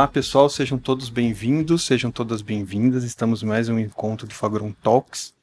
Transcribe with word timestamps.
Olá 0.00 0.08
pessoal, 0.08 0.48
sejam 0.48 0.78
todos 0.78 1.10
bem-vindos, 1.10 1.84
sejam 1.84 2.10
todas 2.10 2.40
bem-vindas. 2.40 3.04
Estamos 3.04 3.42
em 3.42 3.46
mais 3.46 3.68
um 3.68 3.78
encontro 3.78 4.26
do 4.26 4.32
Fagron 4.32 4.72
Talks. 4.82 5.34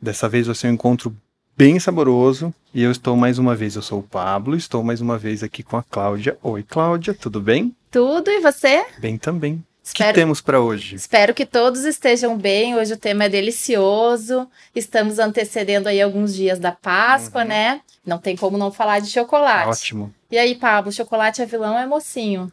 Dessa 0.00 0.28
vez 0.28 0.46
vai 0.46 0.56
ser 0.56 0.66
um 0.66 0.72
encontro 0.72 1.16
bem 1.56 1.78
saboroso 1.78 2.52
e 2.74 2.82
eu 2.82 2.90
estou 2.90 3.16
mais 3.16 3.38
uma 3.38 3.54
vez, 3.54 3.76
eu 3.76 3.80
sou 3.80 4.00
o 4.00 4.02
Pablo, 4.02 4.56
estou 4.56 4.82
mais 4.82 5.00
uma 5.00 5.16
vez 5.16 5.44
aqui 5.44 5.62
com 5.62 5.76
a 5.76 5.84
Cláudia. 5.84 6.36
Oi 6.42 6.64
Cláudia, 6.64 7.14
tudo 7.14 7.40
bem? 7.40 7.76
Tudo 7.92 8.28
e 8.28 8.40
você? 8.40 8.84
Bem 8.98 9.16
também. 9.16 9.64
Espero, 9.84 10.08
que 10.08 10.14
temos 10.16 10.40
para 10.40 10.60
hoje? 10.60 10.96
Espero 10.96 11.32
que 11.32 11.46
todos 11.46 11.84
estejam 11.84 12.36
bem. 12.36 12.74
Hoje 12.74 12.94
o 12.94 12.98
tema 12.98 13.26
é 13.26 13.28
delicioso. 13.28 14.48
Estamos 14.74 15.20
antecedendo 15.20 15.88
aí 15.88 16.02
alguns 16.02 16.34
dias 16.34 16.58
da 16.58 16.72
Páscoa, 16.72 17.42
uhum. 17.42 17.48
né? 17.48 17.80
Não 18.04 18.18
tem 18.18 18.36
como 18.36 18.58
não 18.58 18.72
falar 18.72 18.98
de 18.98 19.08
chocolate. 19.08 19.68
Ótimo. 19.68 20.12
E 20.28 20.36
aí, 20.36 20.56
Pablo, 20.56 20.90
chocolate 20.90 21.40
é 21.40 21.46
vilão 21.46 21.74
ou 21.74 21.78
é 21.78 21.86
mocinho? 21.86 22.50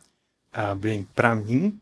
Ah, 0.52 0.73
bem, 0.73 1.08
para 1.16 1.35
mim 1.35 1.80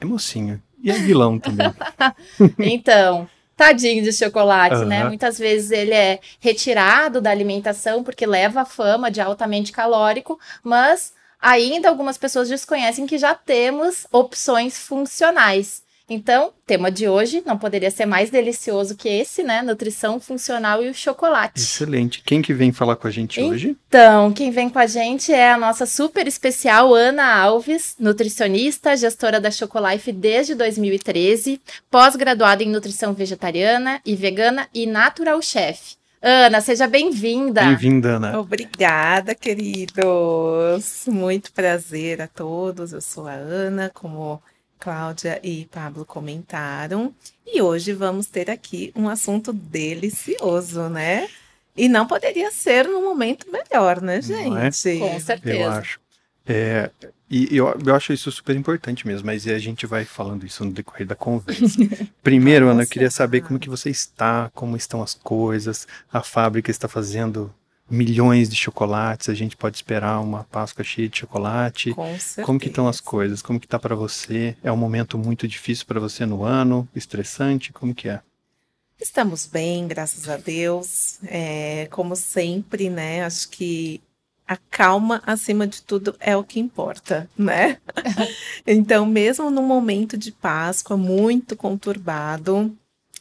é 0.00 0.04
mocinho. 0.04 0.62
E 0.82 0.90
é 0.90 0.94
vilão 0.94 1.38
também. 1.38 1.72
então, 2.58 3.28
tadinho 3.56 4.04
de 4.04 4.12
chocolate, 4.12 4.76
uhum. 4.76 4.84
né? 4.84 5.04
Muitas 5.04 5.38
vezes 5.38 5.70
ele 5.70 5.94
é 5.94 6.20
retirado 6.38 7.20
da 7.20 7.30
alimentação 7.30 8.04
porque 8.04 8.26
leva 8.26 8.62
a 8.62 8.66
fama 8.66 9.10
de 9.10 9.20
altamente 9.20 9.72
calórico, 9.72 10.38
mas 10.62 11.12
ainda 11.40 11.88
algumas 11.88 12.18
pessoas 12.18 12.48
desconhecem 12.48 13.06
que 13.06 13.18
já 13.18 13.34
temos 13.34 14.06
opções 14.12 14.78
funcionais. 14.78 15.82
Então, 16.08 16.52
tema 16.64 16.88
de 16.88 17.08
hoje 17.08 17.42
não 17.44 17.58
poderia 17.58 17.90
ser 17.90 18.06
mais 18.06 18.30
delicioso 18.30 18.94
que 18.94 19.08
esse, 19.08 19.42
né? 19.42 19.60
Nutrição 19.60 20.20
funcional 20.20 20.80
e 20.82 20.88
o 20.88 20.94
chocolate. 20.94 21.60
Excelente. 21.60 22.22
Quem 22.24 22.40
que 22.40 22.54
vem 22.54 22.70
falar 22.70 22.94
com 22.94 23.08
a 23.08 23.10
gente 23.10 23.40
hoje? 23.40 23.76
Então, 23.88 24.32
quem 24.32 24.52
vem 24.52 24.68
com 24.68 24.78
a 24.78 24.86
gente 24.86 25.32
é 25.32 25.50
a 25.50 25.58
nossa 25.58 25.84
super 25.84 26.28
especial 26.28 26.94
Ana 26.94 27.34
Alves, 27.36 27.96
nutricionista, 27.98 28.96
gestora 28.96 29.40
da 29.40 29.50
Chocolife 29.50 30.12
desde 30.12 30.54
2013, 30.54 31.60
pós-graduada 31.90 32.62
em 32.62 32.68
nutrição 32.68 33.12
vegetariana 33.12 34.00
e 34.06 34.14
vegana 34.14 34.68
e 34.72 34.86
natural 34.86 35.42
chef. 35.42 35.96
Ana, 36.22 36.60
seja 36.60 36.86
bem-vinda. 36.86 37.62
Bem-vinda, 37.62 38.16
Ana. 38.16 38.38
Obrigada, 38.38 39.34
queridos. 39.34 41.04
Muito 41.08 41.52
prazer 41.52 42.22
a 42.22 42.28
todos. 42.28 42.92
Eu 42.92 43.00
sou 43.00 43.26
a 43.26 43.32
Ana, 43.32 43.90
como 43.92 44.40
Cláudia 44.78 45.40
e 45.42 45.66
Pablo 45.66 46.04
comentaram. 46.04 47.14
E 47.46 47.60
hoje 47.62 47.92
vamos 47.92 48.26
ter 48.26 48.50
aqui 48.50 48.92
um 48.94 49.08
assunto 49.08 49.52
delicioso, 49.52 50.88
né? 50.88 51.28
E 51.76 51.88
não 51.88 52.06
poderia 52.06 52.50
ser 52.50 52.86
num 52.86 53.04
momento 53.04 53.46
melhor, 53.50 54.00
né, 54.00 54.20
gente? 54.22 54.88
É? 54.88 54.98
Com 54.98 55.20
certeza. 55.20 55.58
Eu 55.58 55.70
acho. 55.70 56.00
É, 56.48 56.90
e 57.28 57.56
eu, 57.56 57.76
eu 57.84 57.94
acho 57.94 58.12
isso 58.12 58.30
super 58.30 58.54
importante 58.54 59.06
mesmo, 59.06 59.26
mas 59.26 59.46
a 59.48 59.58
gente 59.58 59.84
vai 59.84 60.04
falando 60.04 60.46
isso 60.46 60.64
no 60.64 60.70
decorrer 60.70 61.06
da 61.06 61.16
conversa. 61.16 61.76
Primeiro, 62.22 62.68
Ana, 62.68 62.84
eu 62.84 62.86
queria 62.86 63.10
saber 63.10 63.42
como 63.42 63.58
que 63.58 63.68
você 63.68 63.90
está, 63.90 64.50
como 64.54 64.76
estão 64.76 65.02
as 65.02 65.14
coisas, 65.14 65.88
a 66.12 66.22
fábrica 66.22 66.70
está 66.70 66.86
fazendo 66.86 67.52
milhões 67.88 68.48
de 68.48 68.56
chocolates, 68.56 69.28
a 69.28 69.34
gente 69.34 69.56
pode 69.56 69.76
esperar 69.76 70.20
uma 70.20 70.44
Páscoa 70.44 70.84
cheia 70.84 71.08
de 71.08 71.18
chocolate. 71.18 71.94
Com 71.94 72.06
certeza. 72.18 72.42
Como 72.42 72.58
que 72.58 72.68
estão 72.68 72.88
as 72.88 73.00
coisas? 73.00 73.42
Como 73.42 73.60
que 73.60 73.68
tá 73.68 73.78
para 73.78 73.94
você? 73.94 74.56
É 74.62 74.70
um 74.70 74.76
momento 74.76 75.16
muito 75.16 75.46
difícil 75.46 75.86
para 75.86 76.00
você 76.00 76.26
no 76.26 76.42
ano? 76.42 76.88
Estressante? 76.94 77.72
Como 77.72 77.94
que 77.94 78.08
é? 78.08 78.20
Estamos 78.98 79.46
bem, 79.46 79.86
graças 79.86 80.28
a 80.28 80.36
Deus. 80.36 81.18
É, 81.24 81.86
como 81.90 82.16
sempre, 82.16 82.88
né? 82.90 83.24
Acho 83.24 83.48
que 83.50 84.00
a 84.48 84.56
calma, 84.56 85.22
acima 85.26 85.66
de 85.66 85.82
tudo, 85.82 86.16
é 86.18 86.36
o 86.36 86.44
que 86.44 86.58
importa, 86.58 87.28
né? 87.36 87.78
então, 88.66 89.04
mesmo 89.04 89.50
no 89.50 89.62
momento 89.62 90.16
de 90.16 90.32
Páscoa 90.32 90.96
muito 90.96 91.56
conturbado, 91.56 92.74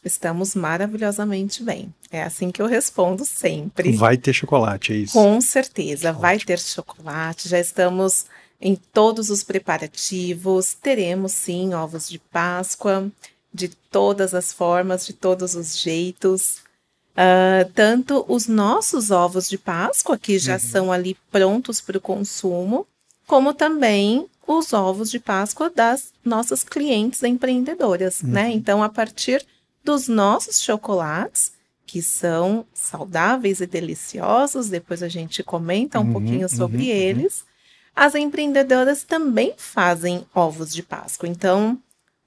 Estamos 0.06 0.54
maravilhosamente 0.54 1.64
bem. 1.64 1.92
É 2.16 2.24
assim 2.24 2.50
que 2.50 2.62
eu 2.62 2.66
respondo 2.66 3.26
sempre. 3.26 3.92
Vai 3.92 4.16
ter 4.18 4.32
chocolate, 4.32 4.94
é 4.94 4.96
isso? 4.96 5.14
Com 5.14 5.42
certeza, 5.42 6.14
vai 6.14 6.40
ter 6.40 6.58
chocolate. 6.58 7.50
Já 7.50 7.60
estamos 7.60 8.26
em 8.62 8.74
todos 8.74 9.30
os 9.30 9.44
preparativos. 9.44 10.74
Teremos 10.74 11.34
sim 11.34 11.74
ovos 11.74 12.08
de 12.08 12.18
Páscoa, 12.18 13.12
de 13.54 13.68
todas 13.68 14.34
as 14.34 14.54
formas, 14.54 15.06
de 15.06 15.12
todos 15.12 15.56
os 15.56 15.78
jeitos. 15.78 16.60
Uh, 17.12 17.70
tanto 17.74 18.26
os 18.30 18.48
nossos 18.48 19.12
ovos 19.12 19.50
de 19.50 19.58
Páscoa, 19.58 20.18
que 20.18 20.40
já 20.40 20.54
uhum. 20.54 20.60
são 20.60 20.92
ali 20.94 21.18
prontos 21.30 21.82
para 21.82 21.98
o 21.98 22.02
consumo, 22.02 22.88
como 23.28 23.54
também 23.54 24.26
os 24.48 24.72
ovos 24.72 25.12
de 25.12 25.20
Páscoa 25.20 25.70
das 25.70 26.14
nossas 26.24 26.64
clientes 26.64 27.24
empreendedoras, 27.24 28.22
né? 28.22 28.28
uhum. 28.28 28.34
né? 28.34 28.52
Então, 28.54 28.82
a 28.82 28.88
partir 28.88 29.46
dos 29.84 30.08
nossos 30.08 30.62
chocolates, 30.62 31.55
que 31.86 32.02
são 32.02 32.66
saudáveis 32.74 33.62
e 33.62 33.68
deliciosos, 33.68 34.70
depois 34.70 35.04
a 35.04 35.08
gente 35.08 35.44
comenta 35.44 36.00
um 36.00 36.04
uhum, 36.04 36.12
pouquinho 36.14 36.50
sobre 36.50 36.78
uhum, 36.78 36.90
uhum. 36.90 36.96
eles. 36.96 37.40
Uhum. 37.40 37.46
As 37.96 38.16
empreendedoras 38.16 39.04
também 39.04 39.54
fazem 39.58 40.26
ovos 40.34 40.74
de 40.74 40.84
Páscoa. 40.84 41.30
Então, 41.30 41.80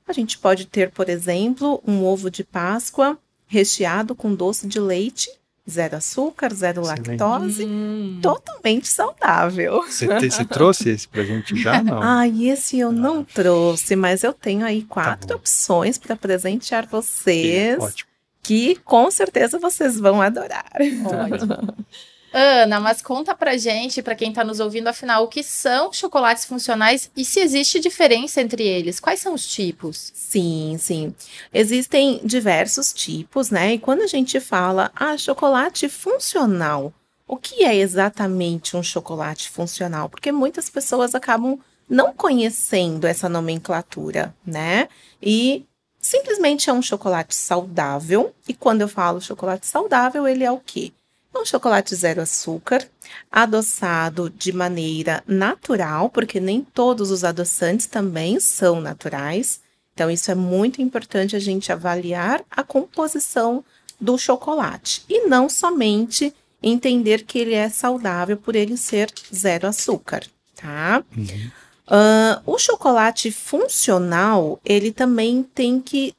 a 0.07 0.13
gente 0.13 0.39
pode 0.39 0.67
ter, 0.67 0.91
por 0.91 1.09
exemplo, 1.09 1.83
um 1.87 2.05
ovo 2.05 2.31
de 2.31 2.43
Páscoa 2.43 3.19
recheado 3.47 4.15
com 4.15 4.35
doce 4.35 4.67
de 4.67 4.81
leite 4.81 5.31
zero 5.69 5.97
açúcar, 5.97 6.55
zero 6.55 6.81
Excelente. 6.81 7.11
lactose, 7.11 7.65
hum. 7.65 8.19
totalmente 8.23 8.89
saudável. 8.89 9.83
Você, 9.83 10.07
trouxe 10.49 10.91
esse 10.91 11.07
pra 11.07 11.23
gente 11.23 11.55
já? 11.57 11.83
Não? 11.83 12.03
Ah, 12.03 12.27
esse 12.27 12.79
eu 12.79 12.89
ah. 12.89 12.93
não 12.93 13.23
trouxe, 13.23 13.95
mas 13.95 14.25
eu 14.25 14.33
tenho 14.33 14.65
aí 14.65 14.83
tá 14.83 14.89
quatro 14.89 15.29
tá 15.29 15.37
opções 15.37 15.99
para 15.99 16.17
presentear 16.17 16.87
vocês. 16.87 17.79
ótimo. 17.79 18.08
Que 18.43 18.77
com 18.77 19.11
certeza 19.11 19.59
vocês 19.59 19.99
vão 19.99 20.23
adorar. 20.23 20.71
Ótimo. 20.75 21.75
Ana, 22.33 22.79
mas 22.79 23.01
conta 23.01 23.35
pra 23.35 23.57
gente, 23.57 24.03
pra 24.03 24.15
quem 24.15 24.33
tá 24.33 24.45
nos 24.45 24.61
ouvindo, 24.61 24.89
afinal, 24.89 25.25
o 25.25 25.29
que 25.29 25.43
são 25.43 25.93
chocolates 25.93 26.45
funcionais 26.45 27.11
e 27.17 27.25
se 27.25 27.41
existe 27.41 27.81
diferença 27.81 28.41
entre 28.41 28.67
eles? 28.67 29.01
Quais 29.01 29.21
são 29.21 29.33
os 29.33 29.47
tipos? 29.47 30.13
Sim, 30.15 30.77
sim. 30.79 31.15
Existem 31.53 32.21
diversos 32.23 32.93
tipos, 32.93 33.51
né? 33.51 33.75
E 33.75 33.79
quando 33.79 34.03
a 34.03 34.07
gente 34.07 34.39
fala, 34.41 34.91
ah, 34.95 35.17
chocolate 35.17 35.89
funcional, 35.89 36.93
o 37.27 37.37
que 37.37 37.65
é 37.65 37.75
exatamente 37.75 38.77
um 38.77 38.83
chocolate 38.83 39.49
funcional? 39.49 40.09
Porque 40.09 40.31
muitas 40.31 40.69
pessoas 40.69 41.15
acabam 41.15 41.59
não 41.89 42.13
conhecendo 42.13 43.07
essa 43.07 43.29
nomenclatura, 43.29 44.35
né? 44.47 44.89
E 45.23 45.65
simplesmente 46.01 46.71
é 46.71 46.73
um 46.73 46.83
chocolate 46.83 47.35
saudável. 47.35 48.35
E 48.49 48.55
quando 48.55 48.83
eu 48.83 48.89
falo 48.89 49.21
chocolate 49.21 49.67
saudável, 49.67 50.27
ele 50.27 50.45
é 50.45 50.51
o 50.51 50.59
quê? 50.59 50.93
um 51.41 51.45
chocolate 51.45 51.95
zero 51.95 52.21
açúcar, 52.21 52.87
adoçado 53.31 54.31
de 54.31 54.53
maneira 54.53 55.23
natural, 55.27 56.11
porque 56.11 56.41
nem 56.41 56.63
todos 56.63 57.11
os 57.11 57.25
adoçantes 57.25 57.87
também 57.87 58.41
são 58.41 58.81
naturais. 58.81 59.61
Então, 59.95 60.11
isso 60.11 60.31
é 60.31 60.35
muito 60.35 60.81
importante 60.83 61.37
a 61.37 61.39
gente 61.39 61.73
avaliar 61.73 62.43
a 62.51 62.63
composição 62.63 63.65
do 64.01 64.17
chocolate 64.17 65.05
e 65.09 65.27
não 65.27 65.49
somente 65.49 66.33
entender 66.63 67.25
que 67.25 67.39
ele 67.39 67.55
é 67.55 67.69
saudável 67.69 68.37
por 68.37 68.55
ele 68.55 68.77
ser 68.77 69.13
zero 69.35 69.67
açúcar, 69.67 70.25
tá? 70.55 71.03
Uhum. 71.17 71.51
Uh, 71.89 72.43
o 72.45 72.59
chocolate 72.59 73.31
funcional, 73.31 74.61
ele 74.63 74.93
também 74.93 75.43
tem 75.43 75.81
que. 75.81 76.15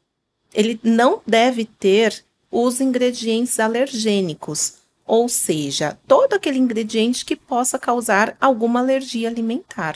Ele 0.51 0.79
não 0.83 1.21
deve 1.27 1.63
ter 1.63 2.25
os 2.51 2.81
ingredientes 2.81 3.59
alergênicos, 3.59 4.79
ou 5.05 5.29
seja, 5.29 5.97
todo 6.07 6.33
aquele 6.33 6.57
ingrediente 6.57 7.23
que 7.23 7.35
possa 7.35 7.77
causar 7.77 8.35
alguma 8.41 8.79
alergia 8.79 9.29
alimentar. 9.29 9.95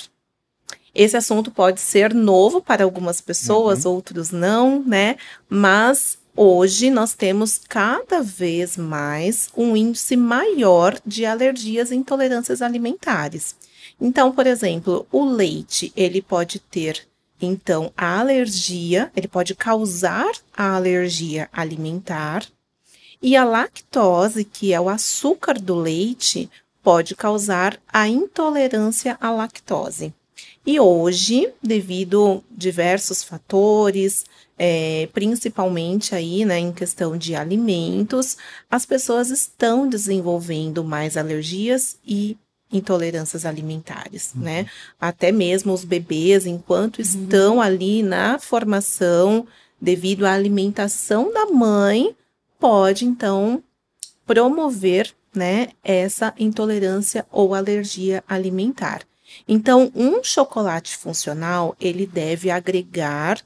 Esse 0.94 1.18
assunto 1.18 1.50
pode 1.50 1.82
ser 1.82 2.14
novo 2.14 2.62
para 2.62 2.84
algumas 2.84 3.20
pessoas, 3.20 3.84
uhum. 3.84 3.94
outros 3.94 4.30
não, 4.30 4.84
né? 4.86 5.18
Mas 5.50 6.20
hoje 6.38 6.92
nós 6.92 7.16
temos 7.16 7.58
cada 7.58 8.22
vez 8.22 8.78
mais 8.78 9.50
um 9.58 9.76
índice 9.76 10.16
maior 10.16 11.00
de 11.04 11.26
alergias 11.26 11.90
e 11.90 11.96
intolerâncias 11.96 12.62
alimentares. 12.62 13.56
Então, 14.00 14.32
por 14.32 14.48
exemplo, 14.48 15.08
o 15.12 15.24
leite, 15.24 15.92
ele 15.96 16.22
pode 16.22 16.60
ter 16.60 17.08
então 17.42 17.92
a 17.98 18.20
alergia, 18.20 19.12
ele 19.16 19.28
pode 19.28 19.54
causar 19.54 20.32
a 20.56 20.76
alergia 20.76 21.50
alimentar, 21.52 22.46
e 23.22 23.36
a 23.36 23.46
lactose, 23.46 24.44
que 24.44 24.74
é 24.74 24.80
o 24.80 24.90
açúcar 24.90 25.60
do 25.60 25.76
leite, 25.76 26.50
pode 26.82 27.16
causar 27.16 27.80
a 27.88 28.08
intolerância 28.08 29.18
à 29.20 29.32
lactose. 29.32 30.14
E 30.66 30.80
hoje, 30.80 31.50
devido 31.62 32.44
a 32.44 32.54
diversos 32.58 33.24
fatores, 33.24 34.26
é, 34.58 35.08
principalmente 35.14 36.14
aí, 36.14 36.46
né, 36.46 36.60
em 36.60 36.72
questão 36.72 37.18
de 37.18 37.36
alimentos, 37.36 38.38
as 38.70 38.86
pessoas 38.86 39.30
estão 39.30 39.88
desenvolvendo 39.88 40.84
mais 40.84 41.18
alergias 41.18 41.98
e 42.06 42.38
intolerâncias 42.74 43.46
alimentares, 43.46 44.34
uhum. 44.36 44.42
né? 44.42 44.66
Até 45.00 45.32
mesmo 45.32 45.72
os 45.72 45.86
bebês, 45.86 46.46
enquanto 46.46 46.98
uhum. 46.98 47.04
estão 47.04 47.62
ali 47.62 48.04
na 48.04 48.40
formação, 48.40 49.48
devido 49.80 50.26
à 50.26 50.34
alimentação 50.34 51.32
da 51.32 51.46
mãe, 51.46 52.16
pode 52.60 53.06
então 53.06 53.62
promover, 54.26 55.14
né, 55.36 55.70
essa 55.84 56.34
intolerância 56.38 57.26
ou 57.32 57.54
alergia 57.54 58.24
alimentar. 58.28 59.02
Então, 59.48 59.92
um 59.96 60.24
chocolate 60.24 60.96
funcional, 60.96 61.76
ele 61.82 62.06
deve 62.06 62.50
agregar 62.50 63.42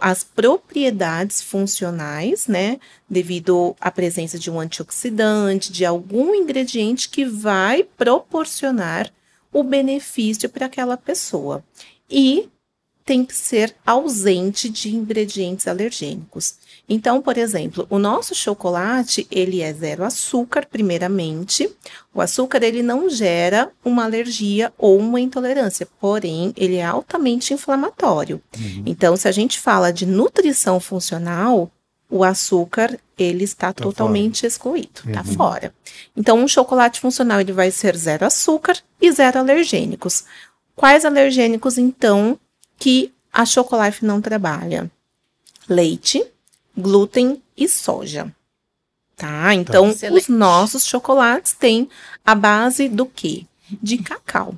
as 0.00 0.24
propriedades 0.24 1.42
funcionais, 1.42 2.46
né, 2.46 2.78
devido 3.08 3.76
à 3.80 3.90
presença 3.90 4.38
de 4.38 4.50
um 4.50 4.58
antioxidante, 4.58 5.72
de 5.72 5.84
algum 5.84 6.34
ingrediente 6.34 7.08
que 7.08 7.24
vai 7.24 7.82
proporcionar 7.82 9.12
o 9.52 9.62
benefício 9.62 10.48
para 10.48 10.66
aquela 10.66 10.96
pessoa. 10.96 11.62
E 12.10 12.48
tem 13.04 13.24
que 13.24 13.34
ser 13.34 13.74
ausente 13.84 14.68
de 14.68 14.94
ingredientes 14.94 15.68
alergênicos. 15.68 16.54
Então, 16.88 17.22
por 17.22 17.38
exemplo, 17.38 17.86
o 17.88 17.98
nosso 17.98 18.34
chocolate, 18.34 19.26
ele 19.30 19.62
é 19.62 19.72
zero 19.72 20.04
açúcar, 20.04 20.66
primeiramente. 20.66 21.70
O 22.12 22.20
açúcar, 22.20 22.62
ele 22.62 22.82
não 22.82 23.08
gera 23.08 23.70
uma 23.84 24.04
alergia 24.04 24.72
ou 24.76 24.98
uma 24.98 25.20
intolerância, 25.20 25.88
porém, 25.98 26.52
ele 26.56 26.76
é 26.76 26.84
altamente 26.84 27.54
inflamatório. 27.54 28.40
Uhum. 28.56 28.82
Então, 28.84 29.16
se 29.16 29.26
a 29.26 29.32
gente 29.32 29.58
fala 29.58 29.92
de 29.92 30.04
nutrição 30.04 30.78
funcional, 30.78 31.70
o 32.10 32.22
açúcar, 32.22 32.98
ele 33.16 33.44
está 33.44 33.72
tá 33.72 33.82
totalmente 33.82 34.40
fora. 34.40 34.46
excluído, 34.46 35.00
está 35.06 35.20
uhum. 35.20 35.34
fora. 35.34 35.74
Então, 36.14 36.38
um 36.38 36.46
chocolate 36.46 37.00
funcional, 37.00 37.40
ele 37.40 37.52
vai 37.52 37.70
ser 37.70 37.96
zero 37.96 38.26
açúcar 38.26 38.76
e 39.00 39.10
zero 39.10 39.38
alergênicos. 39.38 40.24
Quais 40.76 41.04
alergênicos, 41.04 41.78
então, 41.78 42.38
que 42.78 43.10
a 43.32 43.46
Chocolife 43.46 44.04
não 44.04 44.20
trabalha? 44.20 44.90
Leite, 45.68 46.24
glúten 46.76 47.42
e 47.56 47.68
soja. 47.68 48.32
Tá? 49.16 49.54
Então, 49.54 49.94
os 50.12 50.28
nossos 50.28 50.84
chocolates 50.84 51.52
têm 51.52 51.88
a 52.24 52.34
base 52.34 52.88
do 52.88 53.06
quê? 53.06 53.46
De 53.82 53.98
cacau. 53.98 54.54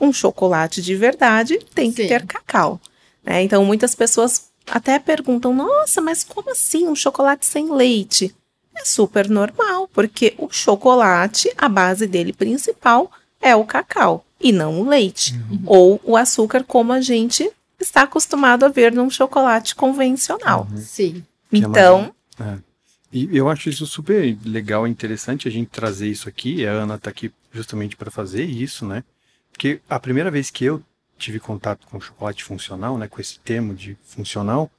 Um 0.00 0.12
chocolate 0.12 0.80
de 0.80 0.94
verdade 0.94 1.58
tem 1.74 1.90
Sim. 1.90 1.96
que 1.96 2.08
ter 2.08 2.26
cacau. 2.26 2.80
Né? 3.22 3.42
Então, 3.42 3.64
muitas 3.64 3.94
pessoas 3.94 4.48
até 4.66 4.98
perguntam: 4.98 5.54
nossa, 5.54 6.00
mas 6.00 6.24
como 6.24 6.50
assim 6.50 6.88
um 6.88 6.94
chocolate 6.94 7.44
sem 7.44 7.70
leite? 7.70 8.34
É 8.74 8.84
super 8.84 9.28
normal, 9.28 9.88
porque 9.92 10.34
o 10.38 10.48
chocolate, 10.50 11.52
a 11.58 11.68
base 11.68 12.06
dele 12.06 12.32
principal 12.32 13.10
é 13.40 13.54
o 13.54 13.64
cacau 13.64 14.24
e 14.40 14.52
não 14.52 14.80
o 14.80 14.88
leite. 14.88 15.34
Uhum. 15.34 15.62
Ou 15.66 16.00
o 16.04 16.16
açúcar, 16.16 16.62
como 16.64 16.92
a 16.92 17.00
gente 17.00 17.50
está 17.80 18.02
acostumado 18.02 18.64
a 18.64 18.68
ver 18.68 18.92
num 18.92 19.10
chocolate 19.10 19.74
convencional. 19.74 20.66
Uhum. 20.70 20.78
Sim. 20.78 21.24
Então. 21.52 22.14
É. 22.40 22.58
E 23.10 23.36
eu 23.36 23.48
acho 23.48 23.70
isso 23.70 23.86
super 23.86 24.36
legal 24.44 24.86
e 24.86 24.90
interessante 24.90 25.48
a 25.48 25.50
gente 25.50 25.68
trazer 25.68 26.08
isso 26.08 26.28
aqui. 26.28 26.66
A 26.66 26.72
Ana 26.72 26.96
está 26.96 27.08
aqui 27.10 27.32
justamente 27.50 27.96
para 27.96 28.10
fazer 28.10 28.44
isso, 28.44 28.84
né? 28.86 29.02
Porque 29.50 29.80
a 29.88 29.98
primeira 29.98 30.30
vez 30.30 30.50
que 30.50 30.64
eu 30.64 30.82
tive 31.16 31.40
contato 31.40 31.86
com 31.86 32.00
chocolate 32.00 32.44
funcional, 32.44 32.96
né, 32.96 33.08
com 33.08 33.20
esse 33.20 33.40
termo 33.40 33.74
de 33.74 33.96
funcional, 34.04 34.70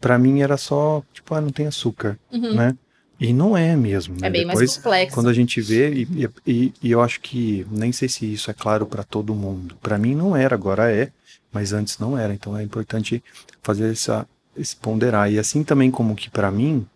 para 0.00 0.18
mim 0.18 0.40
era 0.40 0.56
só, 0.56 1.02
tipo, 1.12 1.34
ah, 1.34 1.40
não 1.40 1.50
tem 1.50 1.66
açúcar, 1.66 2.18
uhum. 2.30 2.54
né? 2.54 2.76
E 3.18 3.32
não 3.32 3.56
é 3.56 3.76
mesmo. 3.76 4.14
Né? 4.20 4.26
É 4.26 4.30
bem 4.30 4.46
Depois, 4.46 4.70
mais 4.70 4.76
complexo. 4.76 5.14
Quando 5.14 5.28
a 5.28 5.32
gente 5.32 5.60
vê, 5.60 5.92
e, 5.92 6.28
e, 6.46 6.74
e 6.82 6.90
eu 6.90 7.00
acho 7.00 7.20
que 7.20 7.66
nem 7.70 7.92
sei 7.92 8.08
se 8.08 8.32
isso 8.32 8.50
é 8.50 8.54
claro 8.54 8.84
para 8.84 9.04
todo 9.04 9.34
mundo. 9.34 9.76
Para 9.80 9.96
mim 9.96 10.14
não 10.14 10.36
era, 10.36 10.54
agora 10.54 10.90
é, 10.90 11.10
mas 11.52 11.72
antes 11.72 11.98
não 11.98 12.18
era. 12.18 12.34
Então 12.34 12.56
é 12.56 12.62
importante 12.64 13.22
fazer 13.62 13.92
essa, 13.92 14.26
esse 14.56 14.76
ponderar. 14.76 15.30
E 15.30 15.38
assim 15.38 15.62
também 15.62 15.90
como 15.90 16.14
que 16.14 16.30
para 16.30 16.50
mim, 16.50 16.86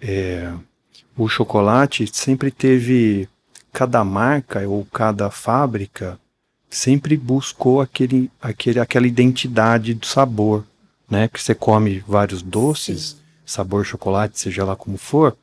é, 0.00 0.52
o 1.16 1.28
chocolate 1.28 2.08
sempre 2.12 2.50
teve 2.50 3.28
cada 3.72 4.02
marca 4.04 4.66
ou 4.68 4.84
cada 4.86 5.30
fábrica 5.30 6.18
sempre 6.70 7.16
buscou 7.16 7.80
aquele, 7.80 8.30
aquele, 8.40 8.78
aquela 8.78 9.06
identidade 9.06 9.92
do 9.92 10.06
sabor, 10.06 10.64
né? 11.10 11.28
Que 11.28 11.42
você 11.42 11.54
come 11.54 12.02
vários 12.06 12.42
doces, 12.42 13.10
Sim. 13.10 13.16
sabor 13.44 13.84
chocolate, 13.84 14.38
seja 14.38 14.64
lá 14.64 14.76
como 14.76 14.96
for, 14.96 15.36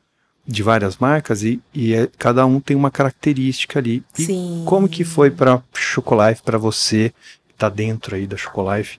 de 0.46 0.62
várias 0.62 0.96
marcas 0.96 1.42
e, 1.42 1.60
e 1.74 1.92
é, 1.92 2.08
cada 2.18 2.46
um 2.46 2.58
tem 2.58 2.74
uma 2.74 2.90
característica 2.90 3.78
ali. 3.78 4.02
E 4.18 4.24
Sim. 4.24 4.62
como 4.66 4.88
que 4.88 5.04
foi 5.04 5.30
para 5.30 5.62
chocolate 5.74 6.40
para 6.42 6.56
você 6.56 7.12
que 7.46 7.54
tá 7.54 7.68
dentro 7.68 8.16
aí 8.16 8.26
da 8.26 8.36
chocolate? 8.36 8.98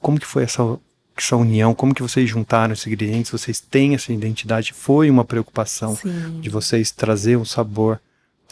Como 0.00 0.18
que 0.18 0.26
foi 0.26 0.44
essa 0.44 0.78
essa 1.16 1.36
união, 1.36 1.74
como 1.74 1.94
que 1.94 2.02
vocês 2.02 2.28
juntaram 2.28 2.72
esses 2.72 2.86
ingredientes, 2.86 3.30
vocês 3.30 3.60
têm 3.60 3.94
essa 3.94 4.12
identidade, 4.12 4.72
foi 4.72 5.08
uma 5.10 5.24
preocupação 5.24 5.96
Sim. 5.96 6.40
de 6.40 6.50
vocês 6.50 6.90
trazer 6.90 7.36
um 7.36 7.44
sabor, 7.44 8.00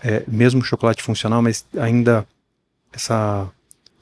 é, 0.02 0.22
mesmo 0.26 0.62
chocolate 0.62 1.02
funcional, 1.02 1.42
mas 1.42 1.64
ainda 1.76 2.26
essa, 2.92 3.48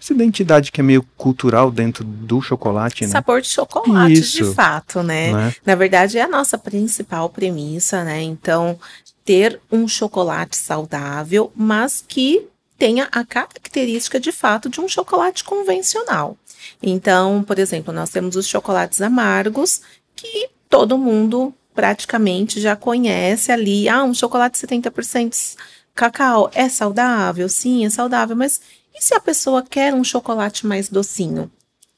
essa 0.00 0.12
identidade 0.12 0.70
que 0.70 0.80
é 0.80 0.84
meio 0.84 1.02
cultural 1.16 1.70
dentro 1.70 2.04
do 2.04 2.40
chocolate, 2.40 3.04
né? 3.04 3.10
Sabor 3.10 3.40
de 3.40 3.48
chocolate, 3.48 4.12
Isso. 4.12 4.44
de 4.44 4.54
fato, 4.54 5.02
né? 5.02 5.32
né? 5.32 5.54
Na 5.64 5.74
verdade, 5.74 6.18
é 6.18 6.22
a 6.22 6.28
nossa 6.28 6.58
principal 6.58 7.28
premissa, 7.28 8.04
né? 8.04 8.22
Então, 8.22 8.78
ter 9.24 9.60
um 9.70 9.86
chocolate 9.88 10.56
saudável, 10.56 11.52
mas 11.56 12.04
que 12.06 12.46
tenha 12.82 13.08
a 13.12 13.24
característica 13.24 14.18
de 14.18 14.32
fato 14.32 14.68
de 14.68 14.80
um 14.80 14.88
chocolate 14.88 15.44
convencional. 15.44 16.36
Então, 16.82 17.42
por 17.42 17.58
exemplo, 17.58 17.92
nós 17.92 18.10
temos 18.10 18.36
os 18.36 18.46
chocolates 18.46 19.00
amargos 19.00 19.82
que 20.14 20.48
todo 20.68 20.98
mundo 20.98 21.54
praticamente 21.74 22.60
já 22.60 22.76
conhece 22.76 23.50
ali. 23.50 23.88
Ah, 23.88 24.04
um 24.04 24.14
chocolate 24.14 24.58
70% 24.58 25.56
cacau 25.94 26.50
é 26.54 26.68
saudável? 26.68 27.48
Sim, 27.48 27.84
é 27.84 27.90
saudável, 27.90 28.36
mas 28.36 28.60
e 28.94 29.02
se 29.02 29.14
a 29.14 29.20
pessoa 29.20 29.62
quer 29.62 29.94
um 29.94 30.04
chocolate 30.04 30.66
mais 30.66 30.88
docinho, 30.88 31.50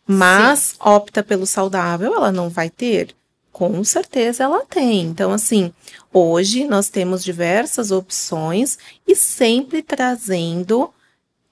mas 0.06 0.60
Sim. 0.60 0.76
opta 0.80 1.22
pelo 1.22 1.46
saudável, 1.46 2.14
ela 2.14 2.30
não 2.30 2.48
vai 2.48 2.70
ter? 2.70 3.14
Com 3.50 3.82
certeza 3.84 4.44
ela 4.44 4.64
tem. 4.66 5.02
Então, 5.02 5.32
assim, 5.32 5.72
hoje 6.12 6.64
nós 6.64 6.88
temos 6.88 7.22
diversas 7.22 7.90
opções 7.90 8.78
e 9.06 9.14
sempre 9.14 9.82
trazendo 9.82 10.90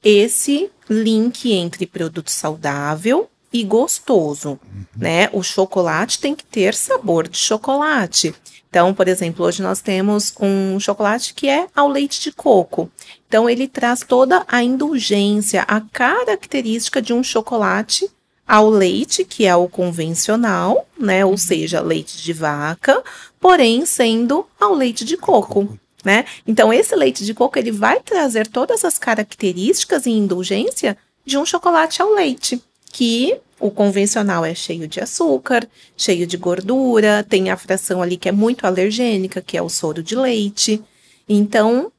esse 0.03 0.71
link 0.89 1.53
entre 1.53 1.87
produto 1.87 2.31
saudável 2.31 3.29
e 3.53 3.63
gostoso, 3.63 4.51
uhum. 4.51 4.85
né? 4.97 5.29
O 5.33 5.43
chocolate 5.43 6.19
tem 6.19 6.35
que 6.35 6.45
ter 6.45 6.75
sabor 6.75 7.29
de 7.29 7.37
chocolate. 7.37 8.35
Então, 8.69 8.95
por 8.95 9.07
exemplo, 9.07 9.45
hoje 9.45 9.63
nós 9.63 9.83
temos 9.83 10.33
um 10.41 10.81
chocolate 10.81 11.35
que 11.35 11.47
é 11.47 11.67
ao 11.77 11.89
leite 11.89 12.23
de 12.23 12.33
coco. 12.33 12.91
Então, 13.29 13.49
ele 13.49 13.69
traz 13.69 14.01
toda 14.01 14.45
a 14.49 14.63
indulgência, 14.63 15.63
a 15.69 15.81
característica 15.81 17.03
de 17.03 17.13
um 17.13 17.23
chocolate 17.23 18.09
ao 18.49 18.71
leite, 18.71 19.25
que 19.25 19.45
é 19.45 19.55
o 19.55 19.69
convencional, 19.69 20.87
né? 20.99 21.25
Ou 21.25 21.33
uhum. 21.33 21.37
seja, 21.37 21.83
leite 21.83 22.23
de 22.23 22.33
vaca, 22.33 23.03
porém 23.39 23.85
sendo 23.85 24.47
ao 24.59 24.75
leite 24.75 25.05
de 25.05 25.19
coco 25.19 25.79
né? 26.05 26.25
Então 26.47 26.73
esse 26.73 26.95
leite 26.95 27.25
de 27.25 27.35
coco 27.35 27.59
ele 27.59 27.71
vai 27.71 28.01
trazer 28.01 28.47
todas 28.47 28.85
as 28.85 28.99
características 28.99 30.07
e 30.07 30.11
indulgência 30.11 30.97
de 31.25 31.39
um 31.39 31.47
chocolate 31.47 32.03
ao 32.03 32.13
leite, 32.13 32.63
que 32.93 33.39
o 33.59 33.71
convencional 33.71 34.45
é 34.45 34.55
cheio 34.55 34.89
de 34.89 35.01
açúcar, 35.01 35.69
cheio 35.97 36.27
de 36.27 36.37
gordura, 36.37 37.25
tem 37.29 37.49
a 37.49 37.57
fração 37.57 38.03
ali 38.03 38.17
que 38.17 38.29
é 38.29 38.33
muito 38.33 38.67
alergênica, 38.67 39.41
que 39.41 39.57
é 39.57 39.63
o 39.63 39.69
soro 39.69 40.03
de 40.03 40.17
leite. 40.17 40.83
Então, 41.29 41.93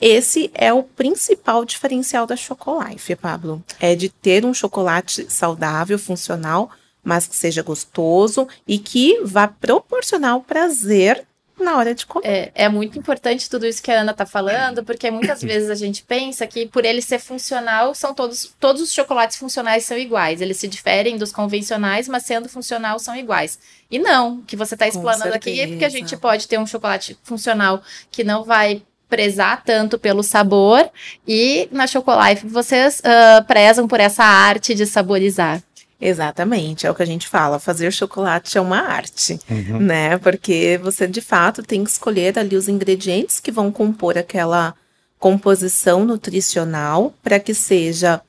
esse 0.00 0.50
é 0.54 0.72
o 0.72 0.82
principal 0.82 1.64
diferencial 1.64 2.26
da 2.26 2.34
Chocolife, 2.34 3.14
Pablo. 3.14 3.62
É 3.78 3.94
de 3.94 4.08
ter 4.08 4.44
um 4.44 4.54
chocolate 4.54 5.26
saudável, 5.28 5.98
funcional, 5.98 6.70
mas 7.04 7.26
que 7.26 7.36
seja 7.36 7.62
gostoso 7.62 8.48
e 8.66 8.78
que 8.78 9.20
vá 9.22 9.46
proporcionar 9.46 10.36
o 10.36 10.42
prazer 10.42 11.26
na 11.62 11.76
hora 11.76 11.94
de 11.94 12.04
comer. 12.04 12.26
É, 12.26 12.52
é 12.54 12.68
muito 12.68 12.98
importante 12.98 13.48
tudo 13.48 13.66
isso 13.66 13.82
que 13.82 13.90
a 13.90 14.00
Ana 14.00 14.12
tá 14.12 14.26
falando, 14.26 14.84
porque 14.84 15.10
muitas 15.10 15.40
vezes 15.42 15.70
a 15.70 15.74
gente 15.74 16.02
pensa 16.02 16.46
que 16.46 16.66
por 16.66 16.84
ele 16.84 17.00
ser 17.00 17.18
funcional, 17.18 17.94
são 17.94 18.12
todos, 18.14 18.54
todos 18.58 18.82
os 18.82 18.92
chocolates 18.92 19.36
funcionais 19.36 19.84
são 19.84 19.96
iguais. 19.96 20.40
Eles 20.40 20.56
se 20.56 20.68
diferem 20.68 21.16
dos 21.16 21.32
convencionais, 21.32 22.08
mas 22.08 22.24
sendo 22.24 22.48
funcional 22.48 22.98
são 22.98 23.16
iguais. 23.16 23.58
E 23.90 23.98
não, 23.98 24.38
o 24.38 24.42
que 24.42 24.56
você 24.56 24.74
está 24.74 24.86
explanando 24.88 25.34
aqui 25.34 25.60
é 25.60 25.66
porque 25.66 25.84
a 25.84 25.90
gente 25.90 26.16
pode 26.16 26.48
ter 26.48 26.58
um 26.58 26.66
chocolate 26.66 27.18
funcional 27.22 27.82
que 28.10 28.24
não 28.24 28.44
vai 28.44 28.82
prezar 29.12 29.62
tanto 29.62 29.98
pelo 29.98 30.22
sabor 30.22 30.88
e 31.28 31.68
na 31.70 31.86
Chocolife 31.86 32.46
vocês 32.46 33.00
uh, 33.00 33.44
prezam 33.44 33.86
por 33.86 34.00
essa 34.00 34.24
arte 34.24 34.74
de 34.74 34.86
saborizar. 34.86 35.62
Exatamente, 36.04 36.84
é 36.84 36.90
o 36.90 36.94
que 36.96 37.02
a 37.04 37.06
gente 37.06 37.28
fala, 37.28 37.60
fazer 37.60 37.92
chocolate 37.92 38.58
é 38.58 38.60
uma 38.60 38.80
arte, 38.80 39.38
uhum. 39.48 39.78
né? 39.78 40.18
Porque 40.18 40.76
você 40.82 41.06
de 41.06 41.20
fato 41.20 41.62
tem 41.62 41.84
que 41.84 41.90
escolher 41.90 42.36
ali 42.36 42.56
os 42.56 42.68
ingredientes 42.68 43.38
que 43.38 43.52
vão 43.52 43.70
compor 43.70 44.18
aquela 44.18 44.74
composição 45.20 46.04
nutricional 46.04 47.14
para 47.22 47.38
que 47.38 47.54
seja 47.54 48.20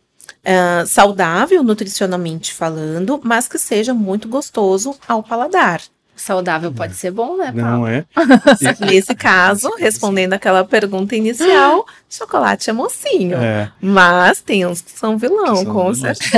uh, 0.45 0.85
saudável 0.85 1.63
nutricionalmente 1.63 2.53
falando, 2.53 3.19
mas 3.23 3.47
que 3.47 3.57
seja 3.57 3.91
muito 3.91 4.27
gostoso 4.27 4.95
ao 5.07 5.23
paladar. 5.23 5.81
Saudável 6.15 6.71
pode 6.71 6.95
ser 6.95 7.11
bom, 7.11 7.37
né, 7.37 7.51
Paulo? 7.51 7.79
Não 7.79 7.87
é? 7.87 8.05
Nesse 8.85 9.15
caso, 9.15 9.69
respondendo 9.79 10.33
aquela 10.33 10.63
pergunta 10.63 11.15
inicial, 11.15 11.85
chocolate 12.09 12.69
é 12.69 12.73
mocinho. 12.73 13.37
É. 13.37 13.71
Mas 13.81 14.41
tem 14.41 14.65
uns 14.65 14.81
que 14.81 14.91
são 14.91 15.17
vilão, 15.17 15.57
que 15.57 15.63
são 15.63 15.73
com 15.73 15.93
certeza. 15.93 16.37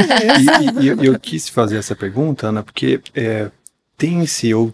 E, 0.79 0.86
e, 0.86 1.03
e, 1.03 1.05
eu 1.05 1.20
quis 1.20 1.50
fazer 1.50 1.77
essa 1.77 1.96
pergunta, 1.96 2.48
Ana, 2.48 2.63
porque 2.63 3.01
é, 3.13 3.51
tem-se 3.98 4.53
ou 4.53 4.74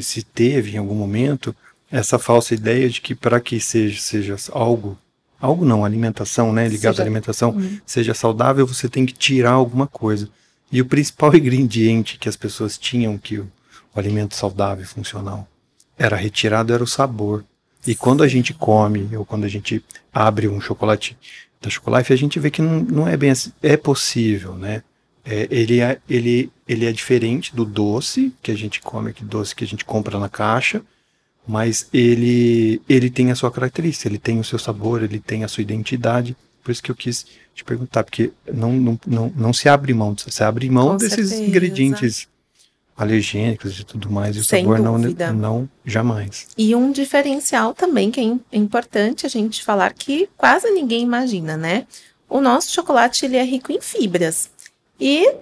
se 0.00 0.22
teve 0.22 0.74
em 0.74 0.78
algum 0.78 0.94
momento 0.94 1.54
essa 1.90 2.18
falsa 2.18 2.54
ideia 2.54 2.88
de 2.88 3.00
que 3.00 3.14
para 3.14 3.40
que 3.40 3.60
seja, 3.60 4.00
seja 4.00 4.36
algo, 4.52 4.96
algo 5.40 5.64
não, 5.64 5.84
alimentação, 5.84 6.52
né, 6.52 6.68
ligado 6.68 6.94
seja, 6.94 7.02
à 7.02 7.04
alimentação, 7.04 7.50
hum. 7.50 7.78
seja 7.84 8.14
saudável, 8.14 8.66
você 8.66 8.88
tem 8.88 9.04
que 9.04 9.12
tirar 9.12 9.52
alguma 9.52 9.86
coisa. 9.86 10.28
E 10.70 10.80
o 10.80 10.86
principal 10.86 11.34
ingrediente 11.36 12.16
que 12.18 12.28
as 12.28 12.36
pessoas 12.36 12.78
tinham 12.78 13.18
que 13.18 13.42
o, 13.94 13.98
alimento 13.98 14.34
saudável 14.34 14.84
e 14.84 14.86
funcional 14.86 15.46
era 15.98 16.16
retirado 16.16 16.72
era 16.72 16.82
o 16.82 16.86
sabor. 16.86 17.44
E 17.86 17.94
quando 17.94 18.22
a 18.22 18.28
gente 18.28 18.54
come, 18.54 19.16
ou 19.16 19.24
quando 19.24 19.44
a 19.44 19.48
gente 19.48 19.84
abre 20.12 20.48
um 20.48 20.60
chocolate 20.60 21.16
da 21.62 21.70
Chocolate, 21.70 22.12
a 22.12 22.16
gente 22.16 22.40
vê 22.40 22.50
que 22.50 22.60
não, 22.60 22.80
não 22.80 23.08
é 23.08 23.16
bem 23.16 23.30
assim. 23.30 23.52
É 23.62 23.76
possível, 23.76 24.54
né? 24.54 24.82
É, 25.24 25.46
ele, 25.50 25.80
é, 25.80 25.98
ele, 26.10 26.50
ele 26.66 26.84
é 26.84 26.90
diferente 26.90 27.54
do 27.54 27.64
doce 27.64 28.32
que 28.42 28.50
a 28.50 28.56
gente 28.56 28.80
come, 28.80 29.10
aquele 29.10 29.30
doce 29.30 29.54
que 29.54 29.62
a 29.62 29.66
gente 29.66 29.84
compra 29.84 30.18
na 30.18 30.28
caixa, 30.28 30.82
mas 31.46 31.88
ele, 31.92 32.82
ele 32.88 33.08
tem 33.08 33.30
a 33.30 33.36
sua 33.36 33.52
característica, 33.52 34.08
ele 34.08 34.18
tem 34.18 34.40
o 34.40 34.44
seu 34.44 34.58
sabor, 34.58 35.02
ele 35.02 35.20
tem 35.20 35.44
a 35.44 35.48
sua 35.48 35.62
identidade. 35.62 36.36
Por 36.62 36.72
isso 36.72 36.82
que 36.82 36.90
eu 36.90 36.94
quis 36.96 37.24
te 37.54 37.62
perguntar, 37.62 38.02
porque 38.02 38.32
não, 38.52 38.72
não, 38.72 39.00
não, 39.06 39.32
não 39.36 39.52
se 39.52 39.68
abre 39.68 39.94
mão, 39.94 40.16
você 40.16 40.42
abre 40.42 40.68
mão 40.68 40.90
Com 40.90 40.96
desses 40.96 41.28
certeza. 41.28 41.44
ingredientes 41.44 42.28
alergênicos 42.96 43.78
e 43.78 43.84
tudo 43.84 44.10
mais, 44.10 44.36
e 44.36 44.40
o 44.40 44.44
Sem 44.44 44.64
sabor 44.64 44.78
não, 44.78 44.98
não 45.32 45.68
jamais. 45.84 46.46
E 46.56 46.74
um 46.74 46.92
diferencial 46.92 47.74
também 47.74 48.10
que 48.10 48.20
é 48.20 48.56
importante 48.56 49.26
a 49.26 49.28
gente 49.28 49.62
falar 49.62 49.92
que 49.92 50.28
quase 50.36 50.70
ninguém 50.70 51.02
imagina, 51.02 51.56
né? 51.56 51.86
O 52.28 52.40
nosso 52.40 52.72
chocolate 52.72 53.24
ele 53.24 53.36
é 53.36 53.44
rico 53.44 53.72
em 53.72 53.80
fibras. 53.80 54.50
E 55.00 55.34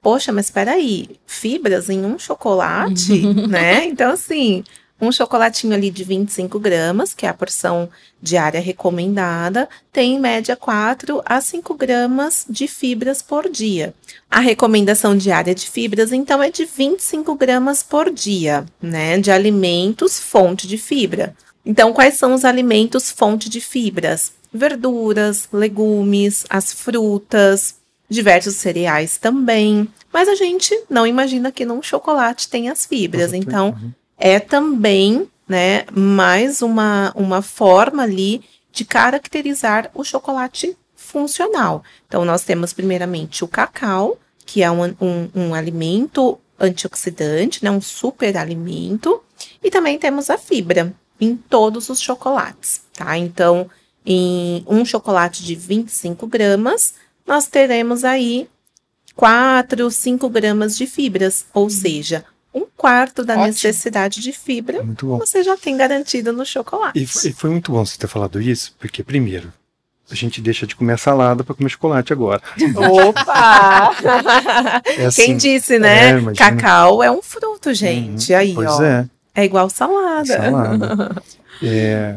poxa, 0.00 0.32
mas 0.32 0.46
espera 0.46 0.72
aí, 0.72 1.18
fibras 1.26 1.90
em 1.90 2.04
um 2.04 2.18
chocolate, 2.18 3.26
né? 3.48 3.84
Então 3.86 4.12
assim, 4.12 4.62
um 5.00 5.12
chocolatinho 5.12 5.74
ali 5.74 5.90
de 5.90 6.02
25 6.02 6.58
gramas, 6.58 7.14
que 7.14 7.24
é 7.24 7.28
a 7.28 7.34
porção 7.34 7.88
diária 8.20 8.60
recomendada, 8.60 9.68
tem 9.92 10.16
em 10.16 10.20
média 10.20 10.56
4 10.56 11.22
a 11.24 11.40
5 11.40 11.74
gramas 11.74 12.44
de 12.48 12.66
fibras 12.66 13.22
por 13.22 13.48
dia. 13.48 13.94
A 14.30 14.40
recomendação 14.40 15.16
diária 15.16 15.54
de 15.54 15.70
fibras, 15.70 16.12
então, 16.12 16.42
é 16.42 16.50
de 16.50 16.64
25 16.64 17.34
gramas 17.36 17.82
por 17.82 18.12
dia, 18.12 18.66
né? 18.82 19.18
De 19.18 19.30
alimentos 19.30 20.18
fonte 20.18 20.66
de 20.66 20.76
fibra. 20.76 21.34
Então, 21.64 21.92
quais 21.92 22.14
são 22.14 22.34
os 22.34 22.44
alimentos 22.44 23.10
fonte 23.10 23.48
de 23.48 23.60
fibras? 23.60 24.32
Verduras, 24.52 25.48
legumes, 25.52 26.44
as 26.48 26.72
frutas, 26.72 27.76
diversos 28.08 28.56
cereais 28.56 29.18
também. 29.18 29.86
Mas 30.12 30.28
a 30.28 30.34
gente 30.34 30.74
não 30.88 31.06
imagina 31.06 31.52
que 31.52 31.66
num 31.66 31.82
chocolate 31.82 32.48
tem 32.48 32.68
as 32.68 32.86
fibras. 32.86 33.32
Então, 33.32 33.76
é 34.18 34.40
também 34.40 35.28
né, 35.48 35.84
mais 35.92 36.60
uma, 36.60 37.12
uma 37.14 37.40
forma 37.40 38.02
ali 38.02 38.42
de 38.70 38.84
caracterizar 38.84 39.90
o 39.94 40.04
chocolate 40.04 40.76
funcional. 40.94 41.82
Então, 42.06 42.24
nós 42.24 42.44
temos 42.44 42.72
primeiramente 42.72 43.42
o 43.42 43.48
cacau, 43.48 44.18
que 44.44 44.62
é 44.62 44.70
um, 44.70 44.94
um, 45.00 45.30
um 45.34 45.54
alimento 45.54 46.38
antioxidante, 46.58 47.64
né, 47.64 47.70
um 47.70 47.80
super 47.80 48.36
alimento, 48.36 49.22
e 49.62 49.70
também 49.70 49.98
temos 49.98 50.28
a 50.28 50.36
fibra 50.36 50.92
em 51.20 51.36
todos 51.36 51.88
os 51.88 52.00
chocolates, 52.00 52.82
tá? 52.92 53.16
Então, 53.16 53.70
em 54.04 54.64
um 54.66 54.84
chocolate 54.84 55.44
de 55.44 55.54
25 55.54 56.26
gramas, 56.26 56.94
nós 57.26 57.46
teremos 57.46 58.04
aí 58.04 58.48
4, 59.14 59.90
5 59.90 60.28
gramas 60.28 60.76
de 60.76 60.86
fibras, 60.86 61.46
ou 61.52 61.66
hum. 61.66 61.70
seja, 61.70 62.24
um 62.52 62.66
quarto 62.76 63.24
da 63.24 63.34
Ótimo. 63.34 63.46
necessidade 63.46 64.20
de 64.20 64.32
fibra 64.32 64.82
você 65.18 65.42
já 65.42 65.56
tem 65.56 65.76
garantido 65.76 66.32
no 66.32 66.44
chocolate. 66.44 66.98
E 66.98 67.06
foi, 67.06 67.30
e 67.30 67.32
foi, 67.32 67.50
muito 67.50 67.72
bom 67.72 67.84
você 67.84 67.98
ter 67.98 68.06
falado 68.06 68.40
isso, 68.40 68.74
porque 68.78 69.02
primeiro, 69.02 69.52
a 70.10 70.14
gente 70.14 70.40
deixa 70.40 70.66
de 70.66 70.74
comer 70.74 70.98
salada 70.98 71.44
para 71.44 71.54
comer 71.54 71.68
chocolate 71.68 72.12
agora. 72.12 72.42
Opa! 73.04 73.94
é 74.96 75.06
assim, 75.06 75.22
Quem 75.26 75.36
disse, 75.36 75.78
né? 75.78 76.18
É, 76.18 76.34
Cacau 76.34 77.02
é 77.02 77.10
um 77.10 77.20
fruto, 77.20 77.74
gente. 77.74 78.32
Uhum, 78.32 78.38
Aí, 78.38 78.54
pois 78.54 78.70
ó. 78.70 78.82
É. 78.82 79.08
É 79.34 79.44
igual 79.44 79.70
salada. 79.70 80.26
Salada. 80.26 81.22
é, 81.62 82.16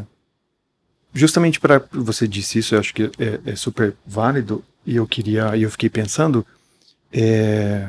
justamente 1.14 1.60
para 1.60 1.82
você 1.92 2.26
disse 2.26 2.58
isso, 2.58 2.74
eu 2.74 2.80
acho 2.80 2.92
que 2.94 3.04
é, 3.18 3.38
é, 3.46 3.54
super 3.54 3.94
válido 4.04 4.64
e 4.84 4.96
eu 4.96 5.06
queria, 5.06 5.54
e 5.56 5.62
eu 5.62 5.70
fiquei 5.70 5.88
pensando, 5.88 6.44
é, 7.12 7.86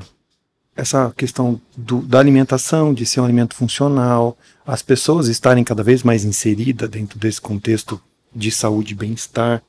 essa 0.76 1.14
questão 1.16 1.60
do, 1.78 2.02
da 2.02 2.20
alimentação, 2.20 2.94
de 2.94 3.06
ser 3.06 3.22
um 3.22 3.26
alimento 3.26 3.56
funcional, 3.56 4.38
as 4.66 4.82
pessoas 4.82 5.28
estarem 5.28 5.64
cada 5.64 5.84
vez 5.84 6.04
mais 6.04 6.24
inseridas 6.24 6.90
dentro 6.90 7.20
desse 7.20 7.40
contexto 7.40 8.02
de 8.36 8.52
saúde 8.52 8.94
e 8.94 8.96
bem-estar. 8.96 9.62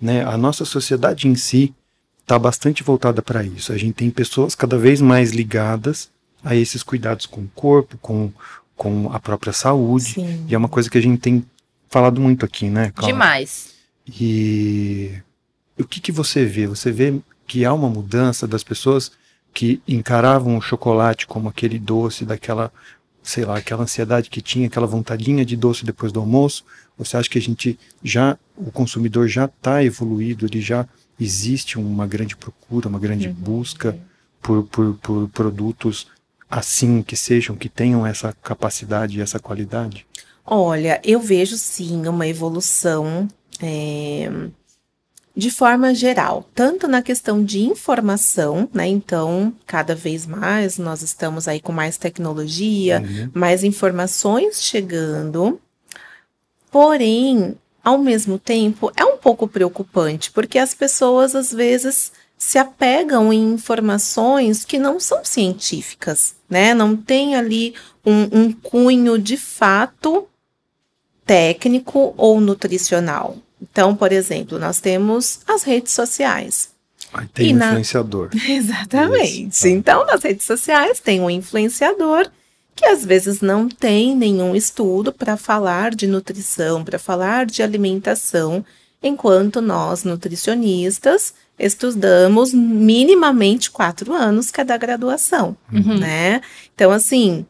Né? 0.00 0.24
A 0.24 0.36
nossa 0.36 0.64
sociedade 0.64 1.28
em 1.28 1.34
si 1.34 1.74
está 2.20 2.38
bastante 2.38 2.82
voltada 2.82 3.22
para 3.22 3.42
isso. 3.42 3.72
A 3.72 3.78
gente 3.78 3.94
tem 3.94 4.10
pessoas 4.10 4.54
cada 4.54 4.76
vez 4.76 5.00
mais 5.00 5.30
ligadas 5.32 6.10
a 6.44 6.54
esses 6.54 6.82
cuidados 6.82 7.26
com 7.26 7.42
o 7.42 7.50
corpo, 7.54 7.98
com, 7.98 8.30
com 8.76 9.10
a 9.12 9.18
própria 9.18 9.52
saúde. 9.52 10.14
Sim. 10.14 10.46
E 10.48 10.54
é 10.54 10.58
uma 10.58 10.68
coisa 10.68 10.90
que 10.90 10.98
a 10.98 11.02
gente 11.02 11.20
tem 11.20 11.44
falado 11.88 12.20
muito 12.20 12.44
aqui, 12.44 12.68
né? 12.68 12.92
Clara? 12.94 13.12
Demais. 13.12 13.74
E 14.06 15.12
o 15.78 15.84
que, 15.84 16.00
que 16.00 16.12
você 16.12 16.44
vê? 16.44 16.66
Você 16.66 16.92
vê 16.92 17.18
que 17.46 17.64
há 17.64 17.72
uma 17.72 17.88
mudança 17.88 18.46
das 18.46 18.62
pessoas 18.62 19.12
que 19.52 19.82
encaravam 19.86 20.56
o 20.56 20.60
chocolate 20.60 21.26
como 21.26 21.48
aquele 21.48 21.78
doce 21.78 22.24
daquela, 22.24 22.72
sei 23.22 23.44
lá, 23.44 23.58
aquela 23.58 23.82
ansiedade 23.82 24.30
que 24.30 24.40
tinha, 24.40 24.66
aquela 24.66 24.86
vontadinha 24.86 25.44
de 25.44 25.56
doce 25.56 25.84
depois 25.84 26.12
do 26.12 26.20
almoço? 26.20 26.64
Você 26.96 27.16
acha 27.16 27.28
que 27.28 27.38
a 27.38 27.42
gente 27.42 27.78
já, 28.02 28.38
o 28.56 28.70
consumidor 28.70 29.26
já 29.28 29.46
está 29.46 29.82
evoluído, 29.82 30.46
ele 30.46 30.60
já 30.60 30.86
existe 31.18 31.78
uma 31.78 32.06
grande 32.06 32.36
procura, 32.36 32.88
uma 32.88 32.98
grande 32.98 33.28
uhum. 33.28 33.34
busca 33.34 33.98
por, 34.40 34.64
por, 34.64 34.94
por 35.02 35.28
produtos 35.28 36.06
assim 36.50 37.02
que 37.02 37.16
sejam, 37.16 37.54
que 37.54 37.68
tenham 37.68 38.06
essa 38.06 38.34
capacidade 38.42 39.18
e 39.18 39.22
essa 39.22 39.38
qualidade? 39.38 40.06
Olha, 40.44 41.00
eu 41.04 41.20
vejo 41.20 41.56
sim 41.56 42.06
uma 42.08 42.26
evolução 42.26 43.28
é, 43.62 44.30
de 45.40 45.50
forma 45.50 45.94
geral, 45.94 46.46
tanto 46.54 46.86
na 46.86 47.00
questão 47.00 47.42
de 47.42 47.60
informação, 47.60 48.68
né? 48.74 48.86
Então, 48.86 49.54
cada 49.66 49.94
vez 49.94 50.26
mais 50.26 50.76
nós 50.76 51.00
estamos 51.00 51.48
aí 51.48 51.60
com 51.60 51.72
mais 51.72 51.96
tecnologia, 51.96 53.00
uhum. 53.00 53.30
mais 53.32 53.64
informações 53.64 54.62
chegando. 54.62 55.58
Porém, 56.70 57.56
ao 57.82 57.96
mesmo 57.96 58.38
tempo, 58.38 58.92
é 58.94 59.02
um 59.02 59.16
pouco 59.16 59.48
preocupante, 59.48 60.30
porque 60.30 60.58
as 60.58 60.74
pessoas 60.74 61.34
às 61.34 61.50
vezes 61.50 62.12
se 62.36 62.58
apegam 62.58 63.32
em 63.32 63.54
informações 63.54 64.66
que 64.66 64.78
não 64.78 65.00
são 65.00 65.24
científicas, 65.24 66.34
né? 66.50 66.74
Não 66.74 66.94
tem 66.94 67.34
ali 67.34 67.74
um, 68.04 68.40
um 68.40 68.52
cunho 68.52 69.18
de 69.18 69.38
fato 69.38 70.28
técnico 71.24 72.12
ou 72.18 72.42
nutricional. 72.42 73.38
Então, 73.60 73.94
por 73.94 74.12
exemplo, 74.12 74.58
nós 74.58 74.80
temos 74.80 75.40
as 75.46 75.62
redes 75.62 75.92
sociais. 75.92 76.70
Aí 77.12 77.26
tem 77.28 77.54
um 77.54 77.58
influenciador. 77.58 78.30
Exatamente. 78.48 79.48
Isso. 79.48 79.62
Tá. 79.62 79.68
Então, 79.70 80.06
nas 80.06 80.22
redes 80.22 80.46
sociais 80.46 81.00
tem 81.00 81.20
um 81.20 81.30
influenciador 81.30 82.30
que 82.74 82.86
às 82.86 83.04
vezes 83.04 83.40
não 83.40 83.68
tem 83.68 84.16
nenhum 84.16 84.54
estudo 84.56 85.12
para 85.12 85.36
falar 85.36 85.94
de 85.94 86.06
nutrição, 86.06 86.82
para 86.82 86.98
falar 86.98 87.44
de 87.44 87.62
alimentação, 87.62 88.64
enquanto 89.02 89.60
nós, 89.60 90.04
nutricionistas, 90.04 91.34
estudamos 91.58 92.54
minimamente 92.54 93.70
quatro 93.70 94.14
anos 94.14 94.50
cada 94.50 94.76
graduação, 94.78 95.54
uhum. 95.70 95.98
né? 95.98 96.40
Então, 96.74 96.90
assim, 96.90 97.44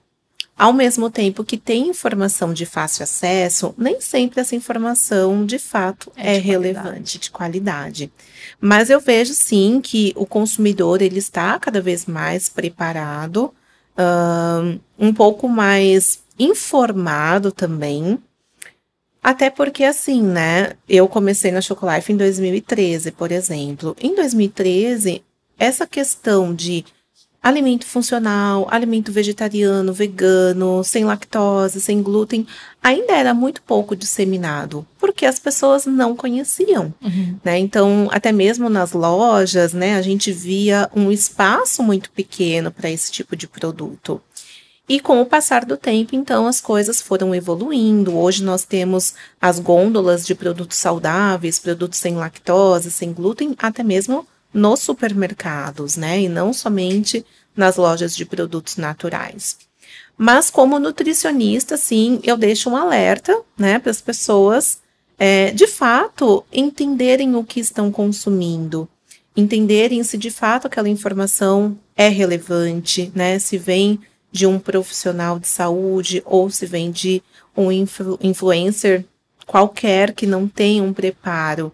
ao 0.61 0.75
mesmo 0.75 1.09
tempo 1.11 1.43
que 1.43 1.57
tem 1.57 1.88
informação 1.88 2.52
de 2.52 2.67
fácil 2.67 3.05
acesso, 3.05 3.75
nem 3.79 3.99
sempre 3.99 4.43
essa 4.43 4.55
informação 4.55 5.47
de 5.47 5.59
fato 5.59 6.12
é, 6.14 6.37
é 6.37 6.38
de 6.38 6.47
relevante, 6.47 6.83
qualidade. 6.83 7.19
de 7.19 7.31
qualidade. 7.31 8.12
Mas 8.61 8.90
eu 8.90 9.00
vejo 9.00 9.33
sim 9.33 9.81
que 9.83 10.12
o 10.14 10.26
consumidor 10.26 11.00
ele 11.00 11.19
está 11.19 11.59
cada 11.59 11.81
vez 11.81 12.05
mais 12.05 12.50
preparado, 12.50 13.55
um, 14.99 15.14
pouco 15.14 15.49
mais 15.49 16.23
informado 16.38 17.50
também. 17.50 18.19
Até 19.23 19.49
porque, 19.49 19.83
assim, 19.83 20.21
né? 20.21 20.75
Eu 20.87 21.09
comecei 21.09 21.50
na 21.50 21.62
Chocolife 21.62 22.12
em 22.12 22.19
2013, 22.19 23.12
por 23.12 23.33
exemplo. 23.33 23.97
Em 23.99 24.14
2013, 24.14 25.23
essa 25.59 25.87
questão 25.87 26.55
de 26.55 26.85
alimento 27.42 27.87
funcional, 27.87 28.68
alimento 28.70 29.11
vegetariano, 29.11 29.92
vegano, 29.92 30.85
sem 30.85 31.04
lactose, 31.04 31.80
sem 31.80 32.02
glúten, 32.02 32.47
ainda 32.82 33.14
era 33.14 33.32
muito 33.32 33.62
pouco 33.62 33.97
disseminado, 33.97 34.87
porque 34.99 35.25
as 35.25 35.38
pessoas 35.38 35.87
não 35.87 36.14
conheciam, 36.14 36.92
uhum. 37.02 37.37
né? 37.42 37.59
Então, 37.59 38.09
até 38.12 38.30
mesmo 38.30 38.68
nas 38.68 38.92
lojas, 38.92 39.73
né, 39.73 39.97
a 39.97 40.02
gente 40.02 40.30
via 40.32 40.90
um 40.94 41.11
espaço 41.11 41.82
muito 41.82 42.11
pequeno 42.11 42.70
para 42.70 42.90
esse 42.90 43.11
tipo 43.11 43.35
de 43.35 43.49
produto. 43.49 44.20
E 44.87 44.99
com 44.99 45.23
o 45.23 45.26
passar 45.26 45.64
do 45.64 45.76
tempo, 45.76 46.16
então, 46.16 46.49
as 46.49 46.61
coisas 46.61 47.00
foram 47.00 47.32
evoluindo. 47.32 48.18
Hoje 48.18 48.42
nós 48.42 48.64
temos 48.64 49.14
as 49.40 49.61
gôndolas 49.61 50.26
de 50.26 50.35
produtos 50.35 50.78
saudáveis, 50.78 51.61
produtos 51.61 52.00
sem 52.00 52.16
lactose, 52.16 52.90
sem 52.90 53.12
glúten, 53.12 53.54
até 53.56 53.85
mesmo 53.85 54.26
nos 54.52 54.80
supermercados, 54.80 55.97
né? 55.97 56.21
E 56.21 56.28
não 56.28 56.52
somente 56.52 57.25
nas 57.57 57.76
lojas 57.76 58.16
de 58.16 58.25
produtos 58.25 58.76
naturais. 58.76 59.59
Mas 60.16 60.50
como 60.50 60.78
nutricionista, 60.78 61.76
sim, 61.76 62.21
eu 62.23 62.37
deixo 62.37 62.69
um 62.71 62.76
alerta, 62.76 63.40
né, 63.57 63.78
para 63.78 63.90
as 63.90 64.02
pessoas, 64.02 64.80
é, 65.19 65.50
de 65.50 65.66
fato, 65.66 66.45
entenderem 66.52 67.35
o 67.35 67.42
que 67.42 67.59
estão 67.59 67.90
consumindo, 67.90 68.88
entenderem 69.35 70.02
se 70.02 70.19
de 70.19 70.30
fato 70.30 70.66
aquela 70.66 70.88
informação 70.88 71.78
é 71.97 72.09
relevante, 72.09 73.11
né, 73.14 73.38
se 73.38 73.57
vem 73.57 73.99
de 74.30 74.47
um 74.47 74.59
profissional 74.59 75.38
de 75.38 75.49
saúde 75.49 76.23
ou 76.25 76.50
se 76.50 76.66
vem 76.66 76.90
de 76.90 77.23
um 77.57 77.73
influ 77.73 78.19
influencer 78.23 79.04
qualquer 79.47 80.12
que 80.12 80.26
não 80.26 80.47
tem 80.47 80.80
um 80.80 80.92
preparo 80.92 81.73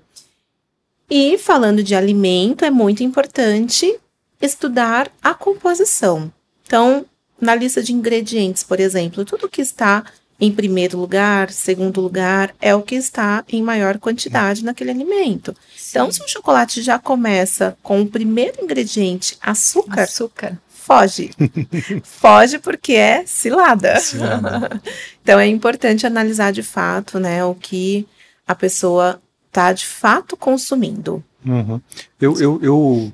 e 1.10 1.38
falando 1.38 1.82
de 1.82 1.94
alimento, 1.94 2.64
é 2.64 2.70
muito 2.70 3.02
importante 3.02 3.98
estudar 4.40 5.10
a 5.22 5.34
composição. 5.34 6.32
Então, 6.66 7.06
na 7.40 7.54
lista 7.54 7.82
de 7.82 7.92
ingredientes, 7.92 8.62
por 8.62 8.80
exemplo, 8.80 9.24
tudo 9.24 9.48
que 9.48 9.60
está 9.62 10.04
em 10.38 10.52
primeiro 10.52 10.98
lugar, 10.98 11.50
segundo 11.50 12.00
lugar, 12.00 12.54
é 12.60 12.74
o 12.74 12.82
que 12.82 12.94
está 12.94 13.42
em 13.48 13.62
maior 13.62 13.98
quantidade 13.98 14.64
naquele 14.64 14.90
alimento. 14.90 15.56
Sim. 15.74 15.90
Então, 15.90 16.12
se 16.12 16.22
o 16.22 16.28
chocolate 16.28 16.82
já 16.82 16.98
começa 16.98 17.76
com 17.82 18.02
o 18.02 18.06
primeiro 18.06 18.62
ingrediente, 18.62 19.38
açúcar, 19.40 20.02
açúcar. 20.02 20.58
foge. 20.68 21.30
foge 22.04 22.58
porque 22.58 22.92
é 22.92 23.24
cilada. 23.24 23.98
cilada. 23.98 24.80
então, 25.22 25.38
é 25.38 25.46
importante 25.46 26.06
analisar 26.06 26.52
de 26.52 26.62
fato, 26.62 27.18
né, 27.18 27.42
o 27.42 27.54
que 27.54 28.06
a 28.46 28.54
pessoa 28.54 29.20
está 29.56 29.72
de 29.72 29.86
fato 29.86 30.36
consumindo. 30.36 31.24
Uhum. 31.44 31.80
Eu, 32.20 32.38
eu, 32.38 32.60
eu, 32.62 33.12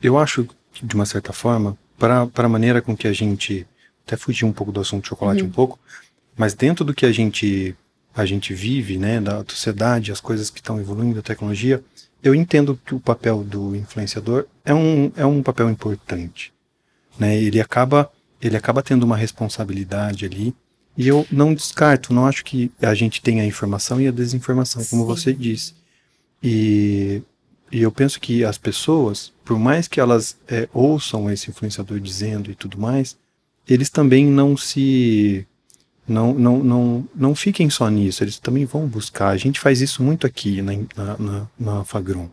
eu 0.00 0.18
acho, 0.18 0.48
de 0.80 0.94
uma 0.94 1.04
certa 1.04 1.32
forma, 1.32 1.76
para 1.98 2.30
a 2.32 2.48
maneira 2.48 2.80
com 2.80 2.96
que 2.96 3.08
a 3.08 3.12
gente. 3.12 3.66
Até 4.06 4.16
fugir 4.16 4.44
um 4.44 4.52
pouco 4.52 4.72
do 4.72 4.80
assunto 4.80 5.06
chocolate 5.06 5.42
uhum. 5.42 5.48
um 5.48 5.52
pouco, 5.52 5.78
mas 6.36 6.54
dentro 6.54 6.84
do 6.84 6.92
que 6.92 7.06
a 7.06 7.12
gente, 7.12 7.76
a 8.14 8.24
gente 8.24 8.52
vive, 8.52 8.98
né, 8.98 9.20
da 9.20 9.44
sociedade, 9.46 10.10
as 10.10 10.20
coisas 10.20 10.50
que 10.50 10.58
estão 10.58 10.80
evoluindo, 10.80 11.20
a 11.20 11.22
tecnologia, 11.22 11.80
eu 12.20 12.34
entendo 12.34 12.80
que 12.84 12.94
o 12.94 12.98
papel 12.98 13.44
do 13.44 13.76
influenciador 13.76 14.46
é 14.64 14.74
um, 14.74 15.12
é 15.16 15.24
um 15.24 15.42
papel 15.44 15.70
importante. 15.70 16.52
Né? 17.18 17.36
Ele, 17.36 17.60
acaba, 17.60 18.10
ele 18.40 18.56
acaba 18.56 18.82
tendo 18.82 19.04
uma 19.04 19.16
responsabilidade 19.16 20.24
ali. 20.24 20.54
E 20.96 21.08
eu 21.08 21.26
não 21.30 21.54
descarto, 21.54 22.12
não 22.12 22.26
acho 22.26 22.44
que 22.44 22.70
a 22.80 22.94
gente 22.94 23.22
tenha 23.22 23.42
a 23.42 23.46
informação 23.46 24.00
e 24.00 24.08
a 24.08 24.10
desinformação, 24.10 24.84
como 24.84 25.02
Sim. 25.02 25.08
você 25.08 25.32
disse. 25.32 25.74
E, 26.42 27.22
e 27.70 27.82
eu 27.82 27.92
penso 27.92 28.20
que 28.20 28.44
as 28.44 28.58
pessoas, 28.58 29.32
por 29.44 29.58
mais 29.58 29.86
que 29.86 30.00
elas 30.00 30.36
é, 30.48 30.68
ouçam 30.72 31.30
esse 31.30 31.50
influenciador 31.50 32.00
dizendo 32.00 32.50
e 32.50 32.54
tudo 32.54 32.78
mais, 32.78 33.16
eles 33.68 33.90
também 33.90 34.26
não 34.26 34.56
se. 34.56 35.46
Não, 36.08 36.34
não, 36.34 36.58
não, 36.64 37.08
não 37.14 37.34
fiquem 37.36 37.70
só 37.70 37.88
nisso, 37.88 38.24
eles 38.24 38.38
também 38.38 38.64
vão 38.64 38.88
buscar. 38.88 39.28
A 39.28 39.36
gente 39.36 39.60
faz 39.60 39.80
isso 39.80 40.02
muito 40.02 40.26
aqui 40.26 40.60
na, 40.60 40.72
na, 40.72 41.18
na, 41.18 41.46
na 41.58 41.84
Fagron. 41.84 42.28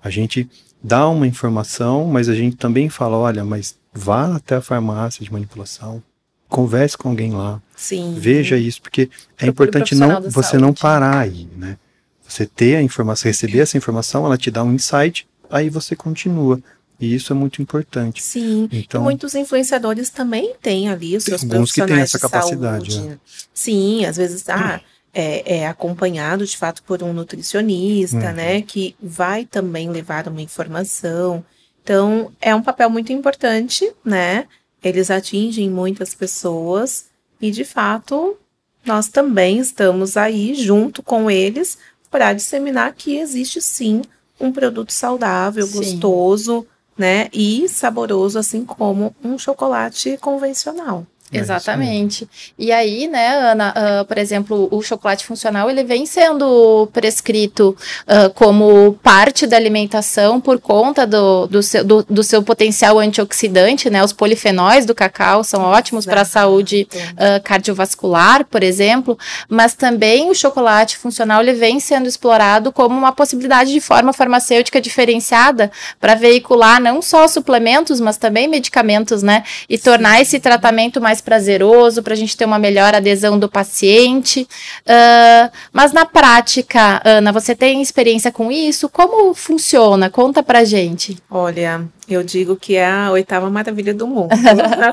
A 0.00 0.10
gente 0.10 0.48
dá 0.80 1.08
uma 1.08 1.26
informação, 1.26 2.04
mas 2.04 2.28
a 2.28 2.34
gente 2.34 2.56
também 2.56 2.88
fala: 2.88 3.16
olha, 3.16 3.44
mas 3.44 3.76
vá 3.92 4.36
até 4.36 4.56
a 4.56 4.60
farmácia 4.60 5.24
de 5.24 5.32
manipulação, 5.32 6.00
converse 6.48 6.96
com 6.96 7.08
alguém 7.08 7.32
lá, 7.32 7.60
Sim. 7.74 8.14
veja 8.18 8.56
isso, 8.56 8.80
porque 8.80 9.10
é 9.38 9.46
importante 9.46 9.94
não 9.94 10.22
você 10.22 10.50
saúde. 10.50 10.62
não 10.62 10.72
parar 10.72 11.18
aí, 11.18 11.48
né? 11.56 11.76
Você 12.26 12.46
ter 12.46 12.76
a 12.76 12.82
informação, 12.82 13.28
receber 13.28 13.60
essa 13.60 13.76
informação, 13.76 14.26
ela 14.26 14.36
te 14.36 14.50
dá 14.50 14.62
um 14.64 14.72
insight, 14.72 15.28
aí 15.50 15.70
você 15.70 15.94
continua. 15.94 16.60
E 16.98 17.14
isso 17.14 17.32
é 17.32 17.36
muito 17.36 17.60
importante. 17.60 18.22
Sim. 18.22 18.68
Então, 18.72 19.02
e 19.02 19.04
muitos 19.04 19.34
influenciadores 19.34 20.08
também 20.08 20.54
têm 20.62 20.88
ali 20.88 21.16
os 21.16 21.24
seus 21.24 21.44
profissionais 21.44 21.72
que 21.72 21.86
têm 21.86 22.02
essa 22.02 22.18
capacidade. 22.18 23.00
Né? 23.00 23.18
Sim, 23.52 24.06
às 24.06 24.16
vezes 24.16 24.48
ah, 24.48 24.80
é, 25.12 25.58
é, 25.58 25.66
acompanhado 25.66 26.46
de 26.46 26.56
fato 26.56 26.82
por 26.82 27.02
um 27.02 27.12
nutricionista, 27.12 28.16
uhum. 28.16 28.32
né, 28.32 28.62
que 28.62 28.96
vai 29.00 29.44
também 29.44 29.90
levar 29.90 30.26
uma 30.26 30.40
informação. 30.40 31.44
Então, 31.82 32.32
é 32.40 32.54
um 32.54 32.62
papel 32.62 32.90
muito 32.90 33.12
importante, 33.12 33.90
né? 34.04 34.46
Eles 34.86 35.10
atingem 35.10 35.68
muitas 35.68 36.14
pessoas 36.14 37.06
e 37.40 37.50
de 37.50 37.64
fato 37.64 38.36
nós 38.84 39.08
também 39.08 39.58
estamos 39.58 40.16
aí 40.16 40.54
junto 40.54 41.02
com 41.02 41.28
eles 41.28 41.76
para 42.08 42.32
disseminar 42.32 42.94
que 42.94 43.16
existe 43.16 43.60
sim 43.60 44.02
um 44.40 44.52
produto 44.52 44.92
saudável, 44.92 45.66
sim. 45.66 45.72
gostoso, 45.72 46.64
né, 46.96 47.28
e 47.32 47.68
saboroso, 47.68 48.38
assim 48.38 48.64
como 48.64 49.14
um 49.24 49.36
chocolate 49.36 50.16
convencional. 50.18 51.04
É 51.32 51.38
Exatamente. 51.38 52.28
E 52.56 52.70
aí, 52.70 53.08
né, 53.08 53.34
Ana, 53.36 53.74
uh, 53.76 54.04
por 54.04 54.16
exemplo, 54.16 54.68
o 54.70 54.80
chocolate 54.80 55.26
funcional 55.26 55.68
ele 55.68 55.82
vem 55.82 56.06
sendo 56.06 56.88
prescrito 56.92 57.76
uh, 58.06 58.32
como 58.32 58.96
parte 59.02 59.44
da 59.44 59.56
alimentação 59.56 60.40
por 60.40 60.60
conta 60.60 61.04
do, 61.04 61.48
do, 61.48 61.62
seu, 61.64 61.82
do, 61.82 62.04
do, 62.08 62.22
seu 62.22 62.44
potencial 62.44 63.00
antioxidante, 63.00 63.90
né? 63.90 64.04
Os 64.04 64.12
polifenóis 64.12 64.86
do 64.86 64.94
cacau 64.94 65.42
são 65.42 65.62
ótimos 65.62 66.06
para 66.06 66.20
a 66.20 66.24
saúde 66.24 66.86
uh, 66.94 67.42
cardiovascular, 67.42 68.44
por 68.44 68.62
exemplo, 68.62 69.18
mas 69.48 69.74
também 69.74 70.30
o 70.30 70.34
chocolate 70.34 70.96
funcional 70.96 71.42
ele 71.42 71.54
vem 71.54 71.80
sendo 71.80 72.08
explorado 72.08 72.70
como 72.70 72.96
uma 72.96 73.10
possibilidade 73.10 73.72
de 73.72 73.80
forma 73.80 74.12
farmacêutica 74.12 74.80
diferenciada 74.80 75.72
para 76.00 76.14
veicular 76.14 76.80
não 76.80 77.02
só 77.02 77.26
suplementos, 77.26 78.00
mas 78.00 78.16
também 78.16 78.46
medicamentos, 78.46 79.24
né? 79.24 79.42
E 79.68 79.76
tornar 79.76 80.20
esse 80.20 80.38
tratamento 80.38 81.00
mais 81.00 81.15
mais 81.16 81.20
prazeroso, 81.20 82.02
para 82.02 82.12
a 82.12 82.16
gente 82.16 82.36
ter 82.36 82.44
uma 82.44 82.58
melhor 82.58 82.94
adesão 82.94 83.38
do 83.38 83.48
paciente. 83.48 84.46
Uh, 84.82 85.50
mas 85.72 85.92
na 85.92 86.04
prática, 86.04 87.00
Ana, 87.04 87.32
você 87.32 87.54
tem 87.54 87.80
experiência 87.80 88.30
com 88.30 88.52
isso? 88.52 88.88
Como 88.88 89.32
funciona? 89.34 90.10
Conta 90.10 90.42
pra 90.42 90.64
gente. 90.64 91.16
Olha, 91.30 91.86
eu 92.08 92.22
digo 92.22 92.56
que 92.56 92.76
é 92.76 92.86
a 92.86 93.10
oitava 93.10 93.48
maravilha 93.48 93.94
do 93.94 94.06
mundo. 94.06 94.30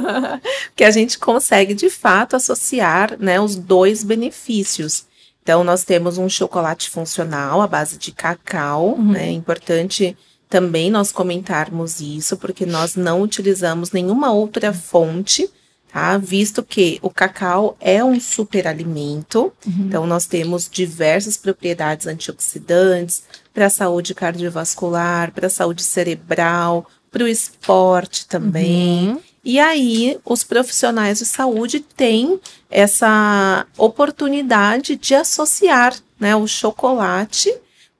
que 0.75 0.83
a 0.83 0.91
gente 0.91 1.19
consegue 1.19 1.73
de 1.73 1.89
fato 1.89 2.35
associar 2.35 3.17
né, 3.19 3.39
os 3.39 3.55
dois 3.55 4.03
benefícios. 4.03 5.05
Então, 5.41 5.63
nós 5.63 5.83
temos 5.83 6.17
um 6.17 6.29
chocolate 6.29 6.89
funcional 6.89 7.61
à 7.61 7.67
base 7.67 7.97
de 7.97 8.13
cacau, 8.13 8.95
uhum. 8.97 9.11
né? 9.11 9.27
É 9.27 9.31
importante 9.31 10.15
também 10.49 10.89
nós 10.89 11.11
comentarmos 11.11 11.99
isso, 11.99 12.37
porque 12.37 12.65
nós 12.65 12.95
não 12.95 13.21
utilizamos 13.21 13.91
nenhuma 13.91 14.31
outra 14.31 14.71
fonte 14.71 15.49
tá? 15.93 16.17
Visto 16.17 16.63
que 16.63 16.97
o 17.03 17.09
cacau 17.09 17.77
é 17.79 18.03
um 18.03 18.19
superalimento, 18.19 19.53
uhum. 19.65 19.85
então 19.85 20.07
nós 20.07 20.25
temos 20.25 20.67
diversas 20.69 21.37
propriedades 21.37 22.07
antioxidantes 22.07 23.23
para 23.53 23.67
a 23.67 23.69
saúde 23.69 24.15
cardiovascular, 24.15 25.31
para 25.31 25.45
a 25.45 25.51
saúde 25.51 25.83
cerebral, 25.83 26.87
para 27.11 27.23
o 27.23 27.27
esporte 27.27 28.25
também. 28.25 29.09
Uhum. 29.09 29.21
E 29.45 29.59
aí, 29.59 30.17
os 30.25 30.43
profissionais 30.43 31.19
de 31.19 31.25
saúde 31.25 31.81
têm 31.81 32.39
essa 32.71 33.67
oportunidade 33.77 34.95
de 34.95 35.13
associar 35.13 35.93
né, 36.19 36.35
o 36.35 36.47
chocolate 36.47 37.53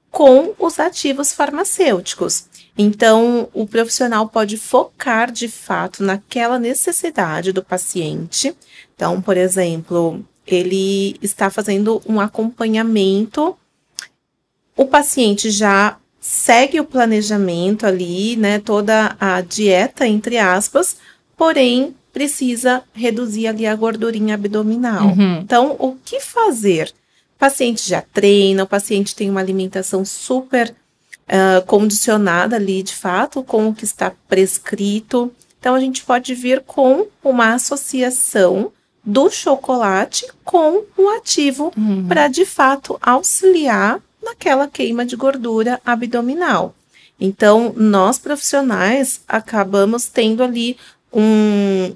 com 0.10 0.53
os 0.58 0.79
ativos 0.79 1.34
farmacêuticos. 1.34 2.45
Então, 2.77 3.47
o 3.53 3.67
profissional 3.67 4.27
pode 4.27 4.57
focar 4.57 5.31
de 5.31 5.47
fato 5.47 6.03
naquela 6.03 6.57
necessidade 6.57 7.51
do 7.51 7.63
paciente. 7.63 8.55
Então, 8.95 9.21
por 9.21 9.38
exemplo, 9.38 10.23
ele 10.45 11.15
está 11.21 11.49
fazendo 11.49 12.01
um 12.07 12.19
acompanhamento, 12.19 13.55
o 14.75 14.86
paciente 14.86 15.51
já 15.51 15.97
segue 16.19 16.79
o 16.79 16.86
planejamento 16.86 17.86
ali, 17.86 18.36
né, 18.36 18.57
toda 18.57 19.15
a 19.19 19.41
dieta, 19.41 20.07
entre 20.07 20.38
aspas, 20.38 20.97
porém 21.38 21.93
precisa 22.12 22.83
reduzir 22.93 23.47
ali 23.47 23.67
a 23.67 23.75
gordurinha 23.75 24.36
abdominal. 24.36 25.07
Uhum. 25.07 25.39
Então, 25.39 25.75
o 25.79 25.95
que 26.03 26.19
fazer? 26.19 26.93
paciente 27.43 27.89
já 27.89 28.01
treina, 28.01 28.63
o 28.63 28.67
paciente 28.67 29.13
tem 29.13 29.29
uma 29.29 29.41
alimentação 29.41 30.05
super 30.05 30.73
uh, 31.27 31.65
condicionada 31.65 32.55
ali, 32.55 32.83
de 32.83 32.95
fato, 32.95 33.43
com 33.43 33.69
o 33.69 33.75
que 33.75 33.83
está 33.83 34.12
prescrito. 34.27 35.31
Então, 35.59 35.75
a 35.75 35.79
gente 35.79 36.03
pode 36.03 36.33
vir 36.36 36.62
com 36.62 37.07
uma 37.23 37.53
associação 37.53 38.71
do 39.03 39.29
chocolate 39.29 40.25
com 40.43 40.83
o 40.97 41.09
ativo 41.09 41.73
uhum. 41.75 42.07
para, 42.07 42.27
de 42.27 42.45
fato, 42.45 42.97
auxiliar 43.01 44.01
naquela 44.21 44.67
queima 44.67 45.05
de 45.05 45.15
gordura 45.15 45.81
abdominal. 45.86 46.73
Então, 47.19 47.73
nós 47.75 48.17
profissionais 48.17 49.21
acabamos 49.27 50.07
tendo 50.07 50.43
ali 50.43 50.77
um, 51.12 51.95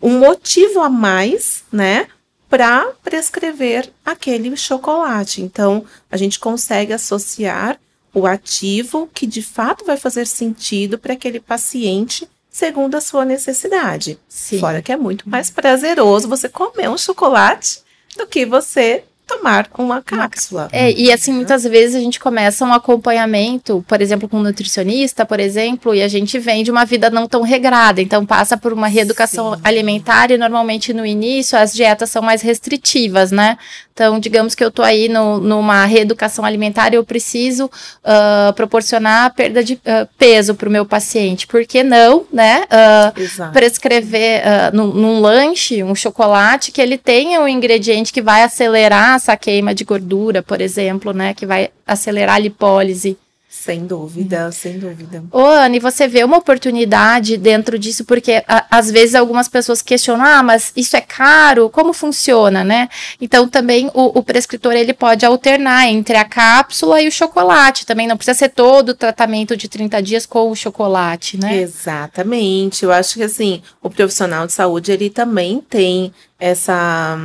um 0.00 0.18
motivo 0.18 0.80
a 0.80 0.88
mais, 0.88 1.64
né, 1.72 2.06
para 2.48 2.92
prescrever 3.02 3.90
aquele 4.04 4.56
chocolate. 4.56 5.40
Então, 5.40 5.84
a 6.10 6.16
gente 6.16 6.38
consegue 6.38 6.92
associar 6.92 7.78
o 8.14 8.26
ativo 8.26 9.08
que 9.12 9.26
de 9.26 9.42
fato 9.42 9.84
vai 9.84 9.96
fazer 9.96 10.26
sentido 10.26 10.98
para 10.98 11.12
aquele 11.12 11.40
paciente 11.40 12.28
segundo 12.50 12.96
a 12.96 13.00
sua 13.00 13.24
necessidade. 13.24 14.18
Sim. 14.28 14.58
Fora 14.58 14.82
que 14.82 14.92
é 14.92 14.96
muito 14.96 15.28
mais 15.28 15.50
prazeroso 15.50 16.28
você 16.28 16.48
comer 16.48 16.88
um 16.88 16.98
chocolate 16.98 17.80
do 18.16 18.26
que 18.26 18.44
você 18.44 19.04
tomar 19.30 19.68
uma 19.78 20.02
cápsula. 20.02 20.68
É, 20.72 20.90
e 20.90 21.12
assim, 21.12 21.32
muitas 21.32 21.62
vezes 21.62 21.94
a 21.94 22.00
gente 22.00 22.18
começa 22.18 22.64
um 22.64 22.72
acompanhamento, 22.72 23.84
por 23.86 24.00
exemplo, 24.00 24.28
com 24.28 24.38
um 24.38 24.42
nutricionista, 24.42 25.24
por 25.24 25.38
exemplo, 25.38 25.94
e 25.94 26.02
a 26.02 26.08
gente 26.08 26.36
vem 26.38 26.64
de 26.64 26.70
uma 26.70 26.84
vida 26.84 27.08
não 27.10 27.28
tão 27.28 27.42
regrada, 27.42 28.02
então 28.02 28.26
passa 28.26 28.56
por 28.56 28.72
uma 28.72 28.88
reeducação 28.88 29.54
Sim. 29.54 29.60
alimentar 29.62 30.32
e 30.32 30.38
normalmente 30.38 30.92
no 30.92 31.06
início 31.06 31.56
as 31.56 31.72
dietas 31.72 32.10
são 32.10 32.22
mais 32.22 32.42
restritivas, 32.42 33.30
né? 33.30 33.56
Então, 34.00 34.18
digamos 34.18 34.54
que 34.54 34.64
eu 34.64 34.70
tô 34.70 34.82
aí 34.82 35.10
no, 35.10 35.38
numa 35.38 35.84
reeducação 35.84 36.42
alimentar 36.42 36.90
e 36.90 36.96
eu 36.96 37.04
preciso 37.04 37.66
uh, 37.66 38.50
proporcionar 38.54 39.34
perda 39.34 39.62
de 39.62 39.74
uh, 39.74 40.08
peso 40.16 40.54
para 40.54 40.70
o 40.70 40.72
meu 40.72 40.86
paciente. 40.86 41.46
Por 41.46 41.66
que 41.66 41.82
não, 41.82 42.24
né? 42.32 42.64
Uh, 42.64 43.52
prescrever 43.52 44.42
num, 44.72 44.86
num 44.86 45.20
lanche 45.20 45.84
um 45.84 45.94
chocolate 45.94 46.72
que 46.72 46.80
ele 46.80 46.96
tenha 46.96 47.42
um 47.42 47.48
ingrediente 47.48 48.10
que 48.10 48.22
vai 48.22 48.42
acelerar 48.42 49.16
essa 49.16 49.36
queima 49.36 49.74
de 49.74 49.84
gordura, 49.84 50.42
por 50.42 50.62
exemplo, 50.62 51.12
né? 51.12 51.34
Que 51.34 51.44
vai 51.44 51.68
acelerar 51.86 52.36
a 52.36 52.38
lipólise. 52.38 53.18
Sem 53.52 53.84
dúvida, 53.84 54.46
hum. 54.46 54.52
sem 54.52 54.78
dúvida. 54.78 55.24
Ô, 55.32 55.40
Anne, 55.40 55.80
você 55.80 56.06
vê 56.06 56.22
uma 56.22 56.36
oportunidade 56.36 57.36
dentro 57.36 57.76
disso, 57.76 58.04
porque 58.04 58.44
a, 58.46 58.64
às 58.70 58.92
vezes 58.92 59.16
algumas 59.16 59.48
pessoas 59.48 59.82
questionam, 59.82 60.24
ah, 60.24 60.40
mas 60.40 60.72
isso 60.76 60.96
é 60.96 61.00
caro, 61.00 61.68
como 61.68 61.92
funciona, 61.92 62.62
né? 62.62 62.88
Então 63.20 63.48
também 63.48 63.90
o, 63.92 64.20
o 64.20 64.22
prescritor 64.22 64.74
ele 64.74 64.94
pode 64.94 65.26
alternar 65.26 65.88
entre 65.88 66.16
a 66.16 66.24
cápsula 66.24 67.02
e 67.02 67.08
o 67.08 67.12
chocolate, 67.12 67.84
também 67.84 68.06
não 68.06 68.16
precisa 68.16 68.38
ser 68.38 68.50
todo 68.50 68.90
o 68.90 68.94
tratamento 68.94 69.56
de 69.56 69.68
30 69.68 70.00
dias 70.00 70.26
com 70.26 70.48
o 70.48 70.54
chocolate, 70.54 71.36
né? 71.36 71.60
Exatamente, 71.60 72.84
eu 72.84 72.92
acho 72.92 73.14
que 73.14 73.24
assim, 73.24 73.62
o 73.82 73.90
profissional 73.90 74.46
de 74.46 74.52
saúde 74.52 74.92
ele 74.92 75.10
também 75.10 75.60
tem 75.60 76.14
essa 76.38 77.18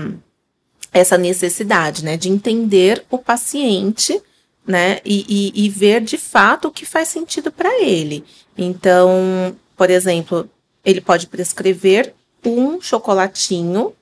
essa 0.91 1.19
necessidade, 1.19 2.03
né, 2.03 2.17
de 2.17 2.29
entender 2.29 3.03
o 3.11 3.17
paciente, 3.19 4.19
né, 4.67 4.99
e, 5.05 5.53
e, 5.55 5.65
e 5.65 5.69
ver 5.69 6.01
de 6.01 6.17
fato 6.17 6.67
o 6.67 6.71
que 6.71 6.85
faz 6.85 7.07
sentido 7.09 7.51
para 7.51 7.81
ele. 7.81 8.23
Então, 8.57 9.55
por 9.77 9.89
exemplo, 9.89 10.49
ele 10.83 11.01
pode 11.01 11.27
prescrever 11.27 12.13
um 12.43 12.81
chocolatinho, 12.81 13.93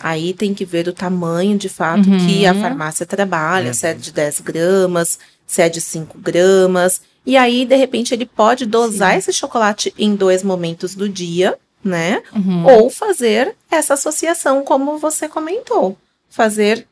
aí 0.00 0.32
tem 0.32 0.54
que 0.54 0.64
ver 0.64 0.88
o 0.88 0.92
tamanho 0.92 1.58
de 1.58 1.68
fato 1.68 2.08
uhum. 2.08 2.26
que 2.26 2.46
a 2.46 2.54
farmácia 2.54 3.04
trabalha, 3.04 3.68
uhum. 3.68 3.74
se 3.74 3.86
é 3.86 3.94
de 3.94 4.12
10 4.12 4.40
gramas, 4.40 5.18
se 5.46 5.62
é 5.62 5.68
de 5.68 5.80
5 5.80 6.18
gramas, 6.18 7.00
e 7.24 7.36
aí, 7.36 7.64
de 7.64 7.74
repente, 7.74 8.14
ele 8.14 8.24
pode 8.24 8.64
dosar 8.64 9.12
Sim. 9.12 9.18
esse 9.18 9.32
chocolate 9.32 9.92
em 9.98 10.14
dois 10.14 10.44
momentos 10.44 10.94
do 10.94 11.08
dia, 11.08 11.58
né? 11.82 12.22
Uhum. 12.32 12.64
Ou 12.64 12.88
fazer 12.88 13.56
essa 13.68 13.94
associação, 13.94 14.62
como 14.62 14.96
você 14.96 15.28
comentou 15.28 15.98
fazer 16.36 16.86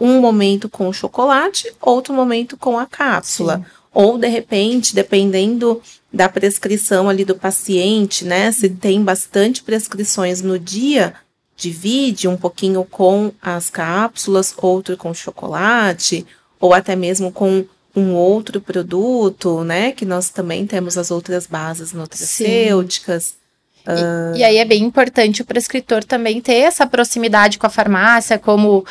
um 0.00 0.20
momento 0.20 0.68
com 0.68 0.88
o 0.88 0.92
chocolate, 0.92 1.72
outro 1.80 2.14
momento 2.14 2.56
com 2.56 2.78
a 2.78 2.86
cápsula. 2.86 3.58
Sim. 3.58 3.64
Ou, 3.92 4.18
de 4.18 4.28
repente, 4.28 4.94
dependendo 4.94 5.82
da 6.12 6.28
prescrição 6.28 7.08
ali 7.08 7.24
do 7.24 7.34
paciente, 7.34 8.24
né? 8.24 8.50
Se 8.50 8.68
tem 8.68 9.02
bastante 9.02 9.62
prescrições 9.62 10.42
no 10.42 10.58
dia, 10.58 11.14
divide 11.56 12.26
um 12.26 12.36
pouquinho 12.36 12.84
com 12.84 13.32
as 13.42 13.68
cápsulas, 13.68 14.54
outro 14.56 14.96
com 14.96 15.12
chocolate, 15.12 16.26
ou 16.58 16.72
até 16.72 16.96
mesmo 16.96 17.30
com 17.30 17.64
um 17.94 18.14
outro 18.14 18.60
produto, 18.60 19.62
né? 19.64 19.92
Que 19.92 20.04
nós 20.04 20.30
também 20.30 20.66
temos 20.66 20.96
as 20.96 21.10
outras 21.10 21.46
bases 21.46 21.92
nutracêuticas. 21.92 23.24
Sim. 23.24 23.39
Uh... 23.86 24.36
E, 24.36 24.40
e, 24.40 24.44
aí 24.44 24.56
é 24.58 24.64
bem 24.64 24.82
importante 24.82 25.42
o 25.42 25.44
prescritor 25.44 26.04
também 26.04 26.40
ter 26.40 26.54
essa 26.54 26.86
proximidade 26.86 27.58
com 27.58 27.66
a 27.66 27.70
farmácia, 27.70 28.38
como 28.38 28.78
uh, 28.78 28.84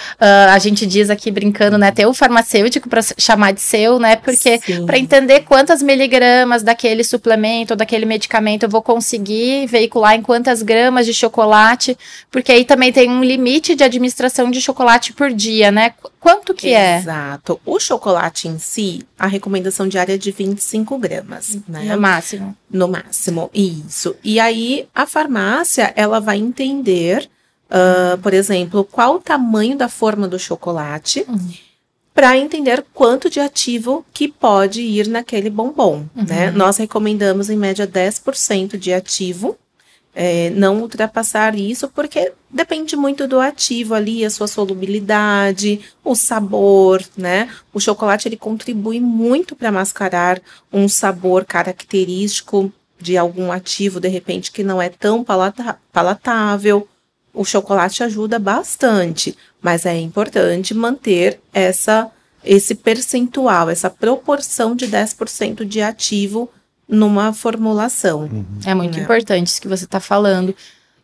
a 0.52 0.60
gente 0.60 0.86
diz 0.86 1.10
aqui 1.10 1.32
brincando, 1.32 1.78
né? 1.78 1.92
Ter 1.92 2.06
o 2.06 2.14
farmacêutico 2.14 2.90
para 2.90 3.02
chamar 3.18 3.52
de 3.52 3.62
seu, 3.62 4.00
né? 4.00 4.16
Porque 4.16 4.60
para 4.86 4.98
entender 4.98 5.42
quantas 5.42 5.82
miligramas 5.82 6.64
daquele 6.64 7.04
suplemento 7.04 7.76
daquele 7.76 8.06
medicamento 8.06 8.64
eu 8.64 8.70
vou 8.70 8.82
conseguir 8.82 9.66
veicular 9.68 10.16
em 10.16 10.22
quantas 10.22 10.62
gramas 10.62 11.06
de 11.06 11.14
chocolate, 11.14 11.98
porque 12.30 12.52
aí 12.52 12.66
também 12.66 12.92
tem 12.92 13.10
um 13.10 13.24
limite 13.24 13.76
de 13.76 13.84
administração 13.84 14.52
de 14.52 14.62
chocolate 14.62 15.14
por 15.14 15.32
dia, 15.32 15.72
né? 15.72 15.94
Quanto 16.20 16.54
que 16.54 16.68
Exato. 16.68 16.80
é? 16.80 17.00
Exato. 17.00 17.62
O 17.66 17.80
chocolate 17.80 18.48
em 18.48 18.60
si, 18.60 19.06
a 19.18 19.28
recomendação 19.28 19.88
diária 19.88 20.16
é 20.16 20.18
de 20.18 20.32
25 20.32 20.98
gramas, 20.98 21.58
né? 21.68 21.84
No 21.86 22.02
máximo. 22.02 22.58
No 22.70 22.88
máximo, 22.88 23.50
isso. 23.54 24.16
E 24.24 24.40
aí, 24.40 24.79
a 24.94 25.06
farmácia, 25.06 25.94
ela 25.96 26.20
vai 26.20 26.38
entender, 26.38 27.30
uh, 27.70 28.18
por 28.20 28.34
exemplo, 28.34 28.84
qual 28.84 29.16
o 29.16 29.20
tamanho 29.20 29.78
da 29.78 29.90
forma 29.90 30.28
do 30.28 30.40
chocolate, 30.40 31.26
uhum. 31.28 31.54
para 32.14 32.38
entender 32.38 32.86
quanto 32.94 33.30
de 33.30 33.40
ativo 33.40 34.06
que 34.14 34.28
pode 34.28 34.82
ir 34.82 35.08
naquele 35.08 35.50
bombom, 35.50 36.06
né? 36.16 36.22
uhum. 36.22 36.26
né? 36.26 36.52
Nós 36.52 36.78
recomendamos, 36.78 37.50
em 37.50 37.58
média, 37.58 37.88
10% 37.88 38.78
de 38.78 38.94
ativo, 38.94 39.58
é, 40.14 40.50
não 40.50 40.82
ultrapassar 40.82 41.58
isso, 41.58 41.88
porque 41.88 42.34
depende 42.50 42.96
muito 42.96 43.28
do 43.28 43.40
ativo 43.40 43.94
ali, 43.94 44.26
a 44.26 44.30
sua 44.30 44.48
solubilidade, 44.48 45.80
o 46.04 46.16
sabor, 46.16 47.02
né? 47.16 47.50
O 47.74 47.80
chocolate 47.80 48.28
ele 48.28 48.36
contribui 48.36 49.00
muito 49.00 49.56
para 49.56 49.72
mascarar 49.72 50.42
um 50.74 50.90
sabor 50.90 51.46
característico 51.46 52.70
de 53.00 53.18
algum 53.18 53.52
ativo, 53.52 54.00
de 54.00 54.08
repente, 54.08 54.52
que 54.52 54.64
não 54.64 54.82
é 54.82 54.90
tão 54.90 55.24
palata 55.24 55.78
palatável. 55.92 56.88
O 57.34 57.46
chocolate 57.46 58.04
ajuda 58.04 58.40
bastante, 58.40 59.38
mas 59.62 59.86
é 59.86 59.98
importante 59.98 60.74
manter 60.74 61.40
essa 61.54 62.12
esse 62.44 62.74
percentual, 62.74 63.70
essa 63.70 63.90
proporção 63.90 64.74
de 64.74 64.88
10% 64.88 65.66
de 65.66 65.82
ativo 65.82 66.50
numa 66.88 67.34
formulação. 67.34 68.22
Uhum. 68.22 68.46
É 68.66 68.74
muito 68.74 68.98
né? 68.98 69.04
importante 69.04 69.48
isso 69.48 69.62
que 69.62 69.68
você 69.68 69.86
está 69.86 70.00
falando. 70.00 70.56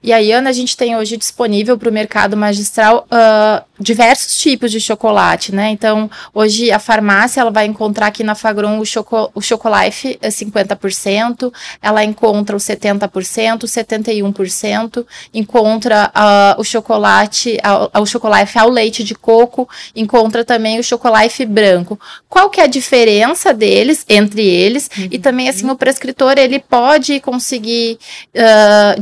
E 0.05 0.13
aí, 0.13 0.31
Ana, 0.31 0.51
a 0.51 0.53
gente 0.53 0.77
tem 0.77 0.95
hoje 0.95 1.17
disponível 1.17 1.79
para 1.79 1.89
o 1.89 1.91
mercado 1.91 2.37
magistral 2.37 3.07
uh, 3.09 3.65
diversos 3.79 4.37
tipos 4.37 4.71
de 4.71 4.79
chocolate, 4.79 5.53
né? 5.53 5.71
Então, 5.71 6.07
hoje 6.31 6.71
a 6.71 6.77
farmácia 6.77 7.41
ela 7.41 7.49
vai 7.49 7.65
encontrar 7.65 8.05
aqui 8.05 8.23
na 8.23 8.35
Fagron 8.35 8.77
o, 8.77 8.85
choco, 8.85 9.31
o 9.33 9.41
Chocolife 9.41 10.19
50%, 10.21 11.51
ela 11.81 12.03
encontra 12.03 12.55
o 12.55 12.59
70%, 12.59 13.63
o 13.63 13.65
71%, 13.65 15.05
encontra 15.33 16.11
uh, 16.15 16.61
o 16.61 16.63
chocolate, 16.63 17.57
uh, 17.65 17.99
o 17.99 18.05
Chocolife 18.05 18.59
ao 18.59 18.69
leite 18.69 19.03
de 19.03 19.15
coco, 19.15 19.67
encontra 19.95 20.45
também 20.45 20.77
o 20.77 20.83
Chocolife 20.83 21.47
branco. 21.47 21.99
Qual 22.29 22.51
que 22.51 22.61
é 22.61 22.65
a 22.65 22.67
diferença 22.67 23.51
deles, 23.51 24.05
entre 24.07 24.45
eles? 24.45 24.87
Uhum. 24.95 25.07
E 25.09 25.17
também, 25.17 25.49
assim, 25.49 25.67
o 25.67 25.75
prescritor, 25.75 26.35
ele 26.37 26.59
pode 26.59 27.19
conseguir 27.21 27.97
uh, 28.35 28.99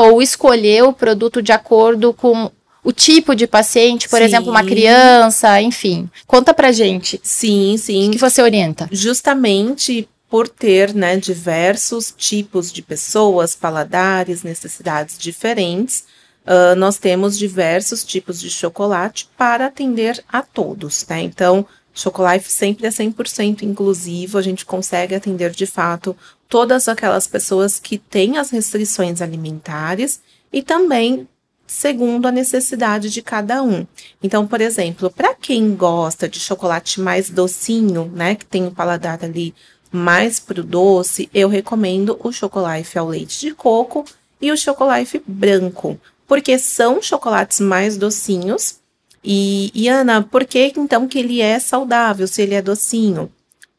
ou 0.00 0.22
escolher 0.22 0.82
o 0.84 0.92
produto 0.92 1.42
de 1.42 1.52
acordo 1.52 2.12
com 2.12 2.50
o 2.82 2.92
tipo 2.92 3.34
de 3.34 3.46
paciente, 3.46 4.08
por 4.08 4.18
sim. 4.18 4.24
exemplo, 4.24 4.50
uma 4.50 4.64
criança, 4.64 5.60
enfim. 5.60 6.08
Conta 6.26 6.54
pra 6.54 6.72
gente. 6.72 7.20
Sim, 7.22 7.76
sim. 7.76 8.08
O 8.08 8.12
que 8.12 8.18
você 8.18 8.40
orienta? 8.40 8.88
Justamente 8.90 10.08
por 10.28 10.48
ter 10.48 10.94
né, 10.94 11.16
diversos 11.16 12.14
tipos 12.16 12.70
de 12.70 12.82
pessoas, 12.82 13.54
paladares, 13.54 14.42
necessidades 14.42 15.18
diferentes, 15.18 16.04
uh, 16.46 16.76
nós 16.76 16.98
temos 16.98 17.38
diversos 17.38 18.04
tipos 18.04 18.38
de 18.38 18.50
chocolate 18.50 19.28
para 19.36 19.66
atender 19.66 20.22
a 20.28 20.42
todos, 20.42 21.06
né? 21.08 21.22
Então, 21.22 21.66
Chocolife 21.94 22.50
sempre 22.50 22.86
é 22.86 22.90
100% 22.90 23.62
inclusivo, 23.62 24.38
a 24.38 24.42
gente 24.42 24.64
consegue 24.64 25.14
atender 25.14 25.50
de 25.50 25.66
fato 25.66 26.16
todas 26.48 26.88
aquelas 26.88 27.26
pessoas 27.26 27.78
que 27.78 27.98
têm 27.98 28.38
as 28.38 28.50
restrições 28.50 29.20
alimentares 29.20 30.20
e 30.52 30.62
também 30.62 31.28
segundo 31.66 32.26
a 32.26 32.32
necessidade 32.32 33.10
de 33.10 33.20
cada 33.20 33.62
um. 33.62 33.86
Então, 34.22 34.46
por 34.46 34.60
exemplo, 34.60 35.10
para 35.10 35.34
quem 35.34 35.74
gosta 35.76 36.26
de 36.26 36.40
chocolate 36.40 36.98
mais 37.00 37.28
docinho, 37.28 38.10
né, 38.14 38.34
que 38.34 38.46
tem 38.46 38.66
o 38.66 38.70
paladar 38.70 39.22
ali 39.22 39.54
mais 39.92 40.40
pro 40.40 40.64
doce, 40.64 41.28
eu 41.32 41.48
recomendo 41.48 42.18
o 42.24 42.32
chocolate 42.32 42.98
ao 42.98 43.08
leite 43.08 43.40
de 43.40 43.54
coco 43.54 44.04
e 44.40 44.50
o 44.50 44.56
chocolate 44.56 45.22
branco, 45.26 46.00
porque 46.26 46.58
são 46.58 47.02
chocolates 47.02 47.60
mais 47.60 47.96
docinhos. 47.96 48.76
E, 49.22 49.70
e 49.74 49.88
Ana, 49.88 50.22
por 50.22 50.44
que 50.44 50.72
então 50.76 51.06
que 51.06 51.18
ele 51.18 51.40
é 51.40 51.58
saudável 51.58 52.26
se 52.26 52.40
ele 52.40 52.54
é 52.54 52.62
docinho? 52.62 53.30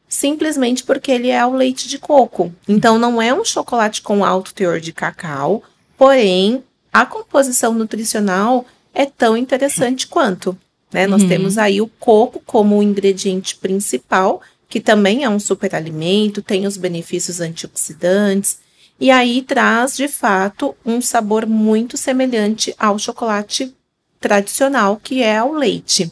Simplesmente 0.09 0.83
porque 0.83 1.11
ele 1.11 1.29
é 1.29 1.39
ao 1.39 1.53
leite 1.53 1.87
de 1.87 1.99
coco. 1.99 2.51
Então 2.67 2.97
não 2.97 3.21
é 3.21 3.31
um 3.31 3.45
chocolate 3.45 4.01
com 4.01 4.25
alto 4.25 4.53
teor 4.55 4.79
de 4.79 4.91
cacau, 4.91 5.63
porém 5.95 6.63
a 6.91 7.05
composição 7.05 7.73
nutricional 7.75 8.65
é 8.93 9.05
tão 9.05 9.37
interessante 9.37 10.07
quanto. 10.07 10.57
Né? 10.91 11.05
Nós 11.05 11.21
uhum. 11.21 11.29
temos 11.29 11.57
aí 11.59 11.79
o 11.79 11.87
coco 11.99 12.41
como 12.43 12.77
o 12.77 12.83
ingrediente 12.83 13.55
principal, 13.55 14.41
que 14.67 14.79
também 14.79 15.23
é 15.23 15.29
um 15.29 15.39
superalimento, 15.39 16.41
tem 16.41 16.65
os 16.65 16.75
benefícios 16.75 17.39
antioxidantes, 17.39 18.57
e 18.99 19.11
aí 19.11 19.41
traz, 19.41 19.95
de 19.95 20.07
fato, 20.07 20.75
um 20.85 20.99
sabor 20.99 21.45
muito 21.45 21.95
semelhante 21.95 22.75
ao 22.77 22.99
chocolate 22.99 23.73
tradicional, 24.19 24.99
que 25.01 25.23
é 25.23 25.41
o 25.41 25.53
leite. 25.53 26.11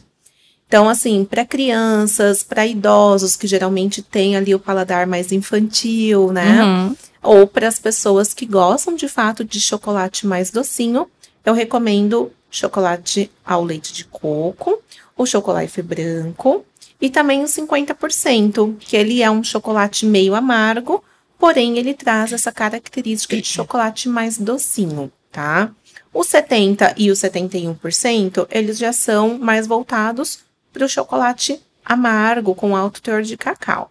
Então, 0.68 0.86
assim, 0.86 1.24
para 1.24 1.46
crianças, 1.46 2.42
para 2.42 2.66
idosos, 2.66 3.36
que 3.36 3.46
geralmente 3.46 4.02
têm 4.02 4.36
ali 4.36 4.54
o 4.54 4.60
paladar 4.60 5.06
mais 5.06 5.32
infantil, 5.32 6.30
né? 6.30 6.62
Uhum. 6.62 6.96
Ou 7.22 7.46
para 7.46 7.66
as 7.66 7.78
pessoas 7.78 8.34
que 8.34 8.44
gostam 8.44 8.94
de 8.94 9.08
fato 9.08 9.42
de 9.42 9.62
chocolate 9.62 10.26
mais 10.26 10.50
docinho, 10.50 11.08
eu 11.42 11.54
recomendo 11.54 12.30
chocolate 12.50 13.30
ao 13.44 13.64
leite 13.64 13.94
de 13.94 14.04
coco, 14.04 14.78
o 15.16 15.24
chocolate 15.24 15.80
branco 15.80 16.64
e 17.00 17.08
também 17.08 17.42
o 17.42 17.46
50%, 17.46 18.76
que 18.78 18.94
ele 18.94 19.22
é 19.22 19.30
um 19.30 19.42
chocolate 19.42 20.04
meio 20.04 20.34
amargo, 20.34 21.02
porém 21.38 21.78
ele 21.78 21.94
traz 21.94 22.30
essa 22.32 22.52
característica 22.52 23.36
de 23.36 23.46
chocolate 23.46 24.06
mais 24.06 24.36
docinho, 24.36 25.10
tá? 25.32 25.70
O 26.12 26.22
70 26.22 26.94
e 26.98 27.10
o 27.10 27.14
71%, 27.14 28.46
eles 28.50 28.76
já 28.76 28.92
são 28.92 29.38
mais 29.38 29.66
voltados 29.66 30.46
para 30.72 30.84
o 30.84 30.88
chocolate 30.88 31.60
amargo 31.84 32.54
com 32.54 32.76
alto 32.76 33.00
teor 33.00 33.22
de 33.22 33.36
cacau. 33.36 33.90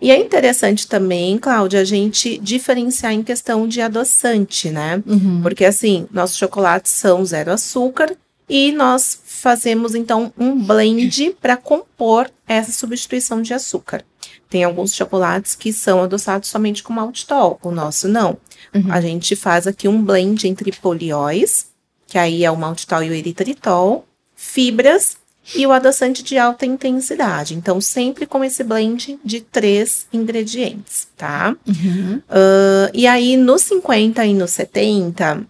E 0.00 0.10
é 0.10 0.18
interessante 0.18 0.88
também, 0.88 1.38
Cláudia, 1.38 1.80
a 1.80 1.84
gente 1.84 2.36
diferenciar 2.38 3.12
em 3.12 3.22
questão 3.22 3.68
de 3.68 3.80
adoçante, 3.80 4.68
né? 4.68 5.00
Uhum. 5.06 5.40
Porque 5.42 5.64
assim, 5.64 6.08
nossos 6.10 6.36
chocolates 6.36 6.90
são 6.90 7.24
zero 7.24 7.52
açúcar 7.52 8.16
e 8.48 8.72
nós 8.72 9.20
fazemos 9.24 9.94
então 9.94 10.32
um 10.36 10.60
blend 10.60 11.36
para 11.40 11.56
compor 11.56 12.28
essa 12.48 12.72
substituição 12.72 13.40
de 13.40 13.54
açúcar. 13.54 14.04
Tem 14.50 14.64
alguns 14.64 14.92
chocolates 14.92 15.54
que 15.54 15.72
são 15.72 16.02
adoçados 16.02 16.48
somente 16.48 16.82
com 16.82 16.92
maltitol, 16.92 17.60
o 17.62 17.70
nosso 17.70 18.08
não. 18.08 18.36
Uhum. 18.74 18.92
A 18.92 19.00
gente 19.00 19.36
faz 19.36 19.68
aqui 19.68 19.86
um 19.86 20.02
blend 20.02 20.48
entre 20.48 20.72
polióis, 20.72 21.68
que 22.08 22.18
aí 22.18 22.44
é 22.44 22.50
o 22.50 22.56
maltitol 22.56 23.04
e 23.04 23.08
o 23.08 23.14
eritritol, 23.14 24.04
fibras 24.34 25.16
e 25.54 25.66
o 25.66 25.72
adoçante 25.72 26.22
de 26.22 26.38
alta 26.38 26.64
intensidade. 26.64 27.54
Então, 27.54 27.80
sempre 27.80 28.26
com 28.26 28.44
esse 28.44 28.62
blend 28.62 29.18
de 29.24 29.40
três 29.40 30.06
ingredientes, 30.12 31.08
tá? 31.16 31.56
Uhum. 31.66 32.18
Uh, 32.28 32.90
e 32.94 33.06
aí, 33.06 33.36
no 33.36 33.58
50 33.58 34.24
e 34.24 34.34
no 34.34 34.46
70, 34.46 35.44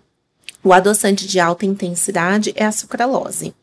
o 0.65 0.73
adoçante 0.73 1.27
de 1.27 1.39
alta 1.39 1.67
intensidade 1.67 2.53
é 2.57 2.65
a 2.65 2.73
sucralose. 2.73 3.55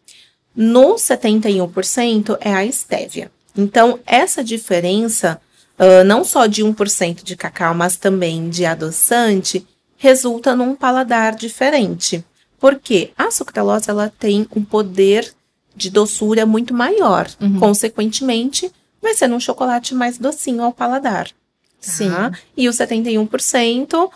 No 0.56 0.96
71% 0.96 2.38
é 2.39 2.54
a 2.54 2.65
estévia. 2.65 3.32
Então, 3.58 4.00
essa 4.06 4.44
diferença, 4.44 5.42
uh, 5.80 6.04
não 6.04 6.24
só 6.24 6.46
de 6.46 6.63
1% 6.63 7.24
de 7.24 7.36
cacau, 7.36 7.74
mas 7.74 7.98
também 7.98 8.50
de 8.50 8.65
adoçante, 8.65 9.65
resulta 9.98 10.56
num 10.56 10.76
paladar 10.76 11.36
diferente. 11.36 12.24
Porque 12.60 13.12
a 13.18 13.32
sucralose 13.32 13.89
ela 13.89 14.12
tem 14.20 14.48
um 14.56 14.63
poder 14.63 15.34
de 15.80 15.89
doçura 15.89 16.46
muito 16.46 16.74
maior. 16.74 17.28
Uhum. 17.42 17.60
Consequentemente, 17.60 18.72
vai 19.02 19.13
ser 19.13 19.32
um 19.32 19.39
chocolate 19.39 19.96
mais 19.96 20.18
docinho 20.18 20.63
ao 20.63 20.74
paladar. 20.74 21.28
Tá? 21.28 21.32
Sim. 21.80 22.12
E 22.58 22.68
o 22.68 22.72
71%, 22.72 23.94
uh, 24.06 24.12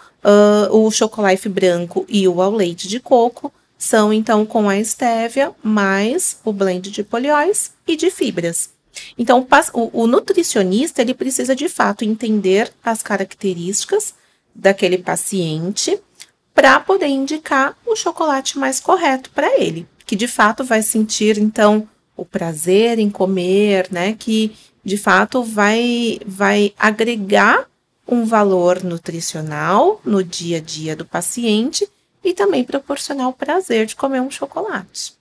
o 0.78 0.92
chocolate 0.92 1.48
branco 1.48 2.06
e 2.10 2.28
o 2.28 2.42
ao 2.42 2.52
leite 2.52 2.88
de 2.88 3.00
coco, 3.00 3.52
são 3.78 4.14
então 4.14 4.46
com 4.46 4.70
a 4.70 4.78
estévia 4.78 5.52
mais 5.64 6.38
o 6.44 6.52
blend 6.52 6.92
de 6.92 7.04
polióis 7.04 7.72
e 7.88 7.96
de 7.96 8.12
fibras. 8.12 8.70
Então, 9.18 9.48
o, 9.74 10.04
o 10.04 10.08
nutricionista 10.08 11.02
ele 11.02 11.14
precisa 11.14 11.56
de 11.56 11.68
fato 11.68 12.06
entender 12.06 12.72
as 12.84 13.02
características 13.02 14.14
daquele 14.54 14.98
paciente 14.98 16.00
para 16.54 16.80
poder 16.80 17.08
indicar 17.08 17.76
o 17.86 17.96
chocolate 17.96 18.60
mais 18.60 18.80
correto 18.80 19.32
para 19.32 19.60
ele, 19.60 19.88
que 20.06 20.16
de 20.16 20.28
fato 20.28 20.64
vai 20.64 20.82
sentir 20.82 21.38
então 21.38 21.88
o 22.16 22.26
prazer 22.26 23.00
em 23.00 23.10
comer, 23.10 23.88
né? 23.92 24.14
Que 24.14 24.56
de 24.84 24.98
fato 24.98 25.44
vai 25.44 26.20
vai 26.26 26.74
agregar 26.78 27.68
um 28.08 28.26
valor 28.26 28.84
nutricional 28.84 30.02
no 30.04 30.24
dia 30.24 30.58
a 30.58 30.62
dia 30.62 30.96
do 30.96 31.06
paciente 31.06 31.88
e 32.24 32.34
também 32.34 32.64
proporcionar 32.64 33.30
o 33.30 33.34
prazer 33.34 33.86
de 33.86 33.96
comer 33.96 34.22
um 34.22 34.32
chocolate. 34.32 35.14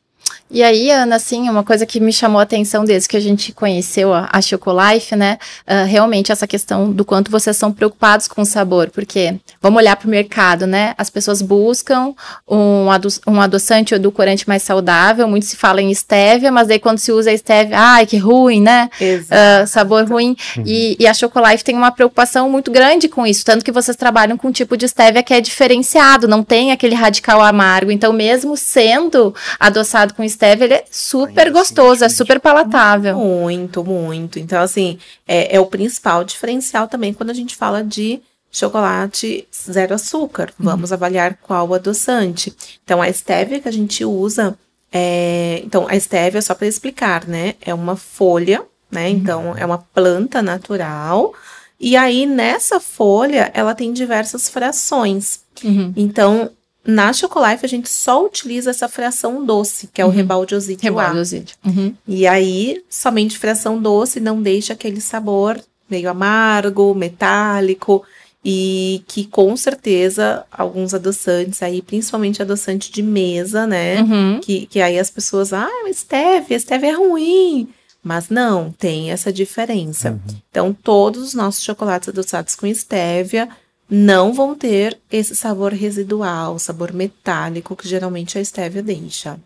E 0.52 0.62
aí, 0.62 0.90
Ana, 0.90 1.16
assim, 1.16 1.48
uma 1.48 1.64
coisa 1.64 1.86
que 1.86 1.98
me 1.98 2.12
chamou 2.12 2.38
a 2.38 2.42
atenção 2.42 2.84
desde 2.84 3.08
que 3.08 3.16
a 3.16 3.20
gente 3.20 3.52
conheceu 3.52 4.12
a, 4.12 4.28
a 4.30 4.42
Chocolife, 4.42 5.16
né? 5.16 5.38
Uh, 5.66 5.86
realmente 5.86 6.30
essa 6.30 6.46
questão 6.46 6.92
do 6.92 7.06
quanto 7.06 7.30
vocês 7.30 7.56
são 7.56 7.72
preocupados 7.72 8.28
com 8.28 8.42
o 8.42 8.44
sabor, 8.44 8.90
porque 8.90 9.36
vamos 9.62 9.78
olhar 9.78 9.96
para 9.96 10.06
o 10.06 10.10
mercado, 10.10 10.66
né? 10.66 10.94
As 10.98 11.08
pessoas 11.08 11.40
buscam 11.40 12.12
um, 12.46 12.90
ado 12.90 13.08
um 13.26 13.40
adoçante 13.40 13.94
ou 13.94 13.96
edulcorante 13.98 14.46
mais 14.46 14.62
saudável, 14.62 15.26
muito 15.26 15.46
se 15.46 15.56
fala 15.56 15.80
em 15.80 15.90
estévia, 15.90 16.52
mas 16.52 16.68
daí 16.68 16.78
quando 16.78 16.98
se 16.98 17.10
usa 17.10 17.30
a 17.30 17.32
estévia, 17.32 17.78
ai, 17.78 18.04
que 18.04 18.18
ruim, 18.18 18.60
né? 18.60 18.90
Uh, 19.00 19.66
sabor 19.66 20.06
ruim. 20.06 20.36
Uhum. 20.58 20.64
E, 20.66 20.96
e, 21.00 21.06
a 21.06 21.14
Chocolife 21.14 21.64
tem 21.64 21.74
uma 21.74 21.90
preocupação 21.90 22.50
muito 22.50 22.70
grande 22.70 23.08
com 23.08 23.26
isso, 23.26 23.42
tanto 23.42 23.64
que 23.64 23.72
vocês 23.72 23.96
trabalham 23.96 24.36
com 24.36 24.48
um 24.48 24.52
tipo 24.52 24.76
de 24.76 24.84
estévia 24.84 25.22
que 25.22 25.32
é 25.32 25.40
diferenciado, 25.40 26.28
não 26.28 26.42
tem 26.42 26.72
aquele 26.72 26.94
radical 26.94 27.40
amargo. 27.40 27.90
Então, 27.90 28.12
mesmo 28.12 28.54
sendo 28.54 29.34
adoçado 29.58 30.11
com 30.12 30.28
stevia, 30.28 30.64
ele 30.64 30.74
é 30.74 30.84
super 30.90 31.46
Ai, 31.46 31.50
gostoso, 31.50 32.04
é 32.04 32.08
super 32.08 32.40
palatável. 32.40 33.16
Muito, 33.16 33.84
muito. 33.84 34.38
Então, 34.38 34.62
assim, 34.62 34.98
é, 35.26 35.56
é 35.56 35.60
o 35.60 35.66
principal 35.66 36.24
diferencial 36.24 36.88
também 36.88 37.12
quando 37.12 37.30
a 37.30 37.34
gente 37.34 37.56
fala 37.56 37.82
de 37.82 38.20
chocolate 38.50 39.48
zero 39.54 39.94
açúcar. 39.94 40.52
Uhum. 40.58 40.66
Vamos 40.66 40.92
avaliar 40.92 41.38
qual 41.42 41.72
adoçante. 41.74 42.54
Então, 42.84 43.00
a 43.00 43.10
stevia 43.12 43.60
que 43.60 43.68
a 43.68 43.72
gente 43.72 44.04
usa, 44.04 44.56
é... 44.92 45.62
então, 45.64 45.86
a 45.88 45.98
stevia, 45.98 46.42
só 46.42 46.54
para 46.54 46.66
explicar, 46.66 47.26
né, 47.26 47.54
é 47.60 47.72
uma 47.72 47.96
folha, 47.96 48.62
né, 48.90 49.08
uhum. 49.08 49.16
então, 49.16 49.56
é 49.56 49.64
uma 49.64 49.78
planta 49.78 50.42
natural, 50.42 51.32
e 51.82 51.96
aí, 51.96 52.26
nessa 52.26 52.78
folha, 52.78 53.50
ela 53.52 53.74
tem 53.74 53.92
diversas 53.92 54.48
frações. 54.48 55.40
Uhum. 55.64 55.92
Então, 55.96 56.48
na 56.84 57.12
Chocolife, 57.12 57.64
a 57.64 57.68
gente 57.68 57.88
só 57.88 58.24
utiliza 58.24 58.70
essa 58.70 58.88
fração 58.88 59.44
doce, 59.44 59.88
que 59.92 60.00
é 60.00 60.04
o 60.04 60.08
uhum. 60.08 60.14
rebaldosite 60.14 60.82
Rebaldosite. 60.82 61.56
Uhum. 61.64 61.94
E 62.06 62.26
aí, 62.26 62.82
somente 62.90 63.38
fração 63.38 63.80
doce 63.80 64.18
não 64.18 64.42
deixa 64.42 64.72
aquele 64.72 65.00
sabor 65.00 65.62
meio 65.88 66.08
amargo, 66.10 66.94
metálico, 66.94 68.02
e 68.44 69.04
que 69.06 69.24
com 69.24 69.56
certeza 69.56 70.44
alguns 70.50 70.94
adoçantes 70.94 71.62
aí, 71.62 71.80
principalmente 71.80 72.42
adoçante 72.42 72.90
de 72.90 73.02
mesa, 73.02 73.66
né? 73.66 74.00
Uhum. 74.02 74.40
Que, 74.40 74.66
que 74.66 74.80
aí 74.80 74.98
as 74.98 75.10
pessoas, 75.10 75.52
ah, 75.52 75.68
stevia, 75.92 76.58
stevia 76.58 76.90
é 76.90 76.94
ruim. 76.94 77.68
Mas 78.02 78.28
não, 78.28 78.72
tem 78.72 79.12
essa 79.12 79.32
diferença. 79.32 80.10
Uhum. 80.10 80.36
Então, 80.50 80.76
todos 80.82 81.22
os 81.22 81.34
nossos 81.34 81.62
chocolates 81.62 82.08
adoçados 82.08 82.56
com 82.56 82.66
stevia 82.74 83.48
não 83.94 84.32
vão 84.32 84.54
ter 84.54 84.98
esse 85.10 85.36
sabor 85.36 85.70
residual, 85.70 86.58
sabor 86.58 86.94
metálico 86.94 87.76
que 87.76 87.86
geralmente 87.86 88.38
a 88.38 88.44
stevia 88.44 88.82
deixa. 88.82 89.38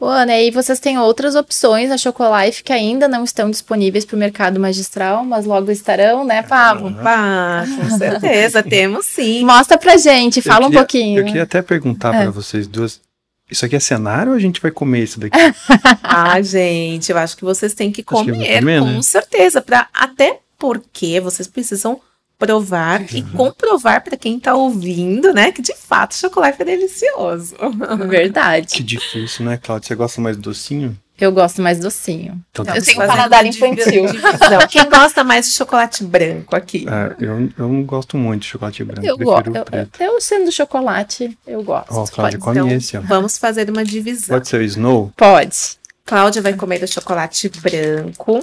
Ô, 0.00 0.06
Ana, 0.06 0.36
e 0.36 0.50
vocês 0.50 0.80
têm 0.80 0.98
outras 0.98 1.36
opções 1.36 1.88
na 1.88 1.96
Chocolife 1.96 2.64
que 2.64 2.72
ainda 2.72 3.06
não 3.06 3.22
estão 3.22 3.48
disponíveis 3.48 4.04
para 4.04 4.16
o 4.16 4.18
mercado 4.18 4.58
magistral, 4.58 5.24
mas 5.24 5.46
logo 5.46 5.70
estarão, 5.70 6.24
né, 6.24 6.42
Pablo? 6.42 6.88
Uhum. 6.88 6.96
Ah, 6.98 7.64
com 7.64 7.96
certeza, 7.96 8.64
temos 8.68 9.06
sim. 9.06 9.44
Mostra 9.44 9.78
pra 9.78 9.96
gente, 9.96 10.42
fala 10.42 10.64
queria, 10.64 10.68
um 10.68 10.82
pouquinho. 10.82 11.20
Eu 11.20 11.24
queria 11.26 11.44
até 11.44 11.62
perguntar 11.62 12.12
é. 12.16 12.22
para 12.22 12.30
vocês 12.32 12.66
duas, 12.66 13.00
isso 13.48 13.64
aqui 13.64 13.76
é 13.76 13.80
cenário 13.80 14.32
ou 14.32 14.36
a 14.36 14.40
gente 14.40 14.60
vai 14.60 14.72
comer 14.72 15.04
isso 15.04 15.20
daqui? 15.20 15.38
ah, 16.02 16.42
gente, 16.42 17.12
eu 17.12 17.18
acho 17.18 17.36
que 17.36 17.44
vocês 17.44 17.74
têm 17.74 17.92
que 17.92 18.02
comer, 18.02 18.32
que 18.32 18.58
comer 18.58 18.80
com 18.80 18.86
né? 18.86 19.02
certeza, 19.02 19.62
para 19.62 19.86
até 19.94 20.40
porque 20.58 21.20
vocês 21.20 21.46
precisam 21.46 22.00
provar 22.46 23.00
uhum. 23.00 23.06
e 23.12 23.22
comprovar 23.22 24.02
para 24.02 24.16
quem 24.16 24.36
está 24.36 24.54
ouvindo, 24.54 25.32
né, 25.32 25.52
que 25.52 25.62
de 25.62 25.74
fato 25.74 26.12
o 26.12 26.16
chocolate 26.16 26.60
é 26.62 26.64
delicioso. 26.64 27.54
Verdade. 28.08 28.68
Que 28.68 28.82
difícil, 28.82 29.44
né, 29.44 29.56
Cláudia? 29.56 29.88
Você 29.88 29.94
gosta 29.94 30.20
mais 30.20 30.36
docinho? 30.36 30.96
Eu 31.18 31.30
gosto 31.30 31.62
mais 31.62 31.78
docinho. 31.78 32.42
Então, 32.50 32.64
tá 32.64 32.76
eu 32.76 32.82
tenho 32.82 32.96
paladar 32.98 33.46
infantil. 33.46 34.04
Não, 34.50 34.66
quem 34.68 34.88
gosta 34.90 35.22
mais 35.22 35.46
de 35.46 35.54
chocolate 35.54 36.02
branco 36.02 36.56
aqui? 36.56 36.86
É, 36.88 37.24
eu, 37.24 37.48
eu 37.56 37.68
não 37.68 37.84
gosto 37.84 38.16
muito 38.16 38.42
de 38.42 38.48
chocolate 38.48 38.82
branco. 38.82 39.06
Eu 39.06 39.16
gosto. 39.16 39.52
Eu, 39.54 40.14
eu, 40.14 40.20
sendo 40.20 40.50
chocolate, 40.50 41.38
eu 41.46 41.62
gosto. 41.62 41.92
Ó, 41.92 42.02
oh, 42.02 42.06
Cláudia, 42.08 42.38
come 42.40 42.58
então, 42.58 42.70
esse, 42.70 42.96
ó. 42.96 43.00
Vamos 43.00 43.38
fazer 43.38 43.70
uma 43.70 43.84
divisão. 43.84 44.34
Pode 44.34 44.48
ser 44.48 44.60
o 44.60 44.64
Snow? 44.64 45.12
Pode. 45.16 45.78
Cláudia 46.04 46.42
vai 46.42 46.54
comer 46.54 46.82
o 46.82 46.88
chocolate 46.88 47.48
branco, 47.48 48.40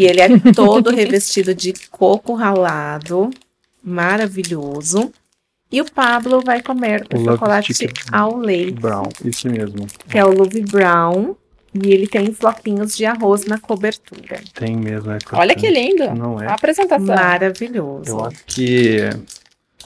que 0.00 0.04
ele 0.04 0.20
é 0.20 0.28
todo 0.54 0.90
revestido 0.90 1.54
de 1.54 1.74
coco 1.90 2.34
ralado. 2.34 3.28
Maravilhoso. 3.84 5.12
E 5.70 5.80
o 5.80 5.84
Pablo 5.84 6.40
vai 6.44 6.62
comer 6.62 7.06
o, 7.14 7.18
o 7.18 7.24
chocolate 7.24 7.72
ao 8.10 8.38
leite. 8.38 8.80
Brown, 8.80 9.08
isso 9.24 9.48
mesmo. 9.48 9.86
Que 10.08 10.18
é 10.18 10.24
o 10.24 10.32
Louis 10.32 10.64
Brown. 10.70 11.36
E 11.72 11.92
ele 11.92 12.08
tem 12.08 12.32
floquinhos 12.32 12.96
de 12.96 13.04
arroz 13.04 13.44
na 13.44 13.58
cobertura. 13.58 14.40
Tem 14.54 14.74
mesmo, 14.74 15.12
é. 15.12 15.18
Olha 15.32 15.54
que 15.54 15.68
lindo. 15.70 16.12
Não 16.14 16.40
é? 16.42 16.48
A 16.48 16.54
apresentação. 16.54 17.14
Maravilhoso. 17.14 18.10
Eu 18.10 18.24
acho 18.24 18.44
que 18.46 18.98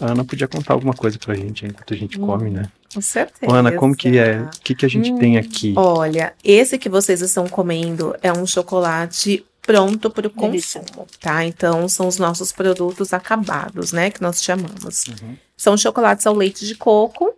a 0.00 0.12
Ana 0.12 0.24
podia 0.24 0.48
contar 0.48 0.72
alguma 0.72 0.94
coisa 0.94 1.18
pra 1.18 1.34
gente 1.34 1.66
enquanto 1.66 1.92
a 1.92 1.96
gente 1.96 2.18
hum, 2.18 2.26
come, 2.26 2.50
né? 2.50 2.70
Com 2.94 3.02
certeza. 3.02 3.52
Ana, 3.52 3.72
como 3.72 3.94
que 3.94 4.16
é? 4.16 4.40
O 4.40 4.60
que, 4.62 4.74
que 4.74 4.86
a 4.86 4.88
gente 4.88 5.12
hum, 5.12 5.18
tem 5.18 5.36
aqui? 5.36 5.74
Olha, 5.76 6.32
esse 6.42 6.78
que 6.78 6.88
vocês 6.88 7.20
estão 7.20 7.46
comendo 7.46 8.16
é 8.22 8.32
um 8.32 8.46
chocolate 8.46 9.44
pronto 9.64 10.10
para 10.10 10.26
o 10.26 10.30
consumo, 10.30 11.06
tá? 11.20 11.44
Então, 11.44 11.88
são 11.88 12.06
os 12.06 12.18
nossos 12.18 12.52
produtos 12.52 13.12
acabados, 13.12 13.92
né? 13.92 14.10
Que 14.10 14.22
nós 14.22 14.42
chamamos. 14.42 15.04
Uhum. 15.06 15.36
São 15.56 15.76
chocolates 15.76 16.26
ao 16.26 16.34
leite 16.34 16.66
de 16.66 16.74
coco. 16.74 17.34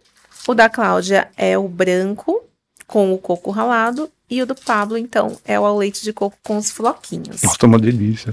O 0.47 0.55
da 0.55 0.69
Cláudia 0.69 1.29
é 1.37 1.57
o 1.57 1.69
branco 1.69 2.43
com 2.87 3.13
o 3.13 3.19
coco 3.19 3.51
ralado 3.51 4.11
e 4.29 4.43
o 4.43 4.47
do 4.47 4.55
Pablo, 4.55 4.99
então, 4.99 5.39
é 5.45 5.59
o 5.59 5.65
ao 5.65 5.77
leite 5.77 6.03
de 6.03 6.13
coco 6.13 6.37
com 6.43 6.57
os 6.57 6.71
floquinhos. 6.71 7.43
Nossa, 7.43 7.67
uma 7.67 7.79
delícia. 7.79 8.31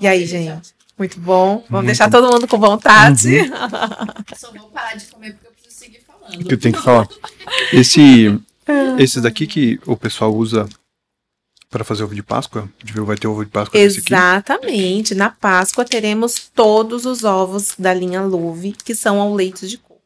E 0.00 0.06
aí, 0.06 0.26
gente? 0.26 0.74
Muito 0.96 1.18
bom. 1.18 1.56
Vamos 1.56 1.70
Muito 1.70 1.86
deixar 1.86 2.10
todo 2.10 2.30
mundo 2.30 2.46
com 2.46 2.58
vontade. 2.58 3.40
Uhum. 3.40 3.48
Só 4.36 4.52
vou 4.52 4.68
parar 4.68 4.94
de 4.94 5.06
comer 5.06 5.32
porque 5.32 5.48
eu 5.48 5.52
preciso 5.52 5.76
seguir 5.76 6.00
falando. 6.06 6.44
Que 6.44 6.54
eu 6.54 6.58
tenho 6.58 6.74
que 6.74 6.82
falar. 6.82 7.08
Esse, 7.72 8.38
esses 8.98 9.22
daqui 9.22 9.46
que 9.46 9.80
o 9.86 9.96
pessoal 9.96 10.32
usa 10.32 10.68
para 11.74 11.82
fazer 11.82 12.04
ovo 12.04 12.14
de 12.14 12.22
Páscoa? 12.22 12.68
Vai 13.04 13.16
ter 13.16 13.26
ovo 13.26 13.44
de 13.44 13.50
Páscoa 13.50 13.80
Exatamente. 13.80 15.12
Na 15.12 15.28
Páscoa 15.28 15.84
teremos 15.84 16.48
todos 16.54 17.04
os 17.04 17.24
ovos 17.24 17.74
da 17.76 17.92
linha 17.92 18.22
Luve, 18.22 18.76
que 18.84 18.94
são 18.94 19.20
ao 19.20 19.34
leite 19.34 19.66
de 19.66 19.78
coco. 19.78 20.00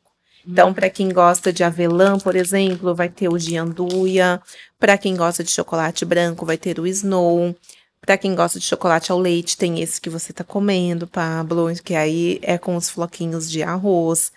Então, 0.47 0.73
para 0.73 0.89
quem 0.89 1.11
gosta 1.11 1.53
de 1.53 1.63
avelã, 1.63 2.19
por 2.19 2.35
exemplo, 2.35 2.95
vai 2.95 3.11
ter 3.11 3.29
o 3.29 3.37
de 3.37 3.59
anduia. 3.59 4.41
Para 4.81 4.97
quem 4.97 5.15
gosta 5.15 5.45
de 5.45 5.51
chocolate 5.51 6.07
branco, 6.07 6.47
vai 6.47 6.57
ter 6.57 6.81
o 6.81 6.87
snow. 6.87 7.55
Para 8.01 8.17
quem 8.17 8.35
gosta 8.35 8.59
de 8.59 8.65
chocolate 8.65 9.13
ao 9.13 9.19
leite, 9.19 9.55
tem 9.55 9.83
esse 9.83 10.01
que 10.01 10.09
você 10.09 10.33
está 10.33 10.43
comendo, 10.43 11.07
Pablo, 11.07 11.71
que 11.85 11.95
aí 11.95 12.39
é 12.41 12.57
com 12.57 12.77
os 12.77 12.89
floquinhos 12.89 13.51
de 13.51 13.63
arroz. 13.63 14.33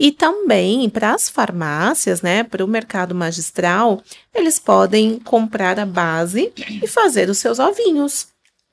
E 0.00 0.10
também 0.10 0.88
para 0.88 1.12
as 1.12 1.28
farmácias, 1.28 2.22
né, 2.22 2.42
para 2.42 2.64
o 2.64 2.68
mercado 2.68 3.14
magistral, 3.14 4.02
eles 4.34 4.58
podem 4.58 5.18
comprar 5.18 5.78
a 5.78 5.84
base 5.84 6.50
e 6.82 6.88
fazer 6.88 7.28
os 7.28 7.36
seus 7.36 7.58
ovinhos. 7.58 8.28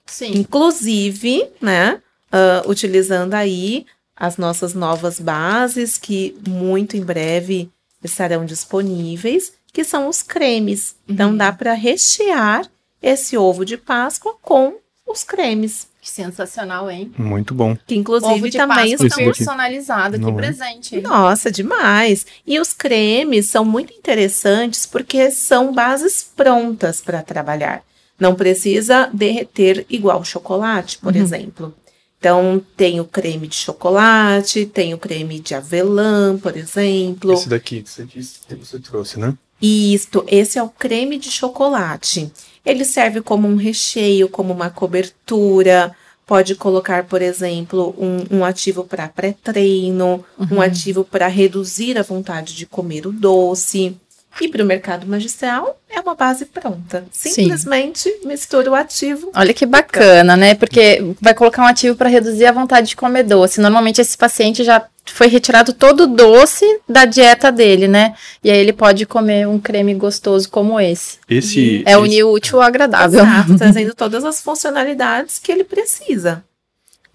Sim. 0.05 0.31
Inclusive, 0.37 1.45
né, 1.61 2.01
uh, 2.31 2.69
utilizando 2.69 3.33
aí 3.33 3.85
as 4.15 4.37
nossas 4.37 4.73
novas 4.73 5.19
bases, 5.19 5.97
que 5.97 6.37
muito 6.47 6.95
em 6.95 7.03
breve 7.03 7.69
estarão 8.01 8.45
disponíveis, 8.45 9.51
que 9.73 9.83
são 9.83 10.07
os 10.07 10.23
cremes. 10.23 10.95
Então, 11.09 11.31
uhum. 11.31 11.37
dá 11.37 11.51
para 11.51 11.73
rechear 11.73 12.65
esse 13.01 13.37
ovo 13.37 13.65
de 13.65 13.75
Páscoa 13.75 14.33
com 14.41 14.77
os 15.05 15.25
cremes. 15.25 15.89
Que 16.07 16.11
sensacional, 16.11 16.89
hein? 16.89 17.11
Muito 17.17 17.53
bom. 17.53 17.77
Que 17.85 17.93
inclusive 17.93 18.33
ovo 18.33 18.49
de 18.49 18.57
também 18.57 18.97
Páscoa 18.97 19.25
personalizado, 19.25 20.17
que 20.17 20.25
é? 20.25 20.31
presente. 20.31 21.01
Nossa, 21.01 21.51
demais. 21.51 22.25
E 22.45 22.57
os 22.61 22.71
cremes 22.71 23.49
são 23.49 23.65
muito 23.65 23.93
interessantes 23.93 24.85
porque 24.85 25.29
são 25.31 25.73
bases 25.73 26.23
prontas 26.33 27.01
para 27.01 27.21
trabalhar. 27.21 27.83
Não 28.17 28.35
precisa 28.35 29.09
derreter 29.13 29.85
igual 29.89 30.23
chocolate, 30.23 30.97
por 30.97 31.13
uhum. 31.13 31.21
exemplo. 31.21 31.75
Então, 32.17 32.65
tem 32.77 33.01
o 33.01 33.05
creme 33.05 33.45
de 33.45 33.55
chocolate, 33.55 34.65
tem 34.65 34.93
o 34.93 34.97
creme 34.97 35.41
de 35.41 35.55
avelã, 35.55 36.37
por 36.37 36.55
exemplo. 36.55 37.33
Esse 37.33 37.49
daqui 37.49 37.83
que 37.83 37.89
você 37.89 38.05
disse, 38.05 38.39
que 38.47 38.55
você 38.55 38.79
trouxe, 38.79 39.19
né? 39.19 39.33
Isto, 39.61 40.23
esse 40.27 40.57
é 40.57 40.63
o 40.63 40.69
creme 40.69 41.17
de 41.17 41.29
chocolate. 41.29 42.31
Ele 42.67 42.83
serve 42.83 43.21
como 43.21 43.47
um 43.47 43.55
recheio, 43.55 44.27
como 44.27 44.53
uma 44.53 44.69
cobertura. 44.69 45.95
Pode 46.25 46.53
colocar, 46.55 47.05
por 47.05 47.21
exemplo, 47.21 47.95
um, 47.97 48.39
um 48.39 48.43
ativo 48.43 48.83
para 48.83 49.07
pré-treino, 49.07 50.25
uhum. 50.37 50.57
um 50.57 50.61
ativo 50.61 51.05
para 51.05 51.27
reduzir 51.27 51.97
a 51.97 52.03
vontade 52.03 52.53
de 52.53 52.65
comer 52.65 53.07
o 53.07 53.13
doce. 53.13 53.95
E 54.39 54.47
para 54.47 54.63
o 54.63 54.65
mercado 54.65 55.07
magistral 55.07 55.79
é 55.89 55.99
uma 55.99 56.13
base 56.13 56.45
pronta. 56.45 57.05
Simplesmente 57.11 58.09
Sim. 58.09 58.27
mistura 58.27 58.69
o 58.69 58.75
ativo. 58.75 59.31
Olha 59.35 59.53
que 59.53 59.65
bacana, 59.65 60.37
né? 60.37 60.53
Porque 60.53 61.03
vai 61.19 61.33
colocar 61.33 61.63
um 61.63 61.67
ativo 61.67 61.95
para 61.95 62.09
reduzir 62.09 62.45
a 62.45 62.51
vontade 62.51 62.89
de 62.89 62.95
comer 62.95 63.23
doce. 63.23 63.59
Normalmente 63.59 64.01
esse 64.01 64.17
paciente 64.17 64.63
já 64.63 64.85
foi 65.05 65.27
retirado 65.27 65.73
todo 65.73 66.03
o 66.03 66.07
doce 66.07 66.65
da 66.87 67.05
dieta 67.05 67.51
dele, 67.51 67.87
né? 67.87 68.15
E 68.43 68.51
aí 68.51 68.57
ele 68.57 68.73
pode 68.73 69.05
comer 69.05 69.47
um 69.47 69.59
creme 69.59 69.93
gostoso 69.93 70.49
como 70.49 70.79
esse. 70.79 71.17
Esse 71.29 71.83
é 71.85 71.97
unir 71.97 72.23
o 72.23 72.31
útil 72.31 72.61
ao 72.61 72.67
agradável. 72.67 73.21
Exato, 73.21 73.55
trazendo 73.57 73.95
todas 73.95 74.23
as 74.23 74.41
funcionalidades 74.41 75.39
que 75.39 75.51
ele 75.51 75.63
precisa. 75.63 76.43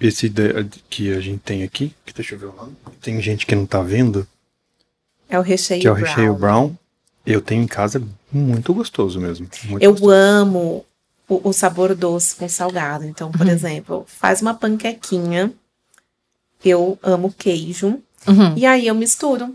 Esse 0.01 0.29
de, 0.29 0.67
que 0.91 1.13
a 1.13 1.21
gente 1.21 1.39
tem 1.39 1.63
aqui, 1.63 1.95
que 2.05 2.13
deixa 2.13 2.35
eu 2.35 2.39
ver 2.39 2.47
o 2.47 2.53
nome. 2.53 2.73
Tem 3.01 3.21
gente 3.23 3.47
que 3.47 3.55
não 3.55 3.67
tá 3.67 3.81
vendo. 3.83 4.27
É 5.29 5.39
o 5.39 5.43
recheio 5.43 5.81
que 5.81 5.87
é 5.87 5.91
o 5.91 5.95
recheio 5.95 6.35
brown. 6.35 6.75
Eu 7.25 7.41
tenho 7.41 7.63
em 7.63 7.67
casa 7.67 8.03
muito 8.33 8.75
gostoso 8.75 9.21
mesmo. 9.21 9.49
Muito 9.65 9.83
eu 9.83 9.93
gostoso. 9.93 10.11
amo 10.11 10.85
o, 11.29 11.49
o, 11.49 11.53
sabor 11.53 11.95
doce 11.95 12.35
com 12.35 12.49
salgado. 12.49 13.05
Então, 13.05 13.31
por 13.31 13.47
uhum. 13.47 13.53
exemplo, 13.53 14.05
faz 14.07 14.43
uma 14.43 14.55
panquequinha. 14.55 15.53
Eu 16.65 16.99
amo 17.03 17.33
queijo. 17.33 18.01
Uhum. 18.27 18.57
E 18.57 18.67
aí 18.67 18.87
eu 18.87 18.95
misturo 18.95 19.55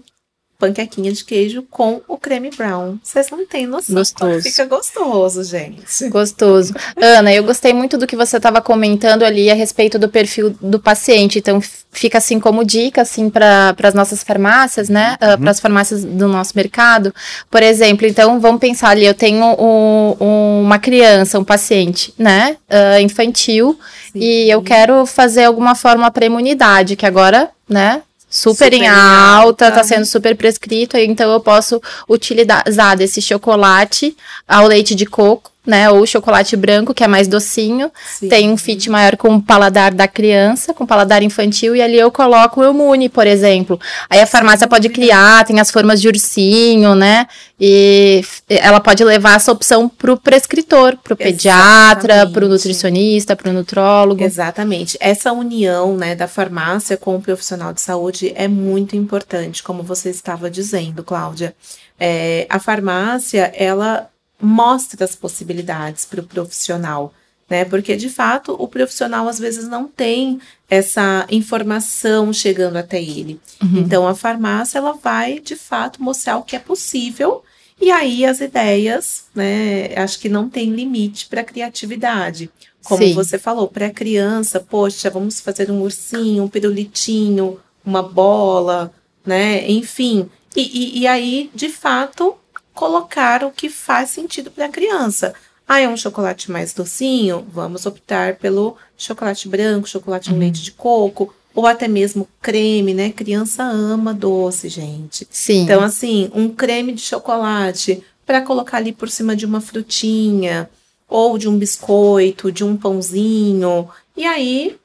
panquequinha 0.58 1.12
de 1.12 1.24
queijo 1.24 1.63
com 1.70 2.02
o 2.08 2.17
creme 2.17 2.50
brown. 2.50 2.98
Vocês 3.04 3.30
não 3.30 3.46
têm 3.46 3.67
noção. 3.67 3.96
Gostoso. 3.96 4.41
Fica 4.41 4.65
gostoso, 4.65 5.43
gente. 5.43 6.10
Gostoso. 6.10 6.74
Ana, 6.96 7.34
eu 7.34 7.43
gostei 7.43 7.74
muito 7.74 7.98
do 7.98 8.08
que 8.08 8.15
você 8.15 8.38
estava 8.38 8.62
comentando 8.62 9.24
ali 9.24 9.50
a 9.50 9.54
respeito 9.54 10.00
do 10.00 10.10
perfil 10.10 10.56
do 10.60 10.80
paciente. 10.80 11.39
Então, 11.39 11.62
fica 11.91 12.17
assim 12.17 12.39
como 12.39 12.65
dica, 12.65 13.02
assim, 13.02 13.30
para 13.30 13.76
as 13.84 13.93
nossas 13.93 14.24
farmácias, 14.24 14.89
né? 14.89 15.17
Uh, 15.22 15.32
uhum. 15.32 15.38
para 15.41 15.52
as 15.52 15.60
farmácias 15.60 16.04
do 16.04 16.28
nosso 16.28 16.54
mercado. 16.56 17.13
Por 17.52 17.62
exemplo, 17.62 18.08
então, 18.08 18.39
vamos 18.39 18.60
pensar 18.60 18.89
ali, 18.89 19.06
eu 19.06 19.13
tenho 19.13 19.43
um, 19.43 20.15
um, 20.20 20.62
uma 20.63 20.80
criança, 20.80 21.39
um 21.39 21.43
paciente, 21.43 22.13
né? 22.17 22.58
Uh, 22.70 23.02
infantil, 23.02 23.80
Sim. 24.12 24.20
e 24.20 24.50
eu 24.50 24.62
quero 24.62 25.06
fazer 25.06 25.46
alguma 25.46 25.76
forma 25.76 26.10
para 26.10 26.26
imunidade, 26.26 26.96
que 26.96 27.06
agora, 27.06 27.50
né? 27.70 28.02
Super, 28.30 28.56
super 28.56 28.74
em 28.74 28.88
alta, 28.88 29.70
está 29.70 29.84
sendo 29.84 30.06
super 30.06 30.36
prescrito, 30.36 30.98
então 30.98 31.32
eu 31.32 31.40
posso 31.40 31.82
utilizar 32.08 32.98
desse 32.98 33.22
chocolate 33.22 34.16
ao 34.48 34.68
leite 34.68 34.94
de 34.96 35.06
coco 35.06 35.52
né? 35.68 35.90
Ou 35.90 36.06
chocolate 36.06 36.56
branco, 36.56 36.94
que 36.94 37.04
é 37.04 37.08
mais 37.08 37.28
docinho. 37.28 37.92
Sim. 38.08 38.30
Tem 38.30 38.50
um 38.50 38.58
fit 38.58 38.90
maior 38.90 39.18
com 39.18 39.36
o 39.36 39.42
paladar 39.42 39.94
da 39.94 40.08
criança, 40.08 40.74
com 40.74 40.86
o 40.86 40.88
paladar 40.88 41.22
infantil, 41.22 41.76
e 41.76 41.82
ali 41.82 42.00
eu 42.00 42.10
coloco 42.10 42.62
o 42.62 42.63
Emune, 42.63 43.10
por 43.10 43.28
exemplo. 43.28 43.80
Aí 44.10 44.22
a 44.22 44.26
farmácia 44.26 44.68
pode 44.68 44.90
criar, 44.90 45.46
tem 45.46 45.60
as 45.60 45.70
formas 45.70 46.02
de 46.02 46.08
ursinho, 46.08 46.96
né? 46.96 47.28
E 47.60 48.24
ela 48.48 48.80
pode 48.80 49.04
levar 49.04 49.36
essa 49.36 49.52
opção 49.52 49.90
para 49.90 50.13
o 50.13 50.18
prescritor, 50.18 50.96
para 51.04 51.13
o 51.13 51.18
pediatra, 51.18 52.28
para 52.28 52.46
o 52.46 52.48
nutricionista, 52.48 53.36
para 53.36 53.50
o 53.50 53.54
nutrólogo. 53.54 54.24
Exatamente. 54.24 54.96
Essa 55.00 55.34
união 55.34 55.98
né, 55.98 56.15
da 56.15 56.28
farmácia 56.28 56.96
com 56.96 57.15
o 57.15 57.22
profissional 57.22 57.74
de 57.74 57.82
saúde 57.82 58.32
é 58.36 58.48
muito 58.48 58.96
importante, 58.96 59.63
como 59.63 59.82
você 59.82 60.10
estava 60.10 60.50
dizendo, 60.50 61.04
Cláudia. 61.04 61.56
É, 62.00 62.46
a 62.48 62.60
farmácia, 62.60 63.52
ela 63.56 64.08
mostra 64.42 65.04
as 65.04 65.15
possibilidades 65.15 66.06
para 66.06 66.21
o 66.21 66.23
profissional, 66.23 67.13
né? 67.50 67.65
Porque 67.65 67.96
de 67.96 68.10
fato 68.10 68.56
o 68.60 68.67
profissional 68.67 69.27
às 69.27 69.40
vezes 69.40 69.67
não 69.67 69.88
tem 69.88 70.40
essa 70.69 71.25
informação 71.29 72.31
chegando 72.31 72.77
até 72.77 73.02
ele. 73.02 73.40
Uhum. 73.62 73.79
Então 73.79 74.08
a 74.08 74.15
farmácia 74.15 74.77
ela 74.77 74.94
vai 74.94 75.40
de 75.40 75.56
fato 75.56 76.02
mostrar 76.02 76.38
o 76.38 76.44
que 76.44 76.56
é 76.56 76.60
possível 76.60 77.44
e 77.79 77.92
aí 77.92 78.25
as 78.25 78.42
ideias, 78.42 79.25
né? 79.35 79.94
Acho 79.96 80.19
que 80.19 80.29
não 80.29 80.50
tem 80.50 80.71
limite 80.71 81.27
para 81.27 81.44
criatividade. 81.44 82.50
como 82.83 83.04
Sim. 83.04 83.13
você 83.13 83.38
falou, 83.38 83.67
para 83.67 83.88
a 83.88 83.92
criança, 83.92 84.60
poxa, 84.62 85.10
vamos 85.10 85.42
fazer 85.42 85.69
um 85.69 85.81
ursinho, 85.81 86.44
um 86.44 86.48
pirulitinho, 86.48 87.60
uma 87.85 88.02
bola, 88.02 88.94
né? 89.25 89.69
Enfim. 89.69 90.29
E, 90.56 90.62
e, 90.62 91.00
e 91.00 91.08
aí, 91.08 91.52
de 91.54 91.69
fato, 91.69 92.35
colocar 92.78 93.44
o 93.44 93.52
que 93.52 93.69
faz 93.69 94.12
sentido 94.12 94.52
para 94.52 94.65
a 94.65 94.69
criança. 94.69 95.34
Ah, 95.67 95.80
é 95.80 95.90
um 95.90 95.98
chocolate 95.98 96.52
mais 96.52 96.73
docinho? 96.73 97.46
Vamos 97.52 97.88
optar 97.88 98.36
pelo 98.36 98.78
chocolate 98.96 99.50
branco, 99.50 99.90
chocolate 99.90 100.32
uhum. 100.32 100.38
leite 100.38 100.62
de 100.62 100.71
coco, 100.71 101.34
ou 101.56 101.65
até 101.65 101.88
mesmo 101.88 102.28
creme, 102.40 102.94
né? 102.94 103.10
Criança 103.10 103.63
ama 103.63 104.13
doce, 104.13 104.69
gente. 104.69 105.28
Sim. 105.32 105.63
Então, 105.63 105.82
assim, 105.84 106.30
um 106.34 106.48
creme 106.48 106.94
de 106.94 107.02
chocolate 107.02 108.04
para 108.25 108.44
colocar 108.44 108.78
ali 108.78 108.94
por 108.94 109.10
cima 109.10 109.36
de 109.36 109.46
uma 109.46 109.60
frutinha, 109.60 110.69
ou 111.10 111.38
de 111.38 111.50
um 111.50 111.58
biscoito, 111.58 112.52
de 112.52 112.63
um 112.63 112.78
pãozinho. 112.78 113.90
E 114.15 114.23
aí 114.23 114.78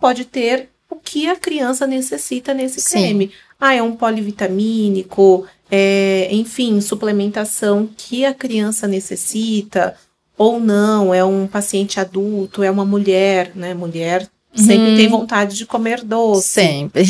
pode 0.00 0.24
ter 0.24 0.68
o 0.90 0.96
que 0.96 1.28
a 1.28 1.36
criança 1.36 1.86
necessita 1.86 2.52
nesse 2.52 2.80
Sim. 2.80 2.98
creme. 2.98 3.30
Ah, 3.60 3.74
é 3.74 3.82
um 3.82 3.94
polivitamínico, 3.94 5.46
é, 5.70 6.28
enfim, 6.30 6.80
suplementação 6.80 7.88
que 7.96 8.24
a 8.24 8.34
criança 8.34 8.86
necessita, 8.86 9.96
ou 10.36 10.60
não, 10.60 11.14
é 11.14 11.24
um 11.24 11.46
paciente 11.46 11.98
adulto, 11.98 12.62
é 12.62 12.70
uma 12.70 12.84
mulher, 12.84 13.52
né? 13.54 13.74
Mulher 13.74 14.28
sempre 14.54 14.90
uhum. 14.90 14.96
tem 14.96 15.08
vontade 15.08 15.56
de 15.56 15.66
comer 15.66 16.02
doce. 16.02 16.48
Sempre. 16.48 17.04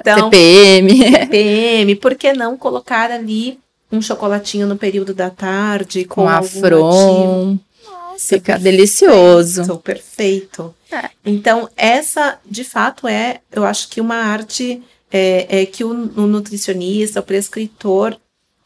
Então, 0.00 0.30
TPM. 0.30 1.10
TPM, 1.10 1.96
por 1.96 2.14
que 2.14 2.32
não 2.32 2.56
colocar 2.56 3.10
ali 3.10 3.58
um 3.90 4.00
chocolatinho 4.00 4.66
no 4.66 4.76
período 4.76 5.14
da 5.14 5.30
tarde 5.30 6.04
com 6.04 6.24
um 6.24 6.28
afron? 6.28 7.58
Nossa, 7.84 8.18
Fica 8.18 8.52
perfeito, 8.54 8.62
delicioso. 8.62 9.78
Perfeito. 9.78 10.74
É. 10.90 11.10
Então, 11.24 11.68
essa, 11.76 12.38
de 12.44 12.64
fato, 12.64 13.06
é, 13.06 13.40
eu 13.52 13.64
acho 13.64 13.88
que 13.88 14.00
uma 14.00 14.16
arte 14.16 14.82
é, 15.10 15.62
é 15.62 15.66
que 15.66 15.84
o, 15.84 15.90
o, 15.90 16.26
nutricionista, 16.26 17.20
o 17.20 17.22
prescritor, 17.22 18.16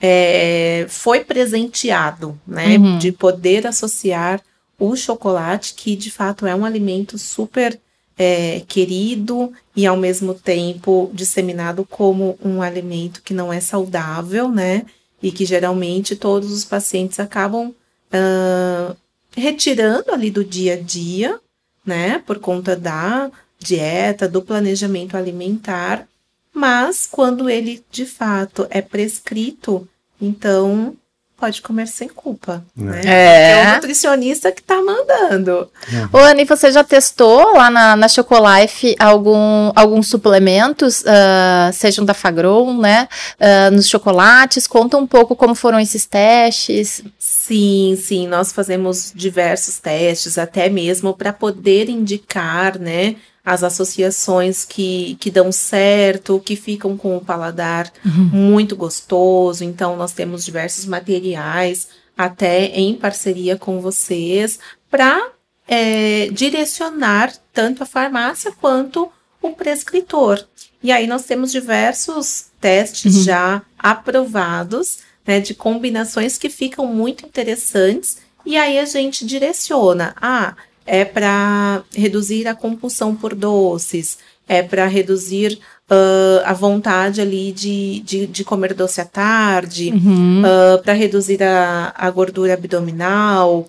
é, 0.00 0.86
foi 0.88 1.24
presenteado, 1.24 2.38
né? 2.46 2.76
Uhum. 2.76 2.98
De 2.98 3.12
poder 3.12 3.66
associar 3.66 4.42
o 4.78 4.96
chocolate, 4.96 5.74
que 5.74 5.94
de 5.94 6.10
fato 6.10 6.44
é 6.44 6.54
um 6.54 6.64
alimento 6.64 7.16
super 7.16 7.78
é, 8.18 8.62
querido 8.66 9.52
e 9.74 9.86
ao 9.86 9.96
mesmo 9.96 10.34
tempo 10.34 11.10
disseminado 11.14 11.86
como 11.88 12.38
um 12.44 12.60
alimento 12.60 13.22
que 13.22 13.32
não 13.32 13.52
é 13.52 13.60
saudável, 13.60 14.48
né? 14.48 14.84
E 15.22 15.30
que 15.30 15.44
geralmente 15.44 16.16
todos 16.16 16.50
os 16.50 16.64
pacientes 16.64 17.20
acabam 17.20 17.68
uh, 17.68 18.96
retirando 19.36 20.10
ali 20.10 20.30
do 20.30 20.44
dia 20.44 20.74
a 20.74 20.80
dia, 20.80 21.38
né? 21.86 22.20
Por 22.26 22.38
conta 22.38 22.76
da 22.76 23.30
dieta, 23.58 24.28
do 24.28 24.42
planejamento 24.42 25.16
alimentar, 25.16 26.08
mas 26.54 27.06
quando 27.10 27.48
ele 27.48 27.84
de 27.90 28.04
fato 28.06 28.66
é 28.70 28.82
prescrito, 28.82 29.88
então 30.20 30.96
pode 31.42 31.60
comer 31.60 31.88
sem 31.88 32.06
culpa, 32.06 32.64
né? 32.76 33.00
É. 33.04 33.50
é 33.50 33.70
o 33.70 33.74
nutricionista 33.74 34.52
que 34.52 34.62
tá 34.62 34.80
mandando. 34.80 35.68
Uhum. 35.92 36.08
Ô, 36.12 36.18
Anny, 36.18 36.44
você 36.44 36.70
já 36.70 36.84
testou 36.84 37.56
lá 37.56 37.68
na, 37.68 37.96
na 37.96 38.08
Chocolife 38.08 38.94
algum, 38.96 39.72
alguns 39.74 40.06
suplementos, 40.06 41.00
uh, 41.00 41.72
sejam 41.72 42.04
da 42.04 42.14
Fagron, 42.14 42.78
né? 42.78 43.08
Uh, 43.40 43.74
nos 43.74 43.88
chocolates? 43.88 44.68
Conta 44.68 44.96
um 44.96 45.06
pouco 45.06 45.34
como 45.34 45.56
foram 45.56 45.80
esses 45.80 46.06
testes. 46.06 47.02
Sim, 47.18 47.98
sim, 48.00 48.28
nós 48.28 48.52
fazemos 48.52 49.10
diversos 49.12 49.78
testes, 49.78 50.38
até 50.38 50.68
mesmo 50.68 51.12
para 51.12 51.32
poder 51.32 51.88
indicar, 51.88 52.78
né? 52.78 53.16
As 53.44 53.64
associações 53.64 54.64
que, 54.64 55.16
que 55.18 55.30
dão 55.30 55.50
certo, 55.50 56.40
que 56.44 56.54
ficam 56.54 56.96
com 56.96 57.16
o 57.16 57.24
paladar 57.24 57.92
uhum. 58.04 58.30
muito 58.32 58.76
gostoso. 58.76 59.64
Então, 59.64 59.96
nós 59.96 60.12
temos 60.12 60.44
diversos 60.44 60.84
materiais, 60.84 61.88
até 62.16 62.66
em 62.66 62.94
parceria 62.94 63.56
com 63.56 63.80
vocês, 63.80 64.60
para 64.88 65.30
é, 65.66 66.28
direcionar 66.30 67.32
tanto 67.52 67.82
a 67.82 67.86
farmácia 67.86 68.52
quanto 68.52 69.10
o 69.40 69.50
prescritor. 69.50 70.44
E 70.80 70.92
aí, 70.92 71.08
nós 71.08 71.24
temos 71.24 71.50
diversos 71.50 72.46
testes 72.60 73.16
uhum. 73.16 73.22
já 73.24 73.62
aprovados, 73.76 74.98
né, 75.26 75.40
de 75.40 75.54
combinações 75.54 76.38
que 76.38 76.48
ficam 76.48 76.86
muito 76.86 77.26
interessantes. 77.26 78.18
E 78.46 78.56
aí, 78.56 78.78
a 78.78 78.84
gente 78.84 79.26
direciona. 79.26 80.14
Ah, 80.20 80.54
é 80.86 81.04
para 81.04 81.82
reduzir 81.94 82.46
a 82.48 82.54
compulsão 82.54 83.14
por 83.14 83.34
doces, 83.34 84.18
é 84.48 84.62
para 84.62 84.86
reduzir 84.86 85.58
uh, 85.90 86.42
a 86.44 86.52
vontade 86.52 87.20
ali 87.20 87.52
de, 87.52 88.00
de, 88.00 88.26
de, 88.26 88.44
comer 88.44 88.74
doce 88.74 89.00
à 89.00 89.04
tarde, 89.04 89.90
uhum. 89.90 90.42
uh, 90.42 90.82
para 90.82 90.92
reduzir 90.92 91.42
a, 91.42 91.92
a 91.96 92.10
gordura 92.10 92.54
abdominal, 92.54 93.68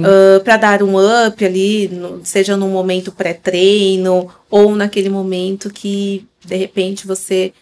uh, 0.00 0.44
para 0.44 0.56
dar 0.56 0.82
um 0.82 0.96
up 0.98 1.44
ali, 1.44 1.88
no, 1.88 2.24
seja 2.24 2.56
no 2.56 2.68
momento 2.68 3.12
pré-treino 3.12 4.28
ou 4.50 4.74
naquele 4.74 5.08
momento 5.08 5.70
que 5.70 6.26
de 6.44 6.56
repente 6.56 7.06
você 7.06 7.52